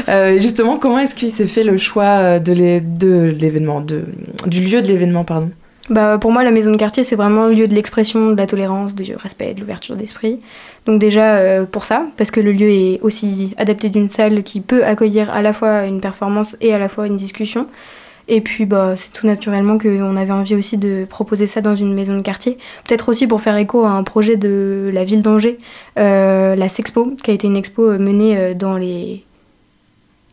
Euh, 0.09 0.39
justement, 0.41 0.77
comment 0.77 0.99
est-ce 0.99 1.14
qu'il 1.14 1.31
s'est 1.31 1.47
fait 1.47 1.62
le 1.62 1.77
choix 1.77 2.09
euh, 2.09 2.39
de 2.41 2.53
l'é- 2.53 2.81
de 2.81 3.33
l'événement, 3.39 3.81
de, 3.81 4.07
du 4.47 4.61
lieu 4.61 4.83
de 4.83 4.89
l'événement, 4.89 5.23
pardon? 5.23 5.51
Bah, 5.91 6.18
pour 6.18 6.32
moi, 6.32 6.45
la 6.45 6.51
maison 6.51 6.70
de 6.70 6.76
quartier, 6.76 7.03
c'est 7.03 7.16
vraiment 7.16 7.47
le 7.47 7.55
lieu 7.55 7.68
de 7.68 7.74
l'expression, 7.74 8.32
de 8.32 8.36
la 8.36 8.47
tolérance, 8.47 8.95
du 8.95 9.14
respect, 9.16 9.55
de 9.55 9.61
l'ouverture 9.61 9.97
d'esprit. 9.97 10.39
Donc 10.86 11.01
déjà, 11.01 11.36
euh, 11.36 11.64
pour 11.64 11.84
ça, 11.84 12.07
parce 12.16 12.30
que 12.30 12.41
le 12.41 12.53
lieu 12.53 12.68
est 12.68 13.01
aussi 13.01 13.55
adapté 13.57 13.89
d'une 13.89 14.09
salle 14.09 14.43
qui 14.43 14.61
peut 14.61 14.84
accueillir 14.84 15.30
à 15.30 15.41
la 15.41 15.53
fois 15.53 15.84
une 15.84 16.01
performance 16.01 16.57
et 16.61 16.74
à 16.74 16.78
la 16.78 16.89
fois 16.89 17.07
une 17.07 17.16
discussion. 17.16 17.66
Et 18.30 18.43
puis, 18.43 18.66
bah, 18.66 18.95
c'est 18.97 19.11
tout 19.11 19.26
naturellement 19.26 19.78
qu'on 19.78 20.16
avait 20.16 20.32
envie 20.32 20.55
aussi 20.55 20.76
de 20.76 21.07
proposer 21.09 21.47
ça 21.47 21.62
dans 21.62 21.74
une 21.74 21.95
maison 21.95 22.14
de 22.14 22.22
quartier. 22.22 22.59
Peut-être 22.86 23.09
aussi 23.09 23.26
pour 23.26 23.41
faire 23.41 23.57
écho 23.57 23.86
à 23.86 23.91
un 23.91 24.03
projet 24.03 24.36
de 24.36 24.91
la 24.93 25.05
ville 25.05 25.22
d'Angers, 25.22 25.57
euh, 25.99 26.55
la 26.55 26.68
Sexpo, 26.68 27.14
qui 27.22 27.30
a 27.30 27.34
été 27.34 27.47
une 27.47 27.57
expo 27.57 27.93
euh, 27.93 27.99
menée 27.99 28.55
dans 28.55 28.76
les... 28.76 29.24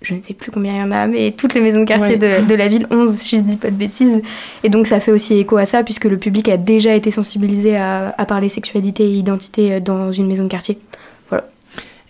Je 0.06 0.14
ne 0.14 0.22
sais 0.22 0.34
plus 0.34 0.52
combien 0.52 0.74
il 0.74 0.80
y 0.80 0.82
en 0.84 0.92
a, 0.92 1.08
mais 1.08 1.32
toutes 1.36 1.54
les 1.54 1.62
maisons 1.62 1.82
de 1.82 1.86
quartier 1.86 2.18
Ouais. 2.20 2.42
de, 2.42 2.48
de 2.48 2.56
la 2.56 2.68
ville, 2.68 2.88
11, 2.92 3.16
si 3.18 3.38
je 3.38 3.42
dis 3.42 3.58
pas 3.58 3.70
de 3.72 3.76
bêtises. 3.76 4.22
Et 4.64 4.70
donc 4.70 4.88
ça 4.88 5.00
fait 5.00 5.12
aussi 5.12 5.34
écho 5.38 5.58
à 5.58 5.66
ça, 5.66 5.84
puisque 5.84 6.06
le 6.06 6.18
public 6.18 6.48
a 6.50 6.58
déjà 6.58 6.94
été 6.94 7.12
sensibilisé 7.12 7.76
à, 7.76 8.14
à 8.18 8.26
parler 8.26 8.48
sexualité 8.50 9.04
et 9.04 9.14
identité 9.16 9.74
euh, 9.74 9.80
dans 9.80 10.12
une 10.12 10.28
maison 10.28 10.44
de 10.46 10.50
quartier. 10.50 10.78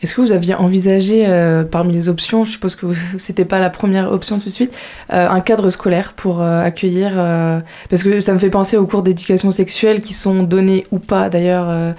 Est-ce 0.04 0.14
que 0.14 0.22
vous 0.22 0.34
aviez 0.34 0.54
envisagé, 0.54 1.26
euh, 1.26 1.64
parmi 1.64 1.92
les 1.94 2.10
options, 2.10 2.44
je 2.44 2.52
suppose 2.52 2.76
que 2.76 2.86
c'était 3.18 3.46
pas 3.46 3.60
la 3.60 3.70
première 3.72 4.12
option 4.12 4.38
tout 4.38 4.46
de 4.50 4.54
suite, 4.54 4.72
euh, 5.12 5.28
un 5.28 5.40
cadre 5.40 5.70
scolaire 5.72 6.14
pour 6.16 6.42
euh, 6.44 6.62
accueillir 6.64 7.14
Parce 7.90 8.04
que 8.04 8.20
ça 8.20 8.34
me 8.34 8.38
fait 8.40 8.50
penser 8.50 8.78
aux 8.78 8.86
cours 8.86 9.02
d'éducation 9.02 9.50
sexuelle 9.52 10.02
qui 10.02 10.14
sont 10.14 10.44
donnés 10.44 10.86
ou 10.92 11.00
pas 11.00 11.30
d'ailleurs 11.30 11.96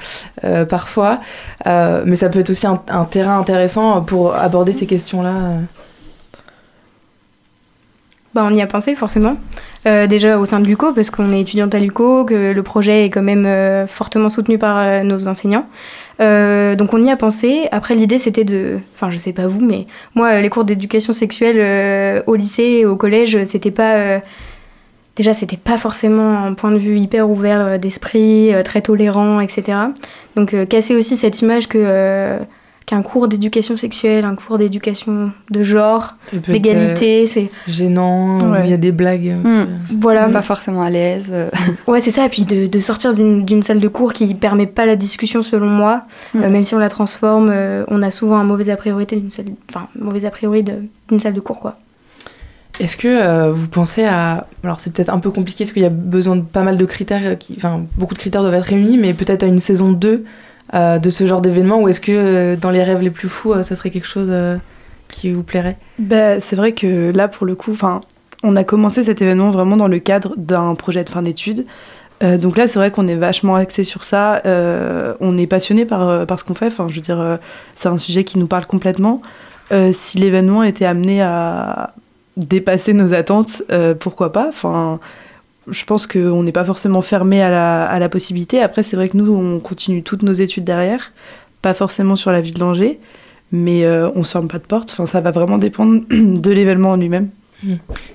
parfois, 0.69 1.21
mais 1.65 2.15
ça 2.17 2.29
peut 2.29 2.39
être 2.41 2.51
aussi 2.51 2.67
un, 2.67 2.81
un 2.89 3.05
terrain 3.05 3.39
intéressant 3.41 4.03
pour 4.03 4.35
aborder 4.35 4.73
ces 4.73 4.87
questions-là. 4.87 5.55
Bah, 8.37 8.43
on 8.45 8.53
y 8.53 8.61
a 8.61 8.67
pensé 8.67 8.95
forcément. 8.95 9.39
Euh, 9.87 10.07
déjà 10.07 10.39
au 10.39 10.45
sein 10.45 10.61
de 10.61 10.67
l'UCO, 10.67 10.93
parce 10.93 11.09
qu'on 11.09 11.33
est 11.33 11.41
étudiante 11.41 11.75
à 11.75 11.79
l'UCO, 11.79 12.27
que 12.27 12.53
le 12.53 12.63
projet 12.63 13.07
est 13.07 13.09
quand 13.09 13.23
même 13.23 13.47
euh, 13.47 13.87
fortement 13.87 14.29
soutenu 14.29 14.59
par 14.59 14.77
euh, 14.77 15.03
nos 15.03 15.27
enseignants. 15.27 15.67
Donc 16.19 16.93
on 16.93 17.03
y 17.03 17.11
a 17.11 17.17
pensé. 17.17 17.67
Après 17.73 17.95
l'idée 17.95 18.19
c'était 18.19 18.45
de, 18.45 18.79
enfin 18.95 19.09
je 19.09 19.17
sais 19.17 19.33
pas 19.33 19.47
vous, 19.47 19.61
mais 19.61 19.87
moi 20.15 20.39
les 20.43 20.51
cours 20.51 20.65
d'éducation 20.65 21.15
sexuelle 21.15 22.23
au 22.27 22.35
lycée 22.35 22.81
et 22.81 22.87
au 22.87 22.97
collège, 22.97 23.43
c'était 23.45 23.71
pas 23.71 24.21
déjà 25.15 25.33
c'était 25.35 25.59
pas 25.59 25.79
forcément 25.79 26.45
un 26.45 26.55
point 26.55 26.73
de 26.73 26.79
vue 26.79 26.99
hyper 26.99 27.29
ouvert 27.29 27.79
d'esprit, 27.79 28.51
très 28.65 28.81
tolérant, 28.81 29.41
etc. 29.41 29.79
Donc 30.37 30.55
casser 30.69 30.95
aussi 30.97 31.19
cette 31.19 31.41
image 31.43 31.69
que 31.69 32.39
qu'un 32.87 33.03
cours 33.03 33.27
d'éducation 33.27 33.77
sexuelle, 33.77 34.25
un 34.25 34.37
cours 34.37 34.59
d'éducation 34.59 35.33
de 35.51 35.63
genre, 35.65 36.15
d'égalité, 36.49 37.27
c'est 37.27 37.43
euh, 37.45 37.47
gênant, 37.67 38.39
où 38.39 38.53
Ouais. 38.53 38.61
il 38.65 38.71
y 38.71 38.73
a 38.73 38.77
des 38.77 38.93
blagues. 38.93 39.35
Hmm. 39.43 39.65
voilà. 40.01 40.29
Pas 40.29 40.43
forcément 40.43 40.83
à 40.83 40.91
l'aise. 40.91 41.31
euh. 41.33 41.51
Ouais, 41.89 42.01
c'est 42.01 42.13
ça. 42.13 42.25
Et 42.27 42.29
puis 42.29 42.43
de, 42.45 42.67
de 42.69 42.81
sortir 42.81 43.13
d'une 43.15 43.45
d'une 43.45 43.63
salle 43.65 43.81
de 43.81 43.89
cours 43.89 44.13
qui 44.13 44.33
permet 44.35 44.67
pas 44.67 44.87
la 44.87 44.95
discussion, 44.97 45.43
selon 45.43 45.67
moi. 45.67 46.03
Euh, 46.37 46.49
même 46.49 46.65
si 46.65 46.75
on 46.75 46.79
la 46.79 46.89
transforme, 46.89 47.51
euh, 47.53 47.85
on 47.89 48.03
a 48.03 48.11
souvent 48.13 48.37
un 48.37 48.45
mauvais 48.45 48.71
a 48.71 48.77
priori 48.77 49.05
d'une 49.05 49.31
salle, 49.33 49.47
enfin 49.69 49.89
mauvais 49.99 50.25
a 50.25 50.31
priori 50.31 50.63
de- 50.63 50.83
d'une 51.09 51.19
salle 51.21 51.35
de 51.35 51.41
cours, 51.41 51.59
quoi. 51.61 51.77
Est-ce 52.79 52.97
que 52.99 53.09
euh, 53.09 53.53
vous 53.53 53.69
pensez 53.69 54.05
à... 54.05 54.47
Alors 54.63 54.81
c'est 54.81 54.93
peut-être 54.93 55.09
un 55.09 55.19
peu 55.19 55.31
compliqué 55.31 55.65
parce 55.65 55.73
qu'il 55.73 55.83
y 55.83 55.87
a 55.87 55.91
besoin 55.91 56.37
de 56.37 56.43
pas 56.43 56.63
mal 56.63 56.77
de 56.77 56.85
critères, 56.85 57.39
qui... 57.39 57.55
enfin 57.57 57.83
beaucoup 57.97 58.13
de 58.15 58.19
critères 58.19 58.43
doivent 58.43 58.55
être 58.55 58.67
réunis, 58.67 58.99
mais 58.99 59.15
peut-être 59.15 59.43
à 59.45 59.47
une 59.47 59.59
saison 59.61 59.93
2 59.93 60.09
euh, 60.09 60.25
de 60.73 61.11
ce 61.11 61.27
genre 61.27 61.41
d'événement, 61.41 61.81
ou 61.81 61.89
est-ce 61.89 62.01
que 62.01 62.13
euh, 62.13 62.57
dans 62.57 62.71
les 62.71 62.83
rêves 62.83 63.01
les 63.01 63.11
plus 63.11 63.29
fous, 63.29 63.53
euh, 63.53 63.63
ça 63.63 63.77
serait 63.77 63.91
quelque 63.91 64.07
chose 64.07 64.29
euh, 64.31 64.57
qui 65.09 65.31
vous 65.31 65.43
plairait? 65.43 65.77
Bah, 65.99 66.41
c'est 66.41 66.57
vrai 66.57 66.73
que 66.73 67.13
là, 67.13 67.29
pour 67.29 67.47
le 67.47 67.55
coup, 67.55 67.77
on 68.43 68.57
a 68.57 68.65
commencé 68.65 69.05
cet 69.05 69.23
événement 69.23 69.51
vraiment 69.51 69.77
dans 69.77 69.89
le 69.89 69.99
cadre 69.99 70.35
d'un 70.37 70.75
projet 70.75 71.05
de 71.05 71.09
fin 71.09 71.23
d'études. 71.23 71.65
Euh, 72.23 72.39
donc 72.39 72.57
là, 72.57 72.67
c'est 72.67 72.79
vrai 72.79 72.91
qu'on 72.91 73.07
est 73.09 73.15
vachement 73.15 73.57
axé 73.57 73.85
sur 73.85 74.03
ça. 74.03 74.43
Euh, 74.47 75.15
on 75.21 75.37
est 75.37 75.47
passionné 75.47 75.85
par, 75.85 76.09
euh, 76.09 76.25
par 76.25 76.41
ce 76.41 76.45
qu'on 76.45 76.55
fait. 76.55 76.67
Enfin, 76.67 76.87
je 76.89 76.95
veux 76.95 77.01
dire, 77.01 77.21
euh, 77.21 77.37
c'est 77.77 77.89
un 77.89 77.99
sujet 77.99 78.25
qui 78.25 78.39
nous 78.39 78.47
parle 78.47 78.67
complètement. 78.67 79.21
Euh, 79.73 79.91
si 79.93 80.19
l'événement 80.19 80.63
était 80.63 80.87
amené 80.87 81.21
à 81.23 81.93
dépasser 82.37 82.93
nos 82.93 83.13
attentes, 83.13 83.63
euh, 83.71 83.95
pourquoi 83.95 84.33
pas? 84.33 84.47
Enfin, 84.49 84.99
je 85.69 85.85
pense 85.85 86.07
qu'on 86.07 86.43
n'est 86.43 86.53
pas 86.53 86.65
forcément 86.65 87.03
fermé 87.03 87.43
à 87.43 87.99
la, 87.99 88.09
possibilité. 88.09 88.63
Après, 88.63 88.83
c'est 88.83 88.97
vrai 88.97 89.09
que 89.09 89.17
nous, 89.17 89.35
on 89.35 89.61
continue 89.61 90.03
toutes 90.03 90.23
nos 90.23 90.33
études 90.33 90.65
derrière, 90.65 91.13
pas 91.63 91.75
forcément 91.75 92.17
sur 92.17 92.31
la 92.31 92.41
ville 92.41 92.55
d'Angers, 92.55 93.01
mais 93.53 93.85
euh, 93.85 94.11
on 94.15 94.21
ne 94.21 94.25
ferme 94.25 94.49
pas 94.49 94.59
de 94.59 94.65
porte. 94.65 94.91
Enfin, 94.93 95.07
ça 95.07 95.21
va 95.21 95.31
vraiment 95.31 95.59
dépendre 95.59 96.03
de 96.11 96.51
l'événement 96.51 96.91
en 96.91 96.97
lui-même. 96.97 97.31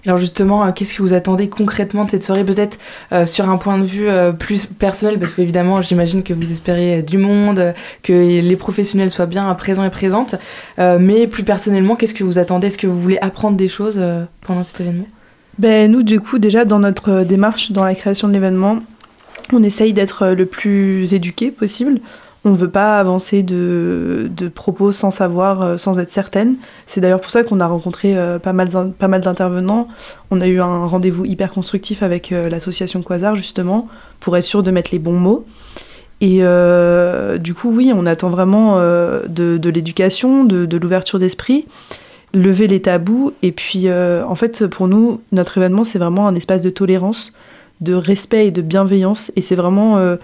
Alors 0.05 0.19
justement, 0.19 0.63
euh, 0.63 0.69
qu'est-ce 0.69 0.93
que 0.93 1.01
vous 1.01 1.13
attendez 1.13 1.49
concrètement 1.49 2.05
de 2.05 2.11
cette 2.11 2.21
soirée? 2.21 2.43
Peut-être 2.43 2.77
euh, 3.11 3.25
sur 3.25 3.49
un 3.49 3.57
point 3.57 3.79
de 3.79 3.83
vue 3.83 4.07
plus 4.37 4.67
personnel, 4.67 5.19
parce 5.19 5.33
qu'évidemment, 5.33 5.81
j'imagine 5.81 6.23
que 6.23 6.33
vous 6.33 6.51
espérez 6.51 7.01
du 7.01 7.17
monde, 7.17 7.73
que 8.03 8.13
les 8.13 8.55
professionnels 8.55 9.09
soient 9.09 9.25
bien 9.25 9.53
présents 9.55 9.83
et 9.83 9.89
présentes. 9.89 10.35
Mais 10.77 11.27
plus 11.27 11.43
personnellement, 11.43 11.95
qu'est-ce 11.95 12.13
que 12.13 12.23
vous 12.23 12.37
attendez? 12.37 12.67
Est-ce 12.67 12.77
que 12.77 12.87
vous 12.87 13.01
voulez 13.01 13.17
apprendre 13.19 13.57
des 13.57 13.67
choses 13.67 14.01
pendant 14.41 14.63
cet 14.63 14.79
événement? 14.81 15.07
Ben, 15.59 15.91
nous, 15.91 16.03
du 16.03 16.19
coup, 16.19 16.39
déjà, 16.39 16.65
dans 16.65 16.79
notre 16.79 17.11
euh, 17.11 17.23
démarche, 17.23 17.71
dans 17.71 17.83
la 17.83 17.95
création 17.95 18.27
de 18.27 18.33
l'événement, 18.33 18.79
on 19.53 19.63
essaye 19.63 19.93
d'être 19.93 20.23
euh, 20.23 20.35
le 20.35 20.45
plus 20.45 21.13
éduqué 21.13 21.51
possible. 21.51 21.99
On 22.43 22.51
ne 22.51 22.55
veut 22.55 22.69
pas 22.69 22.99
avancer 22.99 23.43
de, 23.43 24.27
de 24.35 24.47
propos 24.47 24.91
sans 24.91 25.11
savoir, 25.11 25.61
euh, 25.61 25.77
sans 25.77 25.99
être 25.99 26.11
certaine. 26.11 26.55
C'est 26.85 27.01
d'ailleurs 27.01 27.21
pour 27.21 27.31
ça 27.31 27.43
qu'on 27.43 27.59
a 27.59 27.67
rencontré 27.67 28.15
pas 28.41 28.53
mal 28.53 29.21
d'intervenants. 29.21 29.87
On 30.31 30.41
a 30.41 30.47
eu 30.47 30.59
un 30.59 30.87
rendez-vous 30.87 31.25
hyper 31.25 31.51
constructif 31.51 32.01
avec 32.01 32.31
l'association 32.31 33.03
Quasar, 33.03 33.35
justement, 33.35 33.87
pour 34.19 34.35
être 34.37 34.43
sûr 34.43 34.63
de 34.63 34.71
mettre 34.71 34.89
les 34.91 34.99
bons 34.99 35.19
mots. 35.19 35.45
Et 36.19 36.41
du 37.39 37.53
coup, 37.53 37.71
oui, 37.71 37.91
on 37.95 38.07
attend 38.07 38.31
vraiment 38.31 38.77
de, 38.79 39.69
l'éducation, 39.69 40.43
de 40.45 40.77
l'ouverture 40.77 41.19
d'esprit, 41.19 41.65
lever 42.33 42.67
les 42.67 42.81
tabous. 42.81 43.33
Et 43.41 43.51
puis, 43.51 43.87
euh, 43.87 44.25
en 44.25 44.35
fait, 44.35 44.67
pour 44.67 44.87
nous, 44.87 45.21
notre 45.31 45.57
événement, 45.57 45.83
c'est 45.83 45.99
vraiment 45.99 46.27
un 46.27 46.35
espace 46.35 46.61
de 46.61 46.69
tolérance, 46.69 47.33
de 47.81 47.93
respect 47.93 48.47
et 48.47 48.51
de 48.51 48.61
bienveillance. 48.61 49.31
Et 49.35 49.41
c'est 49.41 49.55
vraiment, 49.55 49.97
euh, 49.97 50.17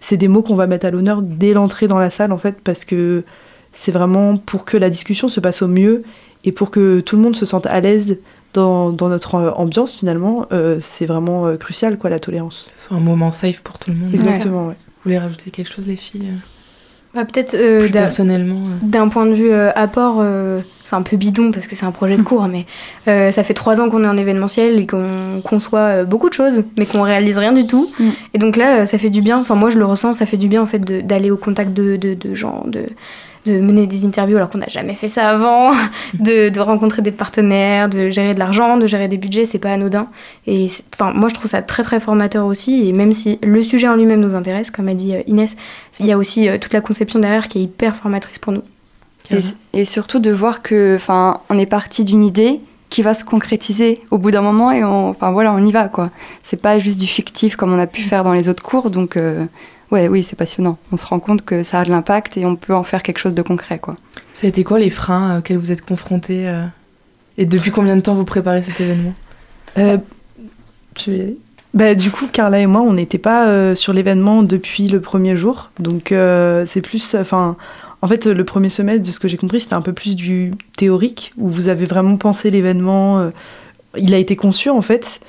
c'est 0.00 0.16
des 0.16 0.28
mots 0.28 0.42
qu'on 0.42 0.56
va 0.56 0.66
mettre 0.66 0.86
à 0.86 0.90
l'honneur 0.90 1.22
dès 1.22 1.52
l'entrée 1.52 1.86
dans 1.88 1.98
la 1.98 2.10
salle, 2.10 2.32
en 2.32 2.38
fait, 2.38 2.56
parce 2.62 2.84
que 2.84 3.22
c'est 3.72 3.92
vraiment 3.92 4.36
pour 4.36 4.64
que 4.64 4.76
la 4.76 4.90
discussion 4.90 5.28
se 5.28 5.40
passe 5.40 5.62
au 5.62 5.68
mieux 5.68 6.02
et 6.44 6.52
pour 6.52 6.70
que 6.70 7.00
tout 7.00 7.16
le 7.16 7.22
monde 7.22 7.36
se 7.36 7.46
sente 7.46 7.66
à 7.66 7.80
l'aise 7.80 8.18
dans, 8.52 8.90
dans 8.90 9.08
notre 9.08 9.34
euh, 9.34 9.50
ambiance, 9.52 9.96
finalement. 9.96 10.46
euh, 10.52 10.78
c'est 10.80 11.06
vraiment 11.06 11.46
euh, 11.46 11.56
crucial, 11.56 11.98
quoi, 11.98 12.10
la 12.10 12.20
tolérance. 12.20 12.66
Que 12.68 12.80
ce 12.80 12.86
soit 12.88 12.96
un 12.96 13.00
moment 13.00 13.30
safe 13.30 13.62
pour 13.62 13.78
tout 13.78 13.90
le 13.90 13.96
monde. 13.96 14.14
Exactement, 14.14 14.68
ouais. 14.68 14.74
Vous 14.86 15.02
voulez 15.04 15.18
rajouter 15.18 15.50
quelque 15.50 15.72
chose, 15.72 15.86
les 15.86 15.96
filles? 15.96 16.32
Bah, 17.14 17.24
Peut-être 17.24 17.54
euh, 17.54 17.88
d'un- 17.88 18.00
personnellement. 18.02 18.56
euh. 18.56 18.74
D'un 18.82 19.08
point 19.08 19.26
de 19.26 19.34
vue 19.34 19.50
euh, 19.52 19.70
apport, 19.74 20.16
euh, 20.20 20.60
c'est 20.82 20.96
un 20.96 21.02
peu 21.02 21.16
bidon 21.16 21.50
parce 21.52 21.66
que 21.66 21.74
c'est 21.76 21.86
un 21.86 21.92
projet 21.92 22.16
de 22.16 22.22
cours, 22.22 22.46
mais 22.48 22.66
ça 23.06 23.42
fait 23.44 23.54
trois 23.54 23.80
ans 23.80 23.88
qu'on 23.88 24.04
est 24.04 24.08
en 24.08 24.16
événementiel 24.16 24.78
et 24.80 24.86
qu'on 24.86 25.40
conçoit 25.44 26.04
beaucoup 26.04 26.28
de 26.28 26.34
choses, 26.34 26.62
mais 26.76 26.86
qu'on 26.86 27.02
réalise 27.02 27.38
rien 27.38 27.52
du 27.52 27.66
tout. 27.66 27.88
Mm. 27.98 28.08
Et 28.34 28.38
donc 28.38 28.56
là, 28.56 28.84
ça 28.84 28.98
fait 28.98 29.10
du 29.10 29.20
bien. 29.22 29.38
Enfin, 29.38 29.54
moi, 29.54 29.70
je 29.70 29.78
le 29.78 29.84
ressens, 29.86 30.14
ça 30.14 30.26
fait 30.26 30.36
du 30.36 30.48
bien 30.48 30.60
en 30.62 30.66
fait 30.66 30.80
de- 30.80 31.00
d'aller 31.00 31.30
au 31.30 31.36
contact 31.36 31.72
de, 31.72 31.96
de, 31.96 32.14
de 32.14 32.34
gens, 32.34 32.64
de, 32.66 32.86
de 33.46 33.58
mener 33.58 33.86
des 33.86 34.04
interviews 34.04 34.36
alors 34.36 34.50
qu'on 34.50 34.58
n'a 34.58 34.68
jamais 34.68 34.94
fait 34.94 35.08
ça 35.08 35.28
avant, 35.28 35.72
de, 36.14 36.48
de 36.48 36.60
rencontrer 36.60 37.02
des 37.02 37.12
partenaires, 37.12 37.88
de 37.88 38.10
gérer 38.10 38.34
de 38.34 38.38
l'argent, 38.38 38.76
de 38.76 38.86
gérer 38.86 39.08
des 39.08 39.18
budgets, 39.18 39.46
c'est 39.46 39.58
pas 39.58 39.72
anodin. 39.72 40.08
Et 40.46 40.68
enfin, 40.94 41.12
moi, 41.14 41.28
je 41.28 41.34
trouve 41.34 41.50
ça 41.50 41.62
très 41.62 41.82
très 41.82 42.00
formateur 42.00 42.46
aussi. 42.46 42.88
Et 42.88 42.92
même 42.92 43.12
si 43.12 43.38
le 43.42 43.62
sujet 43.62 43.88
en 43.88 43.96
lui-même 43.96 44.20
nous 44.20 44.34
intéresse, 44.34 44.70
comme 44.70 44.88
a 44.88 44.94
dit 44.94 45.14
euh, 45.14 45.22
Inès, 45.26 45.56
il 46.00 46.06
y 46.06 46.12
a 46.12 46.18
aussi 46.18 46.48
euh, 46.48 46.58
toute 46.58 46.72
la 46.72 46.80
conception 46.80 47.18
derrière 47.18 47.48
qui 47.48 47.58
est 47.58 47.62
hyper 47.62 47.96
formatrice 47.96 48.38
pour 48.38 48.52
nous. 48.52 48.62
Et, 49.30 49.40
et 49.72 49.84
surtout 49.84 50.18
de 50.18 50.30
voir 50.30 50.60
que, 50.62 50.96
enfin, 50.96 51.40
on 51.48 51.58
est 51.58 51.66
parti 51.66 52.04
d'une 52.04 52.24
idée 52.24 52.60
qui 52.94 53.02
va 53.02 53.12
se 53.12 53.24
concrétiser 53.24 54.00
au 54.12 54.18
bout 54.18 54.30
d'un 54.30 54.40
moment 54.40 54.70
et 54.70 54.84
on, 54.84 55.08
enfin 55.08 55.32
voilà, 55.32 55.52
on 55.52 55.66
y 55.66 55.72
va 55.72 55.88
quoi. 55.88 56.10
C'est 56.44 56.60
pas 56.60 56.78
juste 56.78 56.96
du 56.96 57.06
fictif 57.06 57.56
comme 57.56 57.72
on 57.72 57.78
a 57.80 57.88
pu 57.88 58.02
faire 58.02 58.22
dans 58.22 58.32
les 58.32 58.48
autres 58.48 58.62
cours, 58.62 58.88
donc 58.88 59.16
euh, 59.16 59.46
ouais, 59.90 60.08
oui, 60.08 60.22
c'est 60.22 60.36
passionnant. 60.36 60.78
On 60.92 60.96
se 60.96 61.06
rend 61.06 61.20
compte 61.20 61.44
que 61.44 61.62
ça 61.62 61.80
a 61.80 61.84
de 61.84 61.90
l'impact 61.90 62.36
et 62.36 62.46
on 62.46 62.56
peut 62.56 62.74
en 62.74 62.82
faire 62.82 63.02
quelque 63.02 63.18
chose 63.18 63.34
de 63.34 63.42
concret 63.42 63.78
quoi. 63.78 63.94
Ça 64.34 64.46
a 64.46 64.48
été 64.48 64.64
quoi 64.64 64.78
les 64.78 64.90
freins 64.90 65.30
euh, 65.30 65.38
auxquels 65.38 65.58
vous 65.58 65.72
êtes 65.72 65.84
confrontés 65.84 66.48
euh, 66.48 66.64
Et 67.38 67.46
depuis 67.46 67.70
combien 67.70 67.96
de 67.96 68.00
temps 68.00 68.14
vous 68.14 68.24
préparez 68.24 68.62
cet 68.62 68.80
événement? 68.80 69.14
Euh, 69.78 69.98
y 71.06 71.20
aller. 71.20 71.38
Bah, 71.74 71.96
du 71.96 72.12
coup, 72.12 72.28
Carla 72.28 72.60
et 72.60 72.66
moi, 72.66 72.82
on 72.82 72.92
n'était 72.92 73.18
pas 73.18 73.48
euh, 73.48 73.74
sur 73.74 73.92
l'événement 73.92 74.44
depuis 74.44 74.86
le 74.86 75.00
premier 75.00 75.36
jour. 75.36 75.70
Donc, 75.80 76.12
euh, 76.12 76.64
c'est 76.68 76.80
plus. 76.80 77.16
Enfin, 77.16 77.56
en 78.00 78.06
fait, 78.06 78.26
le 78.26 78.44
premier 78.44 78.70
semestre, 78.70 79.02
de 79.02 79.10
ce 79.10 79.18
que 79.18 79.26
j'ai 79.26 79.36
compris, 79.36 79.60
c'était 79.60 79.74
un 79.74 79.80
peu 79.80 79.92
plus 79.92 80.14
du 80.14 80.52
théorique, 80.76 81.32
où 81.36 81.50
vous 81.50 81.66
avez 81.66 81.84
vraiment 81.84 82.16
pensé 82.16 82.50
l'événement. 82.52 83.18
euh, 83.18 83.30
il 83.96 84.14
a 84.14 84.18
été 84.18 84.36
conçu, 84.36 84.70
en 84.70 84.82
fait. 84.82 85.20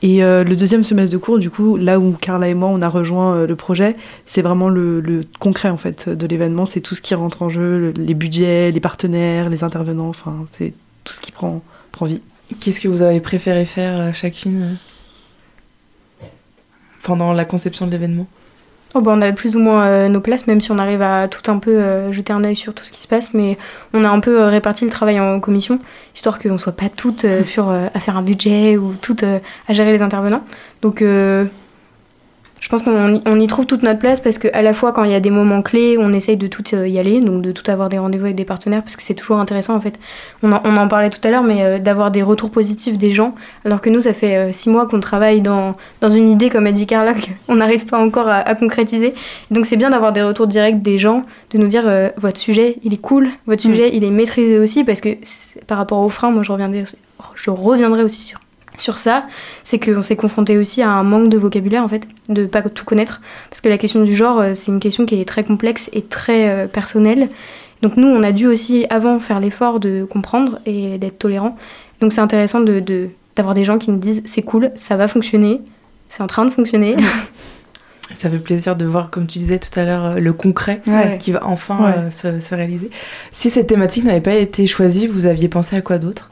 Et 0.00 0.22
euh, 0.22 0.44
le 0.44 0.54
deuxième 0.54 0.84
semestre 0.84 1.12
de 1.12 1.18
cours, 1.18 1.38
du 1.40 1.50
coup, 1.50 1.76
là 1.76 1.98
où 1.98 2.12
Carla 2.12 2.48
et 2.48 2.54
moi, 2.54 2.68
on 2.68 2.80
a 2.82 2.88
rejoint 2.88 3.34
euh, 3.34 3.46
le 3.48 3.56
projet, 3.56 3.96
c'est 4.26 4.42
vraiment 4.42 4.68
le, 4.68 5.22
concret, 5.40 5.70
en 5.70 5.76
fait, 5.76 6.08
de 6.08 6.26
l'événement. 6.26 6.66
C'est 6.66 6.80
tout 6.80 6.94
ce 6.94 7.00
qui 7.00 7.14
rentre 7.16 7.42
en 7.42 7.48
jeu, 7.50 7.78
le- 7.78 7.90
les 7.90 8.14
budgets, 8.14 8.70
les 8.70 8.80
partenaires, 8.80 9.50
les 9.50 9.64
intervenants. 9.64 10.08
Enfin, 10.08 10.46
c'est 10.52 10.72
tout 11.02 11.14
ce 11.14 11.20
qui 11.20 11.32
prend, 11.32 11.62
prend 11.90 12.06
vie. 12.06 12.20
Qu'est-ce 12.60 12.80
que 12.80 12.86
vous 12.88 13.02
avez 13.02 13.20
préféré 13.20 13.64
faire 13.66 14.00
euh, 14.00 14.12
chacune 14.12 14.76
pendant 17.02 17.32
la 17.32 17.44
conception 17.44 17.86
de 17.86 17.90
l'événement? 17.90 18.26
Oh 18.94 19.02
bah, 19.02 19.12
on 19.14 19.20
a 19.20 19.32
plus 19.32 19.54
ou 19.54 19.58
moins 19.58 19.84
euh, 19.84 20.08
nos 20.08 20.20
places, 20.20 20.46
même 20.46 20.62
si 20.62 20.72
on 20.72 20.78
arrive 20.78 21.02
à 21.02 21.28
tout 21.28 21.50
un 21.50 21.58
peu 21.58 21.72
euh, 21.72 22.10
jeter 22.10 22.32
un 22.32 22.42
œil 22.42 22.56
sur 22.56 22.72
tout 22.72 22.84
ce 22.84 22.92
qui 22.92 23.02
se 23.02 23.08
passe, 23.08 23.34
mais 23.34 23.58
on 23.92 24.02
a 24.02 24.08
un 24.08 24.20
peu 24.20 24.40
euh, 24.40 24.48
réparti 24.48 24.84
le 24.84 24.90
travail 24.90 25.20
en 25.20 25.40
commission, 25.40 25.78
histoire 26.14 26.38
qu'on 26.38 26.56
soit 26.56 26.72
pas 26.72 26.88
toutes 26.88 27.26
euh, 27.26 27.44
sur, 27.44 27.70
à 27.70 28.00
faire 28.00 28.16
un 28.16 28.22
budget 28.22 28.78
ou 28.78 28.94
toutes 28.94 29.24
à 29.24 29.72
gérer 29.72 29.92
les 29.92 30.00
intervenants. 30.00 30.42
Donc 30.80 31.02
euh, 31.02 31.44
je 32.60 32.68
pense 32.68 32.82
qu'on 32.82 33.40
y- 33.40 33.46
trouve 33.46 33.66
toute 33.66 33.82
notre 33.82 33.98
place 33.98 34.20
parce 34.20 34.36
qu'à 34.38 34.62
la 34.62 34.72
fois 34.74 34.92
quand 34.92 35.04
il 35.04 35.10
y 35.10 35.14
a 35.14 35.20
des 35.20 35.30
moments 35.30 35.62
clés, 35.62 35.96
on 35.98 36.12
essaye 36.12 36.36
de 36.36 36.46
tout 36.46 36.62
euh, 36.74 36.86
y 36.88 36.98
aller, 36.98 37.20
donc 37.20 37.42
de 37.42 37.52
tout 37.52 37.68
avoir 37.70 37.88
des 37.88 37.98
rendez-vous 37.98 38.24
avec 38.24 38.36
des 38.36 38.44
partenaires 38.44 38.82
parce 38.82 38.96
que 38.96 39.02
c'est 39.02 39.14
toujours 39.14 39.38
intéressant 39.38 39.74
en 39.74 39.80
fait. 39.80 39.98
On 40.42 40.52
en, 40.52 40.60
on 40.64 40.76
en 40.76 40.88
parlait 40.88 41.10
tout 41.10 41.20
à 41.26 41.30
l'heure, 41.30 41.42
mais 41.44 41.62
euh, 41.62 41.78
d'avoir 41.78 42.10
des 42.10 42.22
retours 42.22 42.50
positifs 42.50 42.98
des 42.98 43.10
gens, 43.12 43.34
alors 43.64 43.80
que 43.80 43.90
nous 43.90 44.00
ça 44.02 44.12
fait 44.12 44.36
euh, 44.36 44.52
six 44.52 44.68
mois 44.70 44.86
qu'on 44.86 45.00
travaille 45.00 45.40
dans, 45.40 45.74
dans 46.00 46.10
une 46.10 46.28
idée, 46.30 46.50
comme 46.50 46.66
a 46.66 46.72
dit 46.72 46.86
Carla, 46.86 47.12
qu'on 47.46 47.54
n'arrive 47.56 47.86
pas 47.86 47.98
encore 47.98 48.28
à, 48.28 48.36
à 48.38 48.54
concrétiser. 48.54 49.14
Donc 49.50 49.64
c'est 49.66 49.76
bien 49.76 49.90
d'avoir 49.90 50.12
des 50.12 50.22
retours 50.22 50.46
directs 50.46 50.82
des 50.82 50.98
gens, 50.98 51.24
de 51.52 51.58
nous 51.58 51.68
dire 51.68 51.84
euh, 51.86 52.10
votre 52.16 52.38
sujet 52.38 52.76
il 52.84 52.92
est 52.92 53.00
cool, 53.00 53.28
votre 53.46 53.62
sujet 53.62 53.90
il 53.94 54.04
est 54.04 54.10
maîtrisé 54.10 54.58
aussi, 54.58 54.84
parce 54.84 55.00
que 55.00 55.10
par 55.66 55.78
rapport 55.78 56.00
aux 56.00 56.08
freins, 56.08 56.30
moi 56.30 56.42
je 56.42 56.52
reviendrai, 56.52 56.84
je 57.34 57.50
reviendrai 57.50 58.02
aussi 58.02 58.20
sur, 58.20 58.38
sur 58.78 58.96
ça, 58.98 59.26
c'est 59.64 59.78
qu'on 59.78 60.00
s'est 60.02 60.16
confronté 60.16 60.56
aussi 60.56 60.80
à 60.82 60.90
un 60.90 61.02
manque 61.02 61.28
de 61.28 61.36
vocabulaire 61.36 61.82
en 61.84 61.88
fait, 61.88 62.08
de 62.30 62.46
pas 62.46 62.62
tout 62.62 62.84
connaître, 62.84 63.20
parce 63.50 63.60
que 63.60 63.68
la 63.68 63.76
question 63.78 64.02
du 64.02 64.14
genre 64.14 64.40
euh, 64.40 64.54
c'est 64.54 64.70
une 64.72 64.80
question 64.80 65.04
qui 65.04 65.20
est 65.20 65.24
très 65.24 65.44
complexe 65.44 65.90
et 65.92 66.02
très 66.02 66.48
euh, 66.48 66.66
personnelle. 66.66 67.28
Donc 67.82 67.96
nous 67.96 68.06
on 68.08 68.22
a 68.22 68.32
dû 68.32 68.46
aussi 68.46 68.86
avant 68.90 69.18
faire 69.20 69.40
l'effort 69.40 69.78
de 69.80 70.04
comprendre 70.04 70.58
et 70.66 70.98
d'être 70.98 71.18
tolérant. 71.18 71.56
Donc 72.00 72.12
c'est 72.12 72.20
intéressant 72.20 72.60
de, 72.60 72.80
de- 72.80 73.08
d'avoir 73.36 73.54
des 73.54 73.64
gens 73.64 73.78
qui 73.78 73.90
nous 73.90 73.98
disent 73.98 74.22
c'est 74.24 74.42
cool, 74.42 74.70
ça 74.76 74.96
va 74.96 75.06
fonctionner, 75.08 75.60
c'est 76.08 76.22
en 76.22 76.26
train 76.26 76.44
de 76.44 76.50
fonctionner. 76.50 76.96
Ça 78.14 78.30
fait 78.30 78.38
plaisir 78.38 78.74
de 78.74 78.86
voir, 78.86 79.10
comme 79.10 79.26
tu 79.26 79.38
disais 79.38 79.58
tout 79.58 79.78
à 79.78 79.84
l'heure, 79.84 80.04
euh, 80.06 80.14
le 80.18 80.32
concret 80.32 80.80
Ouais. 80.86 81.18
qui 81.20 81.30
va 81.30 81.46
enfin 81.46 81.76
Ouais. 81.78 81.92
euh, 81.98 82.10
se, 82.10 82.40
se 82.40 82.54
réaliser. 82.54 82.90
Si 83.32 83.50
cette 83.50 83.66
thématique 83.66 84.04
n'avait 84.04 84.22
pas 84.22 84.32
été 84.34 84.66
choisie, 84.66 85.06
vous 85.06 85.26
aviez 85.26 85.48
pensé 85.48 85.76
à 85.76 85.82
quoi 85.82 85.98
d'autre? 85.98 86.30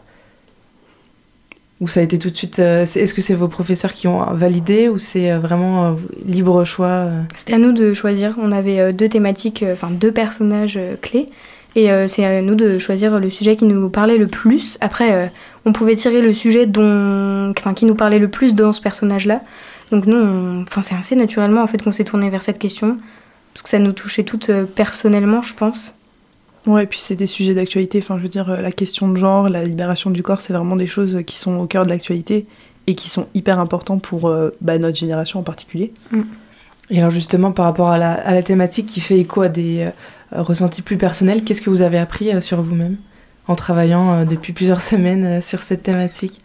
Ou 1.81 1.89
ça 1.89 2.01
a 2.01 2.03
été 2.03 2.19
tout 2.19 2.31
de 2.31 2.35
suite. 2.35 2.59
euh, 2.59 2.83
Est-ce 2.83 3.13
que 3.13 3.21
c'est 3.21 3.35
vos 3.35 3.49
professeurs 3.49 3.93
qui 3.93 4.09
ont 4.09 4.25
validé 4.33 4.89
ou 4.89 4.99
c'est 4.99 5.31
euh, 5.31 5.39
vraiment 5.39 5.85
euh, 5.85 5.93
libre 6.25 6.65
choix 6.65 7.11
C'était 7.35 7.53
à 7.55 7.59
nous 7.59 7.73
de 7.73 7.93
choisir. 7.93 8.35
On 8.41 8.51
avait 8.51 8.93
deux 8.95 9.09
thématiques, 9.09 9.65
enfin 9.73 9.89
deux 9.91 10.13
personnages 10.13 10.79
clés. 11.03 11.27
Et 11.75 11.91
c'est 12.09 12.25
à 12.25 12.41
nous 12.41 12.55
de 12.55 12.79
choisir 12.79 13.21
le 13.21 13.29
sujet 13.29 13.55
qui 13.55 13.67
nous 13.67 13.91
parlait 13.91 14.17
le 14.17 14.29
plus. 14.29 14.79
Après, 14.81 15.31
on 15.67 15.75
pouvait 15.75 15.95
tirer 15.95 16.23
le 16.23 16.33
sujet 16.33 16.65
dont, 16.65 17.53
qui 17.75 17.85
nous 17.85 17.95
parlait 17.95 18.19
le 18.19 18.29
plus 18.29 18.55
dans 18.55 18.73
ce 18.73 18.81
personnage-là. 18.81 19.43
Donc 19.93 20.07
nous, 20.07 20.65
c'est 20.81 20.95
assez 20.95 21.17
naturellement 21.17 21.61
en 21.61 21.67
fait 21.67 21.83
qu'on 21.83 21.93
s'est 21.93 22.05
tourné 22.05 22.31
vers 22.31 22.41
cette 22.41 22.59
question. 22.59 22.97
Parce 23.53 23.63
que 23.63 23.69
ça 23.69 23.79
nous 23.79 23.93
touchait 23.93 24.23
toutes 24.23 24.51
personnellement, 24.75 25.43
je 25.43 25.53
pense. 25.53 25.93
Ouais, 26.67 26.85
et 26.85 26.87
puis 26.87 26.99
c'est 26.99 27.15
des 27.15 27.27
sujets 27.27 27.55
d'actualité. 27.55 27.99
Enfin, 27.99 28.17
je 28.19 28.23
veux 28.23 28.29
dire, 28.29 28.51
euh, 28.51 28.61
la 28.61 28.73
question 28.73 29.09
de 29.09 29.17
genre, 29.17 29.49
la 29.49 29.65
libération 29.65 30.11
du 30.11 30.23
corps, 30.23 30.41
c'est 30.41 30.53
vraiment 30.53 30.77
des 30.77 30.87
choses 30.87 31.21
qui 31.27 31.37
sont 31.37 31.57
au 31.57 31.67
cœur 31.67 31.85
de 31.85 31.91
l'actualité 31.91 32.47
et 32.87 32.95
qui 32.95 33.09
sont 33.09 33.27
hyper 33.35 33.59
importants 33.59 33.99
pour 33.99 34.29
euh, 34.29 34.51
bah, 34.61 34.79
notre 34.79 34.97
génération 34.97 35.41
en 35.41 35.43
particulier. 35.43 35.93
Et 36.91 36.99
alors 36.99 37.11
justement, 37.11 37.53
par 37.53 37.65
rapport 37.65 37.89
à 37.89 37.99
la, 37.99 38.13
à 38.13 38.33
la 38.33 38.43
thématique 38.43 38.87
qui 38.87 39.01
fait 39.01 39.19
écho 39.19 39.43
à 39.43 39.49
des 39.49 39.87
euh, 39.87 40.43
ressentis 40.43 40.83
plus 40.83 40.97
personnels, 40.97 41.45
qu'est-ce 41.45 41.63
que 41.63 41.71
vous 41.71 41.83
avez 41.83 41.99
appris 41.99 42.33
euh, 42.33 42.41
sur 42.41 42.63
vous-même 42.63 42.97
en 43.49 43.55
travaillant 43.55 44.13
euh, 44.13 44.25
depuis 44.25 44.53
plusieurs 44.53 44.81
semaines 44.93 45.25
euh, 45.25 45.41
sur 45.41 45.63
cette 45.63 45.83
thématique? 45.83 46.41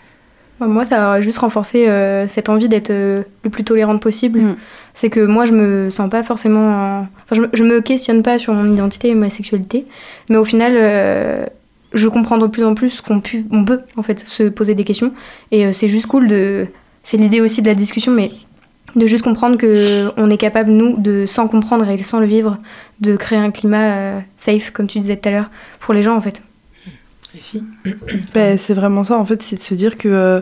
Bah, 0.59 0.67
Moi, 0.67 0.83
ça 0.83 1.11
a 1.13 1.21
juste 1.21 1.39
renforcé 1.39 1.87
euh, 1.87 2.27
cette 2.27 2.49
envie 2.49 2.69
d'être 2.69 2.91
euh, 2.91 3.23
le 3.43 3.49
plus 3.49 3.63
tolérante 3.63 4.01
possible. 4.01 4.39
Mm. 4.39 4.55
C'est 4.93 5.09
que 5.09 5.25
moi, 5.25 5.45
je 5.45 5.53
me 5.53 5.89
sens 5.89 6.09
pas 6.09 6.23
forcément. 6.23 6.69
en- 6.69 7.07
Enfin, 7.23 7.35
je, 7.35 7.41
me, 7.41 7.49
je 7.53 7.63
me 7.63 7.81
questionne 7.81 8.23
pas 8.23 8.37
sur 8.37 8.53
mon 8.53 8.71
identité 8.73 9.09
et 9.09 9.15
ma 9.15 9.29
sexualité, 9.29 9.85
mais 10.29 10.37
au 10.37 10.45
final, 10.45 10.73
euh, 10.75 11.45
je 11.93 12.07
comprends 12.09 12.37
de 12.37 12.47
plus 12.47 12.63
en 12.65 12.75
plus 12.75 13.01
qu'on 13.01 13.19
pu- 13.21 13.45
on 13.51 13.63
peut 13.65 13.79
en 13.95 14.01
fait 14.03 14.19
se 14.27 14.43
poser 14.43 14.75
des 14.75 14.83
questions. 14.83 15.13
Et 15.51 15.65
euh, 15.65 15.73
c'est 15.73 15.87
juste 15.87 16.07
cool 16.07 16.27
de 16.27 16.67
c'est 17.03 17.17
l'idée 17.17 17.41
aussi 17.41 17.61
de 17.61 17.67
la 17.67 17.75
discussion, 17.75 18.11
mais 18.11 18.31
de 18.95 19.07
juste 19.07 19.23
comprendre 19.23 19.57
que 19.57 20.11
on 20.17 20.29
est 20.29 20.37
capable 20.37 20.69
nous 20.71 20.97
de 20.97 21.25
sans 21.25 21.47
comprendre 21.47 21.89
et 21.89 21.97
sans 22.03 22.19
le 22.19 22.25
vivre, 22.25 22.57
de 22.99 23.15
créer 23.15 23.39
un 23.39 23.49
climat 23.51 23.95
euh, 23.95 24.19
safe, 24.37 24.71
comme 24.71 24.87
tu 24.87 24.99
disais 24.99 25.15
tout 25.15 25.29
à 25.29 25.31
l'heure, 25.31 25.49
pour 25.79 25.93
les 25.93 26.03
gens 26.03 26.15
en 26.17 26.21
fait. 26.21 26.41
Les 27.33 27.39
filles 27.39 27.63
Ben, 28.33 28.57
c'est 28.57 28.73
vraiment 28.73 29.05
ça, 29.05 29.17
en 29.17 29.23
fait, 29.23 29.41
c'est 29.41 29.55
de 29.55 29.61
se 29.61 29.73
dire 29.73 29.97
que, 29.97 30.09
euh, 30.09 30.41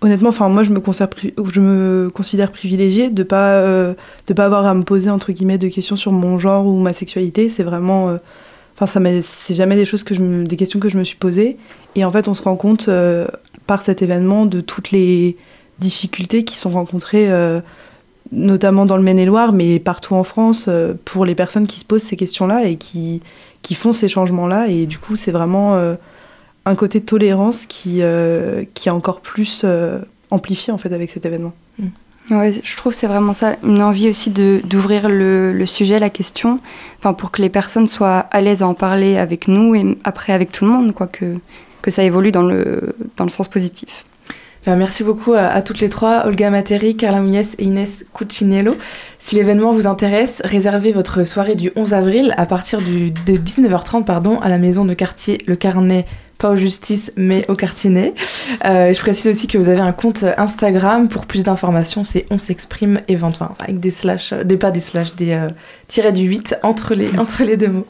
honnêtement, 0.00 0.28
enfin, 0.28 0.48
moi, 0.48 0.62
je 0.62 0.70
me, 0.70 2.08
considère 2.10 2.52
privilégiée 2.52 3.10
de 3.10 3.22
pas, 3.22 3.54
euh, 3.54 3.94
de 4.26 4.34
pas 4.34 4.44
avoir 4.44 4.66
à 4.66 4.74
me 4.74 4.82
poser, 4.82 5.10
entre 5.10 5.32
guillemets, 5.32 5.58
de 5.58 5.68
questions 5.68 5.96
sur 5.96 6.12
mon 6.12 6.38
genre 6.38 6.66
ou 6.66 6.78
ma 6.78 6.94
sexualité. 6.94 7.48
C'est 7.48 7.62
vraiment. 7.62 8.10
euh, 8.10 8.16
Enfin, 8.76 8.86
ça 8.86 9.00
c'est 9.22 9.54
jamais 9.54 9.76
des 9.76 9.84
choses 9.84 10.02
que 10.02 10.16
je 10.16 10.44
des 10.44 10.56
questions 10.56 10.80
que 10.80 10.88
je 10.88 10.98
me 10.98 11.04
suis 11.04 11.16
posées. 11.16 11.58
Et 11.94 12.04
en 12.04 12.10
fait, 12.10 12.26
on 12.26 12.34
se 12.34 12.42
rend 12.42 12.56
compte, 12.56 12.88
euh, 12.88 13.28
par 13.68 13.82
cet 13.82 14.02
événement, 14.02 14.46
de 14.46 14.60
toutes 14.60 14.90
les 14.90 15.36
difficultés 15.78 16.42
qui 16.42 16.56
sont 16.56 16.70
rencontrées, 16.70 17.28
notamment 18.32 18.84
dans 18.84 18.96
le 18.96 19.02
Maine-et-Loire, 19.04 19.52
mais 19.52 19.78
partout 19.78 20.14
en 20.14 20.24
France, 20.24 20.68
pour 21.04 21.24
les 21.24 21.36
personnes 21.36 21.68
qui 21.68 21.78
se 21.78 21.84
posent 21.84 22.02
ces 22.02 22.16
questions-là 22.16 22.64
et 22.64 22.76
qui, 22.76 23.20
qui 23.62 23.76
font 23.76 23.92
ces 23.92 24.08
changements-là. 24.08 24.66
Et 24.68 24.86
du 24.86 24.98
coup, 24.98 25.14
c'est 25.14 25.32
vraiment. 25.32 25.94
Un 26.66 26.74
côté 26.74 27.00
de 27.00 27.04
tolérance 27.04 27.66
qui, 27.66 27.98
euh, 28.00 28.64
qui 28.74 28.88
est 28.88 28.92
encore 28.92 29.20
plus 29.20 29.62
euh, 29.64 29.98
amplifié 30.30 30.72
en 30.72 30.78
fait 30.78 30.92
avec 30.92 31.10
cet 31.10 31.26
événement. 31.26 31.52
Ouais, 32.30 32.52
je 32.64 32.76
trouve 32.78 32.92
que 32.92 32.98
c'est 32.98 33.06
vraiment 33.06 33.34
ça, 33.34 33.56
une 33.62 33.82
envie 33.82 34.08
aussi 34.08 34.30
de 34.30 34.62
d'ouvrir 34.64 35.10
le, 35.10 35.52
le 35.52 35.66
sujet, 35.66 35.98
la 35.98 36.08
question, 36.08 36.58
enfin 36.98 37.12
pour 37.12 37.30
que 37.30 37.42
les 37.42 37.50
personnes 37.50 37.86
soient 37.86 38.20
à 38.30 38.40
l'aise 38.40 38.62
à 38.62 38.66
en 38.66 38.72
parler 38.72 39.18
avec 39.18 39.46
nous 39.46 39.74
et 39.74 39.98
après 40.04 40.32
avec 40.32 40.50
tout 40.50 40.64
le 40.64 40.70
monde, 40.70 40.94
quoi, 40.94 41.06
que, 41.06 41.32
que 41.82 41.90
ça 41.90 42.02
évolue 42.02 42.32
dans 42.32 42.42
le, 42.42 42.96
dans 43.18 43.24
le 43.24 43.30
sens 43.30 43.48
positif. 43.48 44.06
Ben, 44.64 44.76
merci 44.76 45.04
beaucoup 45.04 45.34
à, 45.34 45.42
à 45.42 45.60
toutes 45.60 45.80
les 45.80 45.90
trois, 45.90 46.24
Olga 46.24 46.48
Materi, 46.48 46.96
Carla 46.96 47.20
Munies 47.20 47.54
et 47.58 47.64
Inès 47.64 48.06
Cuccinello. 48.14 48.74
Si 49.18 49.34
l'événement 49.34 49.72
vous 49.72 49.86
intéresse, 49.86 50.40
réservez 50.46 50.92
votre 50.92 51.24
soirée 51.24 51.56
du 51.56 51.72
11 51.76 51.92
avril 51.92 52.34
à 52.38 52.46
partir 52.46 52.80
du, 52.80 53.10
de 53.10 53.34
19h30 53.36 54.04
pardon, 54.04 54.40
à 54.40 54.48
la 54.48 54.56
maison 54.56 54.86
de 54.86 54.94
quartier 54.94 55.42
Le 55.46 55.56
Carnet, 55.56 56.06
pas 56.38 56.50
au 56.50 56.56
Justice, 56.56 57.12
mais 57.16 57.44
au 57.48 57.54
Cartinet. 57.54 58.14
Euh, 58.64 58.92
je 58.92 58.98
précise 58.98 59.28
aussi 59.28 59.46
que 59.46 59.58
vous 59.58 59.68
avez 59.68 59.80
un 59.80 59.92
compte 59.92 60.24
Instagram. 60.36 61.08
Pour 61.08 61.26
plus 61.26 61.44
d'informations, 61.44 62.04
c'est 62.04 62.26
On 62.30 62.38
s'exprime 62.38 63.00
et 63.08 63.16
enfin, 63.20 63.52
avec 63.60 63.80
des 63.80 63.90
slash, 63.90 64.32
euh, 64.32 64.44
des 64.44 64.56
pas 64.56 64.70
des 64.70 64.80
slash, 64.80 65.14
des 65.14 65.32
euh, 65.32 65.48
tirets 65.88 66.12
du 66.12 66.22
8 66.22 66.56
entre 66.62 66.94
les, 66.94 67.10
entre 67.18 67.44
les 67.44 67.56
deux 67.56 67.68
mots. 67.68 67.86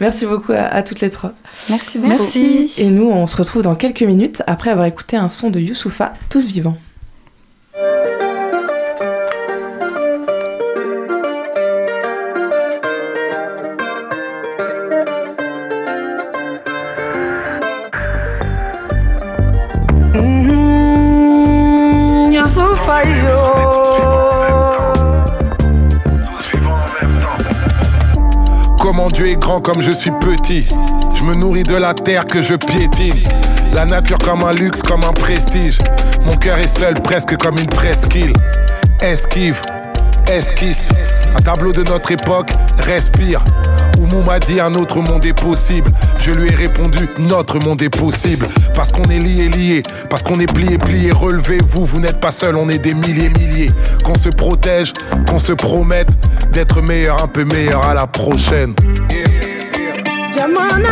Merci 0.00 0.26
beaucoup 0.26 0.52
à, 0.52 0.62
à 0.62 0.82
toutes 0.82 1.00
les 1.00 1.10
trois. 1.10 1.32
Merci 1.70 1.98
beaucoup. 1.98 2.10
Merci. 2.10 2.72
Et 2.78 2.90
nous, 2.90 3.08
on 3.10 3.26
se 3.26 3.36
retrouve 3.36 3.62
dans 3.62 3.74
quelques 3.74 4.02
minutes 4.02 4.42
après 4.46 4.70
avoir 4.70 4.86
écouté 4.86 5.16
un 5.16 5.28
son 5.28 5.50
de 5.50 5.60
Youssoufa, 5.60 6.12
Tous 6.30 6.46
vivants. 6.46 6.76
Comment 28.88 29.10
Dieu 29.10 29.28
est 29.28 29.36
grand 29.36 29.60
comme 29.60 29.82
je 29.82 29.90
suis 29.90 30.10
petit. 30.12 30.66
Je 31.14 31.22
me 31.22 31.34
nourris 31.34 31.62
de 31.62 31.76
la 31.76 31.92
terre 31.92 32.24
que 32.24 32.40
je 32.40 32.54
piétine. 32.54 33.22
La 33.74 33.84
nature 33.84 34.16
comme 34.16 34.42
un 34.42 34.52
luxe, 34.54 34.80
comme 34.82 35.04
un 35.04 35.12
prestige. 35.12 35.78
Mon 36.24 36.36
cœur 36.38 36.56
est 36.56 36.68
seul, 36.68 36.98
presque 37.02 37.36
comme 37.36 37.58
une 37.58 37.66
presqu'île. 37.66 38.32
Esquive, 39.02 39.60
esquisse. 40.26 40.88
Un 41.36 41.42
tableau 41.42 41.72
de 41.72 41.82
notre 41.82 42.12
époque, 42.12 42.48
respire. 42.78 43.44
Oumou 44.10 44.22
m'a 44.22 44.38
dit 44.38 44.60
un 44.60 44.74
autre 44.74 45.00
monde 45.00 45.24
est 45.26 45.38
possible. 45.38 45.90
Je 46.20 46.30
lui 46.30 46.48
ai 46.48 46.54
répondu, 46.54 47.08
notre 47.18 47.58
monde 47.58 47.82
est 47.82 47.94
possible. 47.94 48.48
Parce 48.74 48.92
qu'on 48.92 49.04
est 49.04 49.18
lié, 49.18 49.48
lié. 49.48 49.82
Parce 50.08 50.22
qu'on 50.22 50.38
est 50.40 50.52
plié, 50.52 50.78
plié. 50.78 51.12
Relevez-vous, 51.12 51.84
vous 51.84 52.00
n'êtes 52.00 52.20
pas 52.20 52.30
seul, 52.30 52.56
on 52.56 52.68
est 52.68 52.78
des 52.78 52.94
milliers, 52.94 53.30
milliers. 53.30 53.70
Qu'on 54.04 54.16
se 54.16 54.28
protège, 54.28 54.92
qu'on 55.28 55.38
se 55.38 55.52
promette 55.52 56.08
d'être 56.52 56.80
meilleur, 56.80 57.22
un 57.22 57.28
peu 57.28 57.44
meilleur 57.44 57.88
à 57.88 57.94
la 57.94 58.06
prochaine. 58.06 58.74
Jamana 60.34 60.88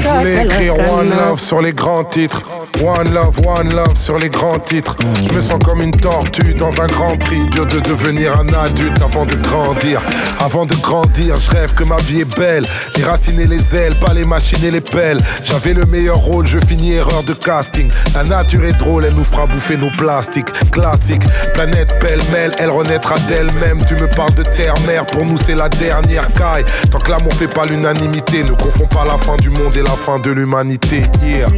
Je 0.00 0.08
voulais 0.18 0.44
écrire 0.44 0.74
One. 0.92 1.10
Love 1.10 1.38
sur 1.40 1.60
les 1.60 1.72
grands 1.72 2.04
titres. 2.04 2.42
One 2.82 3.12
Love, 3.12 3.40
One 3.46 3.74
Love 3.74 3.94
sur 3.94 4.18
les 4.18 4.30
grands 4.30 4.58
titres. 4.58 4.96
Je 5.22 5.32
me 5.34 5.40
sens 5.40 5.58
comme 5.64 5.82
une 5.82 5.92
tortue 5.92 6.54
dans 6.54 6.80
un 6.80 6.86
grand 6.86 7.16
prix. 7.18 7.44
Dur 7.50 7.66
de 7.66 7.80
devenir 7.80 8.38
un 8.38 8.48
adulte 8.54 9.02
avant 9.02 9.26
de 9.26 9.34
grandir. 9.34 10.02
Avant 10.38 10.64
de 10.64 10.74
grandir, 10.76 11.38
je 11.38 11.50
rêve 11.50 11.74
que 11.74 11.84
ma 11.84 11.96
vie 11.98 12.20
est 12.20 12.36
belle. 12.36 12.64
Les 12.96 13.04
racines 13.04 13.38
et 13.38 13.46
les 13.46 13.76
ailes, 13.76 13.94
pas 13.96 14.14
les 14.14 14.24
machines 14.24 14.64
et 14.64 14.70
les 14.70 14.80
pelles. 14.80 15.20
J'avais 15.44 15.74
le 15.74 15.84
meilleur 15.84 16.16
rôle, 16.16 16.46
je 16.46 16.58
finis 16.58 16.92
erreur 16.92 17.22
de 17.22 17.34
casting. 17.34 17.90
La 18.14 18.24
nature 18.24 18.64
est 18.64 18.78
drôle, 18.78 19.04
elle 19.04 19.14
nous 19.14 19.24
fera 19.24 19.46
bouffer 19.46 19.76
nos 19.76 19.90
plastiques. 19.90 20.50
Classique, 20.70 21.22
planète 21.52 21.98
pêle-mêle, 22.00 22.52
elle 22.58 22.70
renaîtra 22.70 23.18
d'elle-même. 23.28 23.84
Tu 23.84 23.94
me 23.94 24.08
parles 24.08 24.34
de 24.34 24.42
terre-mère, 24.42 25.04
pour 25.06 25.26
nous 25.26 25.38
c'est 25.38 25.54
la 25.54 25.68
dernière 25.68 26.32
caille. 26.32 26.64
Tant 26.90 26.98
que 26.98 27.10
l'amour 27.10 27.34
fait 27.34 27.48
pas 27.48 27.66
l'unanimité, 27.66 28.42
ne 28.42 28.52
confonds 28.52 28.86
pas 28.86 29.04
la 29.04 29.18
fin 29.18 29.36
du 29.36 29.50
monde 29.50 29.76
et 29.76 29.82
la 29.82 29.90
fin 29.90 30.18
de 30.18 30.30
l'humanité. 30.30 31.04
Yeah. 31.22 31.48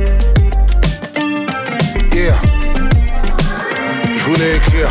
Yeah. 2.23 2.41
Je 4.17 4.23
voulais 4.23 4.55
écrire. 4.55 4.89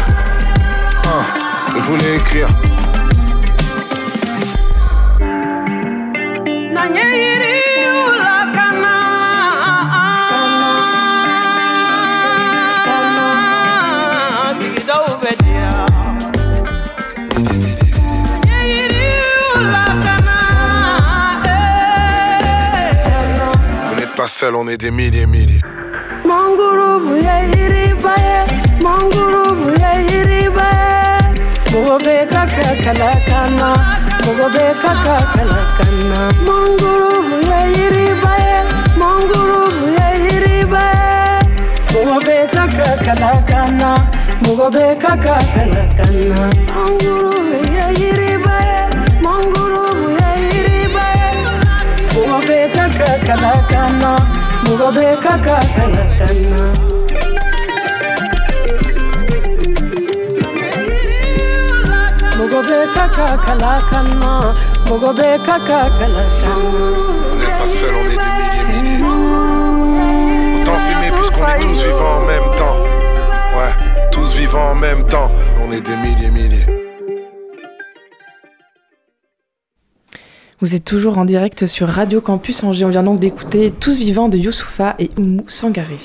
Hein, 1.06 1.24
je 1.74 1.80
voulais 1.80 2.16
écrire. 2.18 2.50
Wula 8.04 8.40
kana. 8.54 8.98
Vous 23.86 23.96
n'êtes 23.96 24.16
pas 24.16 24.28
seul, 24.28 24.56
on 24.58 24.68
est 24.68 24.76
des 24.76 24.92
milliers, 24.92 25.26
milliers. 25.26 25.62
baye 28.04 28.38
manguruvu 28.84 29.68
yayiribaye 29.84 31.20
mugobe 31.72 32.18
kakakalakana 32.34 33.70
mugobe 34.26 34.66
kakakalakana 34.84 36.20
manguruvu 36.48 37.36
yayiribaye 37.52 38.56
manguruvu 39.00 39.86
yayiribaye 40.00 41.40
mugobe 41.94 42.38
kakakalakana 42.56 43.90
mugobe 44.46 44.96
kakakalakana 45.04 46.40
manguruvu 46.76 47.56
yayiribaye 47.78 48.78
manguruvu 49.24 50.06
yayiribaye 50.22 51.28
mugobe 52.14 52.60
kakakalakana 52.76 54.12
mugobe 54.66 55.08
kakakalakana 55.24 56.62
On 67.32 67.36
n'est 67.36 67.46
pas 67.46 67.68
seul, 67.68 67.94
on 67.94 68.06
est 68.06 68.10
des 68.10 68.64
milliers, 68.74 68.98
milliers. 68.98 69.04
Autant 70.62 70.80
s'aimer 70.80 71.12
puisqu'on 71.16 71.46
est 71.48 71.60
tous 71.62 71.84
vivants 71.84 72.16
en 72.18 72.26
même 72.26 72.50
temps. 72.56 72.78
Ouais, 73.56 73.74
tous 74.12 74.36
vivants 74.38 74.72
en 74.72 74.76
même 74.76 75.08
temps. 75.08 75.32
On 75.64 75.72
est 75.72 75.82
des 75.82 75.96
milliers, 75.98 76.32
milliers. 76.32 76.66
Vous 80.60 80.76
êtes 80.76 80.86
toujours 80.86 81.18
en 81.18 81.26
direct 81.26 81.66
sur 81.66 81.88
Radio 81.88 82.22
Campus 82.22 82.64
Angers. 82.64 82.86
On 82.86 82.90
vient 82.90 83.02
donc 83.02 83.20
d'écouter 83.20 83.72
Tous 83.72 83.96
vivants 83.96 84.30
de 84.30 84.38
Youssoufa 84.38 84.96
et 85.00 85.10
Oumou 85.18 85.46
Sangaré. 85.48 85.98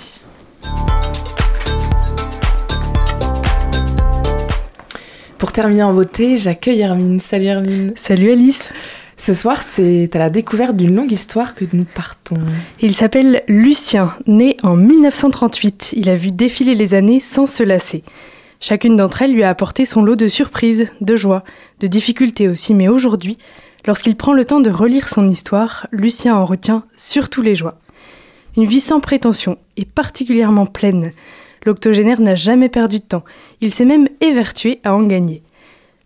Pour 5.38 5.52
terminer 5.52 5.82
en 5.82 5.92
beauté, 5.92 6.38
j'accueille 6.38 6.80
Hermine. 6.80 7.20
Salut 7.20 7.44
Hermine. 7.44 7.92
Salut 7.96 8.30
Alice. 8.30 8.72
Ce 9.18 9.34
soir, 9.34 9.60
c'est 9.62 10.14
à 10.16 10.18
la 10.18 10.30
découverte 10.30 10.76
d'une 10.76 10.94
longue 10.94 11.12
histoire 11.12 11.54
que 11.54 11.66
nous 11.74 11.84
partons. 11.84 12.36
Il 12.80 12.94
s'appelle 12.94 13.42
Lucien, 13.46 14.14
né 14.26 14.56
en 14.62 14.76
1938. 14.76 15.92
Il 15.94 16.08
a 16.08 16.14
vu 16.14 16.30
défiler 16.30 16.74
les 16.74 16.94
années 16.94 17.20
sans 17.20 17.46
se 17.46 17.62
lasser. 17.62 18.02
Chacune 18.60 18.96
d'entre 18.96 19.20
elles 19.22 19.34
lui 19.34 19.42
a 19.42 19.50
apporté 19.50 19.84
son 19.84 20.02
lot 20.02 20.16
de 20.16 20.28
surprises, 20.28 20.88
de 21.02 21.16
joie, 21.16 21.44
de 21.80 21.86
difficultés 21.86 22.48
aussi, 22.48 22.72
mais 22.72 22.88
aujourd'hui, 22.88 23.36
lorsqu'il 23.86 24.16
prend 24.16 24.32
le 24.32 24.46
temps 24.46 24.60
de 24.60 24.70
relire 24.70 25.08
son 25.08 25.28
histoire, 25.28 25.86
Lucien 25.92 26.34
en 26.34 26.46
retient 26.46 26.84
surtout 26.96 27.42
les 27.42 27.56
joies. 27.56 27.78
Une 28.56 28.64
vie 28.64 28.80
sans 28.80 29.00
prétention 29.00 29.58
et 29.76 29.84
particulièrement 29.84 30.64
pleine. 30.64 31.12
L'octogénaire 31.66 32.20
n'a 32.20 32.36
jamais 32.36 32.68
perdu 32.68 33.00
de 33.00 33.04
temps, 33.04 33.24
il 33.60 33.72
s'est 33.72 33.84
même 33.84 34.08
évertué 34.20 34.80
à 34.84 34.94
en 34.94 35.02
gagner. 35.02 35.42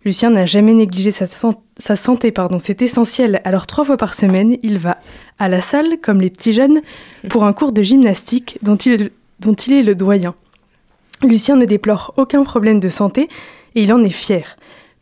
Lucien 0.03 0.31
n'a 0.31 0.47
jamais 0.47 0.73
négligé 0.73 1.11
sa, 1.11 1.27
san- 1.27 1.53
sa 1.77 1.95
santé, 1.95 2.31
pardon, 2.31 2.57
c'est 2.57 2.81
essentiel. 2.81 3.39
Alors 3.43 3.67
trois 3.67 3.85
fois 3.85 3.97
par 3.97 4.15
semaine, 4.15 4.57
il 4.63 4.79
va 4.79 4.97
à 5.37 5.47
la 5.47 5.61
salle, 5.61 5.99
comme 6.01 6.19
les 6.19 6.31
petits 6.31 6.53
jeunes, 6.53 6.81
pour 7.29 7.45
un 7.45 7.53
cours 7.53 7.71
de 7.71 7.83
gymnastique 7.83 8.57
dont 8.63 8.75
il 8.75 9.11
est 9.73 9.83
le 9.83 9.93
doyen. 9.93 10.33
Lucien 11.21 11.55
ne 11.55 11.65
déplore 11.65 12.15
aucun 12.17 12.43
problème 12.43 12.79
de 12.79 12.89
santé 12.89 13.29
et 13.75 13.83
il 13.83 13.93
en 13.93 14.03
est 14.03 14.09
fier. 14.09 14.55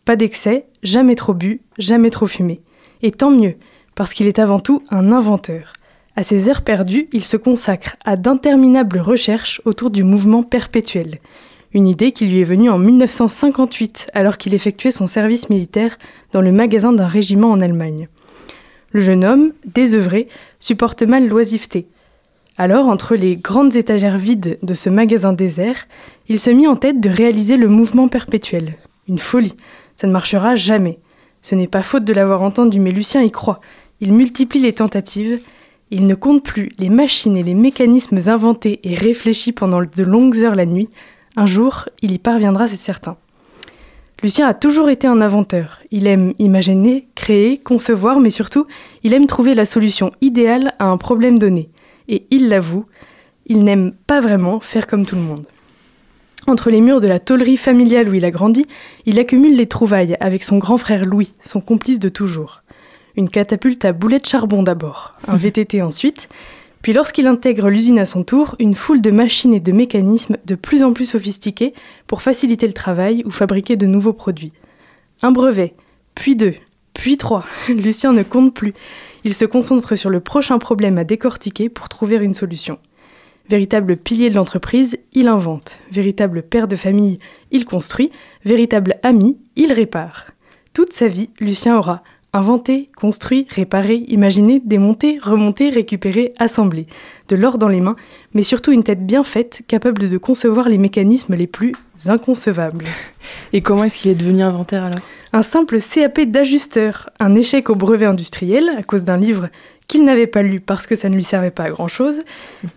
Pas 0.03 0.18
d'excès, 0.18 0.66
jamais 0.84 1.16
trop 1.16 1.34
bu, 1.34 1.62
jamais 1.78 2.10
trop 2.10 2.28
fumé. 2.28 2.60
Et 3.01 3.12
tant 3.12 3.32
mieux, 3.32 3.55
parce 3.95 4.14
qu'il 4.14 4.28
est 4.28 4.39
avant 4.39 4.60
tout 4.60 4.84
un 4.89 5.14
inventeur. 5.14 5.72
À 6.16 6.24
ses 6.24 6.49
heures 6.49 6.64
perdues, 6.64 7.07
il 7.14 7.24
se 7.24 7.38
consacre 7.38 7.95
à 8.03 8.18
d'interminables 8.18 8.99
recherches 8.99 9.62
autour 9.66 9.89
du 9.89 10.03
mouvement 10.03 10.43
perpétuel. 10.43 11.20
Une 11.74 11.88
idée 11.88 12.12
qui 12.12 12.26
lui 12.26 12.39
est 12.39 12.45
venue 12.45 12.70
en 12.70 12.80
1958, 12.80 14.07
alors 14.14 14.38
qu'il 14.38 14.53
effectuait 14.53 14.91
son 14.91 15.07
service 15.07 15.49
militaire 15.49 15.97
dans 16.32 16.41
le 16.41 16.51
magasin 16.51 16.93
d'un 16.93 17.07
régiment 17.07 17.51
en 17.51 17.62
Allemagne. 17.62 18.07
Le 18.91 19.01
jeune 19.01 19.24
homme, 19.24 19.53
désœuvré, 19.66 20.28
supporte 20.60 21.03
mal 21.03 21.28
l'oisiveté. 21.28 21.88
Alors, 22.57 22.88
entre 22.88 23.16
les 23.16 23.38
grandes 23.38 23.76
étagères 23.76 24.18
vides 24.18 24.57
de 24.64 24.74
ce 24.74 24.89
magasin 24.89 25.32
désert, 25.32 25.88
il 26.28 26.39
se 26.39 26.49
mit 26.49 26.68
en 26.68 26.76
tête 26.76 26.99
de 26.99 27.10
réaliser 27.10 27.55
le 27.55 27.68
mouvement 27.68 28.07
perpétuel. 28.07 28.74
Une 29.07 29.20
folie, 29.20 29.55
ça 29.95 30.07
ne 30.07 30.12
marchera 30.12 30.55
jamais. 30.55 30.99
Ce 31.41 31.55
n'est 31.55 31.68
pas 31.68 31.84
faute 31.84 32.03
de 32.03 32.14
l'avoir 32.14 32.41
entendu, 32.41 32.80
mais 32.80 32.91
Lucien 32.91 33.22
y 33.22 33.32
croit. 33.32 33.62
Il 34.01 34.14
multiplie 34.14 34.60
les 34.60 34.74
tentatives, 34.74 35.39
il 35.92 36.08
ne 36.08 36.16
compte 36.16 36.44
plus 36.44 36.70
les 36.78 36.90
machines 36.90 37.38
et 37.38 37.44
les 37.44 37.56
mécanismes 37.56 38.20
inventés 38.28 38.80
et 38.84 38.96
réfléchis 38.96 39.52
pendant 39.52 39.82
de 39.82 40.04
longues 40.04 40.38
heures 40.38 40.56
la 40.56 40.66
nuit. 40.66 40.90
Un 41.36 41.46
jour, 41.46 41.90
il 42.02 42.12
y 42.12 42.20
parviendra, 42.20 42.68
c'est 42.68 42.76
certain. 42.76 43.18
Lucien 44.22 44.48
a 44.48 44.54
toujours 44.54 44.90
été 44.90 45.08
un 45.08 45.22
inventeur. 45.22 45.80
Il 45.92 46.06
aime 46.06 46.34
imaginer, 46.40 47.08
créer, 47.16 47.58
concevoir, 47.58 48.20
mais 48.20 48.30
surtout, 48.30 48.66
il 49.04 49.14
aime 49.14 49.28
trouver 49.28 49.54
la 49.54 49.66
solution 49.66 50.12
idéale 50.22 50.74
à 50.78 50.88
un 50.88 50.98
problème 50.98 51.40
donné. 51.40 51.70
Et 52.10 52.26
il 52.30 52.50
l'avoue, 52.50 52.86
il 53.46 53.64
n'aime 53.64 53.94
pas 54.08 54.20
vraiment 54.20 54.60
faire 54.60 54.88
comme 54.88 55.06
tout 55.06 55.16
le 55.16 55.22
monde. 55.22 55.48
Entre 56.48 56.70
les 56.70 56.82
murs 56.82 57.02
de 57.02 57.08
la 57.08 57.20
tôlerie 57.20 57.58
familiale 57.58 58.10
où 58.10 58.14
il 58.14 58.26
a 58.26 58.32
grandi, 58.32 58.66
il 59.06 59.20
accumule 59.20 59.56
les 59.56 59.68
trouvailles 59.68 60.18
avec 60.20 60.44
son 60.44 60.58
grand 60.58 60.78
frère 60.78 61.06
Louis, 61.06 61.34
son 61.42 61.62
complice 61.62 62.00
de 62.00 62.10
toujours. 62.10 62.64
Une 63.20 63.30
catapulte 63.30 63.84
à 63.84 63.91
boulet 63.91 64.20
de 64.20 64.26
charbon 64.26 64.63
d'abord, 64.63 65.13
un 65.28 65.36
VTT 65.36 65.82
ensuite, 65.82 66.30
puis 66.82 66.93
lorsqu'il 66.93 67.28
intègre 67.28 67.67
l'usine 67.67 67.99
à 67.99 68.05
son 68.05 68.24
tour, 68.24 68.55
une 68.59 68.76
foule 68.76 69.01
de 69.01 69.11
machines 69.11 69.53
et 69.53 69.59
de 69.59 69.74
mécanismes 69.74 70.38
de 70.45 70.55
plus 70.55 70.84
en 70.84 70.93
plus 70.93 71.03
sophistiqués 71.03 71.74
pour 72.07 72.22
faciliter 72.22 72.65
le 72.65 72.72
travail 72.72 73.24
ou 73.26 73.30
fabriquer 73.30 73.76
de 73.76 73.88
nouveaux 73.88 74.13
produits. 74.13 74.53
Un 75.22 75.34
brevet, 75.34 75.74
puis 76.15 76.38
deux, 76.38 76.53
puis 76.93 77.17
trois. 77.17 77.43
Lucien 77.67 78.13
ne 78.13 78.24
compte 78.24 78.53
plus. 78.53 78.74
Il 79.26 79.34
se 79.34 79.43
concentre 79.43 79.97
sur 79.97 80.09
le 80.09 80.22
prochain 80.22 80.57
problème 80.57 80.97
à 80.97 81.03
décortiquer 81.03 81.67
pour 81.67 81.89
trouver 81.89 82.24
une 82.24 82.34
solution. 82.34 82.80
Véritable 83.49 83.97
pilier 83.97 84.30
de 84.30 84.36
l'entreprise, 84.36 84.97
il 85.11 85.28
invente. 85.28 85.78
Véritable 85.91 86.41
père 86.41 86.70
de 86.70 86.78
famille, 86.78 87.20
il 87.51 87.65
construit. 87.65 88.11
Véritable 88.45 88.95
ami, 89.03 89.38
il 89.57 89.74
répare. 89.74 90.28
Toute 90.74 90.93
sa 90.93 91.07
vie, 91.07 91.32
Lucien 91.41 91.78
aura 91.78 92.01
inventé, 92.34 92.90
construit, 92.96 93.48
réparé, 93.50 94.04
imaginé, 94.08 94.62
démonté, 94.64 95.20
remonté, 95.22 95.70
récupéré, 95.70 96.34
assemblé. 96.38 96.86
De 97.28 97.36
l'or 97.36 97.58
dans 97.58 97.68
les 97.68 97.82
mains, 97.82 97.96
mais 98.34 98.44
surtout 98.44 98.72
une 98.72 98.84
tête 98.84 99.06
bien 99.06 99.24
faite, 99.24 99.62
capable 99.68 100.08
de 100.08 100.18
concevoir 100.18 100.70
les 100.70 100.78
mécanismes 100.78 101.36
les 101.36 101.48
plus 101.48 101.74
inconcevables. 102.06 102.86
Et 103.54 103.62
comment 103.62 103.84
est-ce 103.84 104.00
qu'il 104.00 104.12
est 104.12 104.16
devenu 104.16 104.44
inventeur 104.44 104.84
alors? 104.84 105.04
Un 105.32 105.44
simple 105.44 105.78
CAP 105.80 106.22
d'ajusteur, 106.22 107.10
un 107.20 107.36
échec 107.36 107.70
au 107.70 107.76
brevet 107.76 108.06
industriel 108.06 108.72
à 108.78 108.84
cause 108.84 109.04
d'un 109.04 109.18
livre 109.18 109.50
qu'il 109.88 110.04
n'avait 110.04 110.28
pas 110.28 110.42
lu 110.42 110.60
parce 110.60 110.88
que 110.88 110.96
ça 110.96 111.10
ne 111.10 111.16
lui 111.16 111.24
servait 111.24 111.52
pas 111.52 111.66
à 111.66 111.70
grand-chose, 111.70 112.22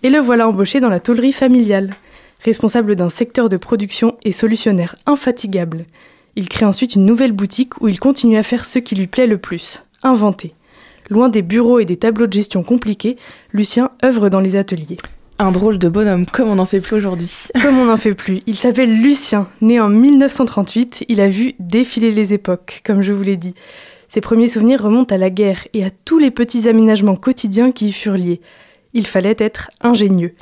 et 0.03 0.11
le 0.11 0.19
voilà 0.19 0.49
embauché 0.49 0.81
dans 0.81 0.89
la 0.89 1.01
tôlerie 1.01 1.33
familiale. 1.33 1.95
Responsable 2.45 2.97
d'un 2.97 3.11
secteur 3.11 3.49
de 3.49 3.57
production 3.57 4.17
et 4.25 4.33
solutionnaire 4.33 4.97
infatigable. 5.07 5.85
Il 6.35 6.49
crée 6.49 6.65
ensuite 6.65 6.95
une 6.95 7.05
nouvelle 7.05 7.33
boutique 7.33 7.81
où 7.81 7.89
il 7.89 8.01
continue 8.01 8.39
à 8.39 8.43
faire 8.43 8.65
ce 8.65 8.79
qui 8.79 8.95
lui 8.95 9.07
plaît 9.07 9.27
le 9.27 9.39
plus, 9.39 9.85
inventer. 10.03 10.55
Loin 11.11 11.29
des 11.29 11.43
bureaux 11.43 11.79
et 11.79 11.85
des 11.85 11.97
tableaux 11.97 12.27
de 12.27 12.33
gestion 12.33 12.63
compliqués, 12.63 13.17
Lucien 13.53 13.91
œuvre 14.05 14.31
dans 14.31 14.41
les 14.41 14.57
ateliers. 14.57 14.97
Un 15.39 15.51
drôle 15.51 15.79
de 15.79 15.89
bonhomme, 15.89 16.25
comme 16.27 16.49
on 16.49 16.55
n'en 16.55 16.67
fait 16.67 16.81
plus 16.81 16.97
aujourd'hui. 16.97 17.31
Comme 17.63 17.79
on 17.79 17.87
n'en 17.87 17.97
fait 17.97 18.15
plus. 18.15 18.43
Il 18.47 18.55
s'appelle 18.55 19.03
Lucien. 19.03 19.49
Né 19.61 19.81
en 19.81 19.89
1938, 19.89 21.05
il 21.09 21.21
a 21.21 21.29
vu 21.29 21.55
défiler 21.59 22.13
les 22.13 22.33
époques, 22.33 22.81
comme 22.85 23.03
je 23.03 23.13
vous 23.13 23.23
l'ai 23.23 23.37
dit. 23.37 23.55
Ses 24.09 24.21
premiers 24.21 24.47
souvenirs 24.47 24.83
remontent 24.83 25.15
à 25.15 25.19
la 25.19 25.31
guerre 25.31 25.67
et 25.73 25.85
à 25.85 25.91
tous 25.91 26.19
les 26.19 26.31
petits 26.31 26.69
aménagements 26.69 27.17
quotidiens 27.17 27.73
qui 27.73 27.89
y 27.89 27.93
furent 27.93 28.13
liés. 28.13 28.41
Il 28.95 29.07
fallait 29.07 29.37
être 29.39 29.71
ingénieux. 29.81 30.35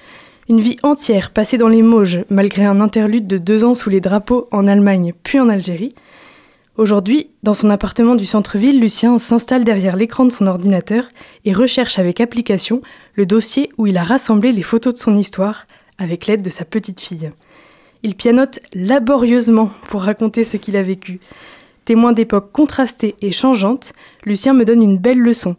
Une 0.50 0.60
vie 0.60 0.78
entière 0.82 1.30
passée 1.30 1.58
dans 1.58 1.68
les 1.68 1.80
Mauges, 1.80 2.24
malgré 2.28 2.64
un 2.64 2.80
interlude 2.80 3.28
de 3.28 3.38
deux 3.38 3.62
ans 3.62 3.76
sous 3.76 3.88
les 3.88 4.00
drapeaux 4.00 4.48
en 4.50 4.66
Allemagne 4.66 5.12
puis 5.22 5.38
en 5.38 5.48
Algérie. 5.48 5.94
Aujourd'hui, 6.76 7.30
dans 7.44 7.54
son 7.54 7.70
appartement 7.70 8.16
du 8.16 8.26
centre-ville, 8.26 8.80
Lucien 8.80 9.20
s'installe 9.20 9.62
derrière 9.62 9.94
l'écran 9.94 10.24
de 10.24 10.32
son 10.32 10.48
ordinateur 10.48 11.04
et 11.44 11.52
recherche 11.52 12.00
avec 12.00 12.20
application 12.20 12.82
le 13.14 13.26
dossier 13.26 13.70
où 13.78 13.86
il 13.86 13.96
a 13.96 14.02
rassemblé 14.02 14.50
les 14.50 14.64
photos 14.64 14.94
de 14.94 14.98
son 14.98 15.16
histoire 15.16 15.68
avec 15.98 16.26
l'aide 16.26 16.42
de 16.42 16.50
sa 16.50 16.64
petite 16.64 17.00
fille. 17.00 17.30
Il 18.02 18.16
pianote 18.16 18.58
laborieusement 18.74 19.70
pour 19.88 20.02
raconter 20.02 20.42
ce 20.42 20.56
qu'il 20.56 20.76
a 20.76 20.82
vécu. 20.82 21.20
Témoin 21.84 22.12
d'époques 22.12 22.50
contrastées 22.50 23.14
et 23.22 23.30
changeantes, 23.30 23.92
Lucien 24.24 24.52
me 24.52 24.64
donne 24.64 24.82
une 24.82 24.98
belle 24.98 25.20
leçon. 25.20 25.54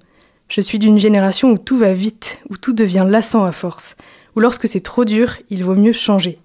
Je 0.50 0.60
suis 0.60 0.80
d'une 0.80 0.98
génération 0.98 1.52
où 1.52 1.58
tout 1.58 1.78
va 1.78 1.94
vite, 1.94 2.40
où 2.50 2.58
tout 2.58 2.74
devient 2.74 3.06
lassant 3.08 3.46
à 3.46 3.54
force, 3.54 3.96
où 4.36 4.40
lorsque 4.40 4.68
c'est 4.68 4.82
trop 4.82 5.06
dur, 5.06 5.38
il 5.50 5.64
vaut 5.64 5.76
mieux 5.76 5.94
changer. 5.94 6.40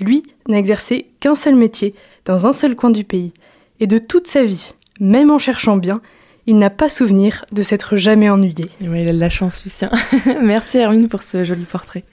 Lui 0.00 0.22
n'a 0.48 0.58
exercé 0.58 1.06
qu'un 1.20 1.34
seul 1.34 1.54
métier, 1.54 1.94
dans 2.24 2.46
un 2.46 2.52
seul 2.52 2.76
coin 2.76 2.90
du 2.90 3.04
pays, 3.04 3.32
et 3.80 3.86
de 3.86 3.98
toute 3.98 4.26
sa 4.26 4.44
vie, 4.44 4.72
même 5.00 5.30
en 5.30 5.38
cherchant 5.38 5.76
bien, 5.76 6.00
il 6.46 6.58
n'a 6.58 6.70
pas 6.70 6.88
souvenir 6.88 7.44
de 7.52 7.62
s'être 7.62 7.96
jamais 7.96 8.28
ennuyé. 8.28 8.66
Il 8.80 8.94
a 8.94 9.12
de 9.12 9.18
la 9.18 9.30
chance, 9.30 9.64
Lucien. 9.64 9.90
Merci 10.42 10.78
Hermine 10.78 11.08
pour 11.08 11.22
ce 11.22 11.42
joli 11.44 11.64
portrait. 11.64 12.04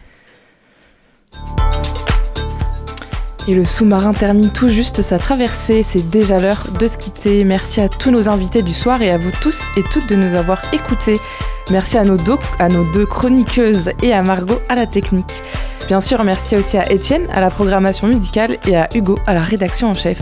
Et 3.47 3.55
le 3.55 3.65
sous-marin 3.65 4.13
termine 4.13 4.51
tout 4.51 4.69
juste 4.69 5.01
sa 5.01 5.17
traversée. 5.17 5.83
C'est 5.83 6.09
déjà 6.09 6.39
l'heure 6.39 6.67
de 6.79 6.87
se 6.87 6.97
quitter. 6.97 7.43
Merci 7.43 7.81
à 7.81 7.89
tous 7.89 8.11
nos 8.11 8.29
invités 8.29 8.61
du 8.61 8.73
soir 8.73 9.01
et 9.01 9.09
à 9.09 9.17
vous 9.17 9.31
tous 9.41 9.59
et 9.77 9.83
toutes 9.83 10.07
de 10.07 10.15
nous 10.15 10.35
avoir 10.35 10.61
écoutés. 10.73 11.19
Merci 11.71 11.97
à 11.97 12.03
nos, 12.03 12.17
deux, 12.17 13.05
chroniqueuses 13.05 13.91
et 14.03 14.13
à 14.13 14.21
Margot 14.21 14.59
à 14.69 14.75
la 14.75 14.85
technique. 14.85 15.41
Bien 15.87 16.01
sûr, 16.01 16.23
merci 16.23 16.55
aussi 16.55 16.77
à 16.77 16.91
Étienne 16.91 17.27
à 17.33 17.41
la 17.41 17.49
programmation 17.49 18.07
musicale 18.07 18.57
et 18.67 18.77
à 18.77 18.87
Hugo 18.93 19.17
à 19.25 19.33
la 19.33 19.41
rédaction 19.41 19.89
en 19.89 19.93
chef. 19.93 20.21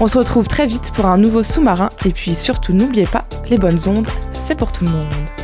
On 0.00 0.06
se 0.06 0.18
retrouve 0.18 0.48
très 0.48 0.66
vite 0.66 0.90
pour 0.94 1.06
un 1.06 1.18
nouveau 1.18 1.42
sous-marin 1.42 1.90
et 2.04 2.10
puis 2.10 2.34
surtout 2.34 2.72
n'oubliez 2.72 3.06
pas, 3.06 3.24
les 3.50 3.58
bonnes 3.58 3.78
ondes, 3.86 4.08
c'est 4.32 4.56
pour 4.56 4.72
tout 4.72 4.84
le 4.84 4.90
monde. 4.90 5.43